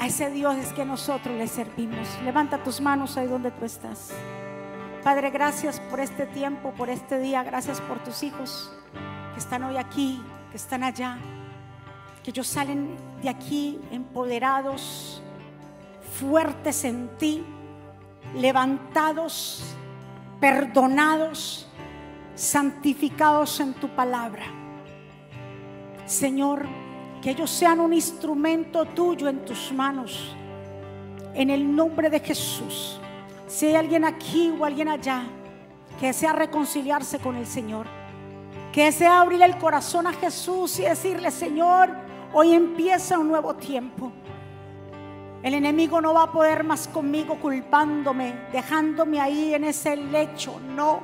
A 0.00 0.06
ese 0.06 0.30
Dios 0.30 0.56
es 0.56 0.72
que 0.72 0.86
nosotros 0.86 1.36
le 1.36 1.46
servimos. 1.46 2.08
Levanta 2.24 2.56
tus 2.56 2.80
manos 2.80 3.18
ahí 3.18 3.26
donde 3.26 3.50
tú 3.50 3.66
estás. 3.66 4.12
Padre, 5.02 5.28
gracias 5.28 5.78
por 5.78 6.00
este 6.00 6.24
tiempo, 6.24 6.72
por 6.72 6.88
este 6.88 7.18
día. 7.18 7.42
Gracias 7.42 7.82
por 7.82 7.98
tus 8.02 8.22
hijos 8.22 8.72
que 9.34 9.40
están 9.40 9.62
hoy 9.64 9.76
aquí, 9.76 10.22
que 10.50 10.56
están 10.56 10.84
allá 10.84 11.18
que 12.22 12.30
ellos 12.30 12.46
salen 12.46 12.96
de 13.20 13.28
aquí 13.28 13.78
empoderados, 13.90 15.20
fuertes 16.18 16.84
en 16.84 17.10
ti, 17.18 17.44
levantados, 18.34 19.76
perdonados, 20.40 21.66
santificados 22.34 23.60
en 23.60 23.74
tu 23.74 23.90
palabra. 23.90 24.63
Señor, 26.06 26.66
que 27.22 27.30
ellos 27.30 27.50
sean 27.50 27.80
un 27.80 27.94
instrumento 27.94 28.84
tuyo 28.84 29.28
en 29.28 29.44
tus 29.44 29.72
manos, 29.72 30.34
en 31.34 31.48
el 31.48 31.74
nombre 31.74 32.10
de 32.10 32.20
Jesús. 32.20 33.00
Si 33.46 33.66
hay 33.66 33.76
alguien 33.76 34.04
aquí 34.04 34.54
o 34.58 34.64
alguien 34.64 34.88
allá 34.88 35.22
que 35.98 36.08
desea 36.08 36.32
reconciliarse 36.32 37.18
con 37.18 37.36
el 37.36 37.46
Señor, 37.46 37.86
que 38.72 38.84
desea 38.84 39.20
abrirle 39.20 39.46
el 39.46 39.56
corazón 39.56 40.06
a 40.06 40.12
Jesús 40.12 40.78
y 40.80 40.82
decirle, 40.82 41.30
Señor, 41.30 41.90
hoy 42.32 42.52
empieza 42.52 43.18
un 43.18 43.28
nuevo 43.28 43.54
tiempo. 43.54 44.12
El 45.42 45.54
enemigo 45.54 46.00
no 46.00 46.12
va 46.12 46.24
a 46.24 46.32
poder 46.32 46.64
más 46.64 46.88
conmigo 46.88 47.38
culpándome, 47.40 48.34
dejándome 48.52 49.20
ahí 49.20 49.54
en 49.54 49.64
ese 49.64 49.96
lecho. 49.96 50.58
No, 50.60 51.00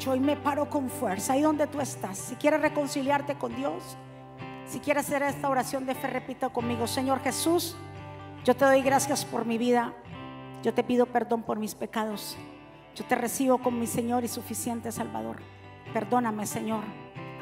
Yo 0.00 0.12
hoy 0.12 0.20
me 0.20 0.36
paro 0.36 0.68
con 0.68 0.90
fuerza 0.90 1.34
ahí 1.34 1.42
donde 1.42 1.66
tú 1.66 1.80
estás. 1.80 2.18
Si 2.18 2.34
quieres 2.36 2.60
reconciliarte 2.60 3.34
con 3.36 3.54
Dios, 3.54 3.96
si 4.66 4.80
quieres 4.80 5.06
hacer 5.06 5.22
esta 5.22 5.48
oración 5.48 5.86
de 5.86 5.94
fe, 5.94 6.08
repita 6.08 6.48
conmigo, 6.48 6.86
Señor 6.86 7.20
Jesús, 7.20 7.76
yo 8.44 8.54
te 8.54 8.64
doy 8.64 8.82
gracias 8.82 9.24
por 9.24 9.44
mi 9.44 9.58
vida. 9.58 9.92
Yo 10.62 10.74
te 10.74 10.82
pido 10.82 11.06
perdón 11.06 11.42
por 11.42 11.58
mis 11.58 11.74
pecados. 11.74 12.36
Yo 12.94 13.04
te 13.04 13.14
recibo 13.14 13.58
como 13.58 13.78
mi 13.78 13.86
Señor 13.86 14.24
y 14.24 14.28
suficiente 14.28 14.90
Salvador. 14.90 15.36
Perdóname, 15.92 16.46
Señor. 16.46 16.82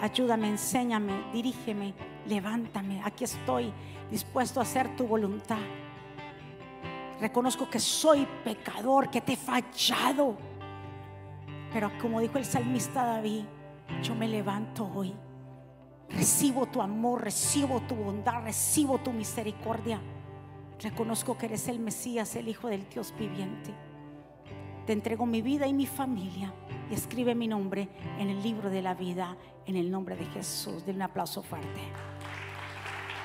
Ayúdame, 0.01 0.49
enséñame, 0.49 1.31
dirígeme, 1.33 1.95
levántame. 2.27 3.01
Aquí 3.05 3.25
estoy 3.25 3.73
dispuesto 4.11 4.61
a 4.61 4.65
hacer 4.65 4.95
tu 4.97 5.07
voluntad. 5.07 5.59
Reconozco 7.21 7.71
que 7.71 7.81
soy 7.81 8.27
pecador, 8.45 9.09
que 9.09 9.21
te 9.21 9.35
he 9.35 9.37
fallado. 9.37 10.37
Pero 11.73 11.91
como 12.01 12.21
dijo 12.21 12.39
el 12.39 12.45
salmista 12.45 13.05
David, 13.05 13.45
yo 14.03 14.15
me 14.15 14.29
levanto 14.29 14.91
hoy. 14.95 15.15
Recibo 16.17 16.67
tu 16.67 16.81
amor, 16.81 17.23
recibo 17.23 17.81
tu 17.81 17.95
bondad, 17.95 18.43
recibo 18.45 18.99
tu 18.99 19.13
misericordia. 19.13 20.01
Reconozco 20.81 21.37
que 21.37 21.47
eres 21.47 21.69
el 21.69 21.79
Mesías, 21.79 22.37
el 22.37 22.49
Hijo 22.49 22.69
del 22.69 22.89
Dios 22.89 23.15
viviente. 23.19 23.75
Te 24.87 24.93
entrego 24.93 25.25
mi 25.27 25.43
vida 25.43 25.67
y 25.67 25.73
mi 25.73 25.87
familia 25.87 26.53
y 26.91 26.95
escribe 26.95 27.35
mi 27.35 27.49
nombre 27.49 27.89
en 28.19 28.29
el 28.29 28.43
libro 28.43 28.71
de 28.71 28.83
la 28.83 28.95
vida 28.95 29.37
en 29.67 29.77
el 29.77 29.91
nombre 29.91 30.15
de 30.15 30.27
Jesús. 30.27 30.85
Denle 30.85 31.05
un 31.05 31.11
aplauso 31.11 31.43
fuerte. 31.43 31.81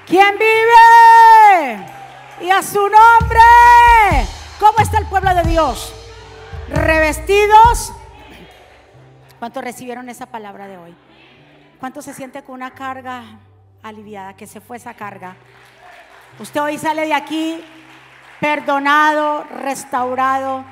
¿Quién 0.08 0.36
vive? 0.38 1.86
Y 2.42 2.50
a 2.50 2.64
su 2.64 2.80
nombre. 2.80 3.40
¿Cómo 4.60 4.80
está 4.80 4.98
el 5.00 5.06
pueblo 5.06 5.36
de 5.36 5.44
Dios? 5.44 5.94
Revestidos. 6.70 7.94
¿Cuántos 9.38 9.64
recibieron 9.64 10.10
esa 10.10 10.26
palabra 10.26 10.68
de 10.68 10.78
hoy? 10.78 10.96
¿Cuántos 11.80 12.04
se 12.04 12.14
siente 12.14 12.44
con 12.44 12.56
una 12.56 12.72
carga 12.72 13.40
aliviada? 13.82 14.36
Que 14.36 14.46
se 14.46 14.60
fue 14.60 14.76
esa 14.76 14.94
carga. 14.94 15.38
Usted 16.38 16.62
hoy 16.62 16.78
sale 16.78 17.06
de 17.06 17.14
aquí 17.14 17.62
perdonado, 18.42 19.46
restaurado, 19.46 20.66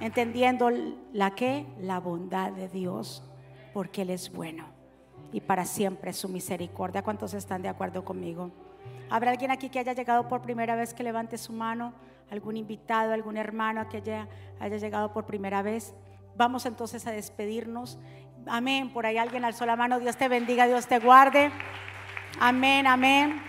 entendiendo 0.00 0.68
la 1.12 1.30
que, 1.36 1.64
la 1.80 2.00
bondad 2.00 2.50
de 2.50 2.68
Dios, 2.68 3.22
porque 3.72 4.02
Él 4.02 4.10
es 4.10 4.32
bueno 4.32 4.64
y 5.32 5.40
para 5.40 5.64
siempre 5.64 6.12
su 6.12 6.28
misericordia. 6.28 7.02
¿Cuántos 7.02 7.34
están 7.34 7.62
de 7.62 7.68
acuerdo 7.68 8.04
conmigo? 8.04 8.50
¿Habrá 9.10 9.30
alguien 9.30 9.52
aquí 9.52 9.70
que 9.70 9.78
haya 9.78 9.92
llegado 9.92 10.26
por 10.26 10.42
primera 10.42 10.74
vez 10.74 10.92
que 10.92 11.04
levante 11.04 11.38
su 11.38 11.52
mano? 11.52 11.92
¿Algún 12.32 12.56
invitado, 12.56 13.12
algún 13.12 13.36
hermano 13.36 13.88
que 13.88 13.98
haya, 13.98 14.26
haya 14.58 14.76
llegado 14.76 15.12
por 15.12 15.24
primera 15.24 15.62
vez? 15.62 15.94
Vamos 16.36 16.66
entonces 16.66 17.06
a 17.06 17.10
despedirnos. 17.10 17.98
Amén. 18.50 18.90
Por 18.92 19.06
ahí 19.06 19.18
alguien 19.18 19.44
alzó 19.44 19.66
la 19.66 19.76
mano. 19.76 19.98
Dios 20.00 20.16
te 20.16 20.28
bendiga, 20.28 20.66
Dios 20.66 20.86
te 20.86 20.98
guarde. 20.98 21.50
Amén, 22.40 22.86
amén. 22.86 23.42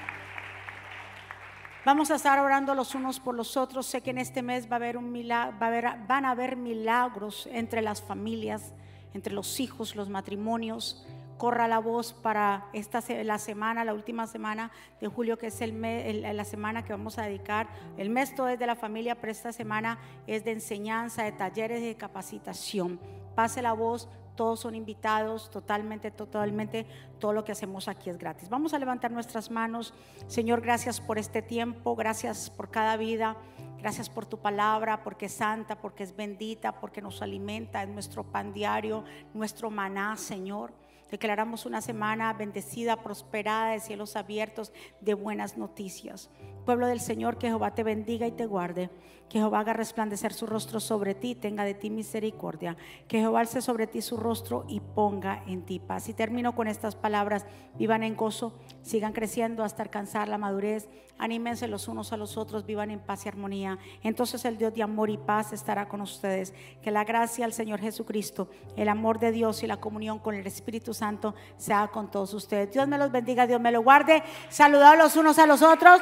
Vamos 1.86 2.12
a 2.12 2.16
estar 2.16 2.38
orando 2.40 2.76
los 2.76 2.94
unos 2.94 3.20
por 3.20 3.36
los 3.36 3.56
otros. 3.58 3.86
Sé 3.86 4.02
que 4.02 4.12
en 4.12 4.18
este 4.18 4.42
mes 4.42 4.68
va 4.70 4.74
a 4.74 4.76
haber 4.76 4.98
un 4.98 5.14
va 5.14 5.66
a 5.66 5.68
haber, 5.68 5.86
van 6.08 6.26
a 6.26 6.32
haber 6.32 6.56
milagros 6.56 7.48
entre 7.52 7.82
las 7.82 8.02
familias, 8.02 8.74
entre 9.14 9.34
los 9.34 9.60
hijos, 9.60 9.96
los 9.96 10.10
matrimonios. 10.10 11.06
Corra 11.38 11.70
la 11.70 11.80
voz 11.80 12.12
para 12.12 12.66
esta 12.74 13.02
la 13.24 13.38
semana, 13.40 13.86
la 13.86 13.94
última 13.94 14.28
semana 14.28 14.72
de 15.00 15.08
julio, 15.08 15.38
que 15.38 15.48
es 15.48 15.62
el 15.62 15.72
me- 15.72 16.10
el- 16.10 16.36
la 16.36 16.44
semana 16.44 16.84
que 16.84 16.92
vamos 16.92 17.18
a 17.18 17.22
dedicar. 17.24 17.70
El 17.98 18.10
mes 18.10 18.36
todo 18.36 18.50
es 18.50 18.60
de 18.60 18.68
la 18.68 18.76
familia, 18.76 19.16
pero 19.16 19.32
esta 19.32 19.54
semana 19.54 20.00
es 20.28 20.44
de 20.44 20.52
enseñanza, 20.52 21.24
de 21.24 21.32
talleres, 21.32 21.82
de 21.82 21.96
capacitación. 21.96 23.00
Pase 23.36 23.62
la 23.62 23.72
voz, 23.72 24.10
todos 24.40 24.62
son 24.62 24.74
invitados, 24.74 25.52
totalmente, 25.52 26.12
totalmente, 26.12 26.86
todo 27.20 27.34
lo 27.34 27.44
que 27.44 27.52
hacemos 27.52 27.90
aquí 27.90 28.10
es 28.10 28.18
gratis. 28.18 28.48
Vamos 28.48 28.74
a 28.74 28.80
levantar 28.80 29.12
nuestras 29.12 29.52
manos. 29.52 29.94
Señor, 30.28 30.62
gracias 30.62 31.02
por 31.02 31.18
este 31.18 31.42
tiempo, 31.42 31.94
gracias 31.94 32.50
por 32.50 32.72
cada 32.72 32.96
vida, 32.96 33.36
gracias 33.80 34.10
por 34.10 34.26
tu 34.26 34.38
palabra, 34.38 35.04
porque 35.04 35.26
es 35.26 35.34
santa, 35.34 35.82
porque 35.82 36.04
es 36.04 36.16
bendita, 36.16 36.80
porque 36.80 37.02
nos 37.02 37.22
alimenta, 37.22 37.84
es 37.84 37.90
nuestro 37.90 38.24
pan 38.24 38.54
diario, 38.54 39.04
nuestro 39.34 39.70
maná, 39.70 40.16
Señor. 40.16 40.72
Declaramos 41.12 41.66
una 41.66 41.82
semana 41.82 42.32
bendecida, 42.32 43.04
prosperada, 43.04 43.72
de 43.72 43.82
cielos 43.82 44.16
abiertos, 44.16 44.72
de 45.02 45.16
buenas 45.16 45.58
noticias. 45.58 46.30
Pueblo 46.66 46.88
del 46.88 47.00
Señor, 47.00 47.38
que 47.38 47.48
Jehová 47.48 47.74
te 47.74 47.84
bendiga 47.84 48.28
y 48.28 48.32
te 48.32 48.46
guarde. 48.46 48.90
Que 49.30 49.38
Jehová 49.38 49.60
haga 49.60 49.74
resplandecer 49.74 50.34
su 50.34 50.48
rostro 50.48 50.80
sobre 50.80 51.14
ti, 51.14 51.36
tenga 51.36 51.64
de 51.64 51.76
ti 51.76 51.92
misericordia. 51.92 52.78
Que 53.08 53.20
Jehová 53.20 53.42
alce 53.42 53.62
sobre 53.62 53.86
ti 53.86 54.02
su 54.02 54.18
rostro 54.18 54.66
y 54.68 54.80
ponga 54.80 55.44
en 55.46 55.62
ti 55.64 55.80
paz. 55.80 56.10
Y 56.10 56.14
termino 56.14 56.56
con 56.56 56.68
estas 56.68 56.96
palabras. 56.96 57.46
Vivan 57.78 58.02
en 58.02 58.16
gozo, 58.16 58.54
sigan 58.82 59.14
creciendo 59.14 59.64
hasta 59.64 59.84
alcanzar 59.84 60.28
la 60.28 60.40
madurez. 60.40 60.90
Anímense 61.20 61.68
los 61.68 61.88
unos 61.88 62.12
a 62.12 62.18
los 62.18 62.38
otros, 62.38 62.66
vivan 62.66 62.90
en 62.90 63.02
paz 63.02 63.26
y 63.26 63.30
armonía. 63.30 63.78
Entonces 64.02 64.46
el 64.46 64.58
Dios 64.58 64.74
de 64.74 64.82
amor 64.82 65.12
y 65.12 65.18
paz 65.18 65.54
estará 65.54 65.88
con 65.88 66.02
ustedes. 66.02 66.54
Que 66.82 66.90
la 66.90 67.04
gracia 67.04 67.46
al 67.46 67.54
Señor 67.54 67.82
Jesucristo, 67.82 68.50
el 68.78 68.90
amor 68.90 69.20
de 69.20 69.32
Dios 69.32 69.62
y 69.62 69.68
la 69.68 69.78
comunión 69.78 70.18
con 70.20 70.34
el 70.34 70.48
Espíritu 70.48 70.94
Santo 70.94 71.36
sea 71.58 71.90
con 71.90 72.10
todos 72.10 72.34
ustedes. 72.34 72.72
Dios 72.72 72.88
me 72.88 72.98
los 72.98 73.12
bendiga, 73.12 73.46
Dios 73.46 73.62
me 73.62 73.72
lo 73.72 73.84
guarde. 73.84 74.24
Saludados 74.50 74.98
los 74.98 75.16
unos 75.18 75.38
a 75.38 75.46
los 75.46 75.62
otros. 75.62 76.02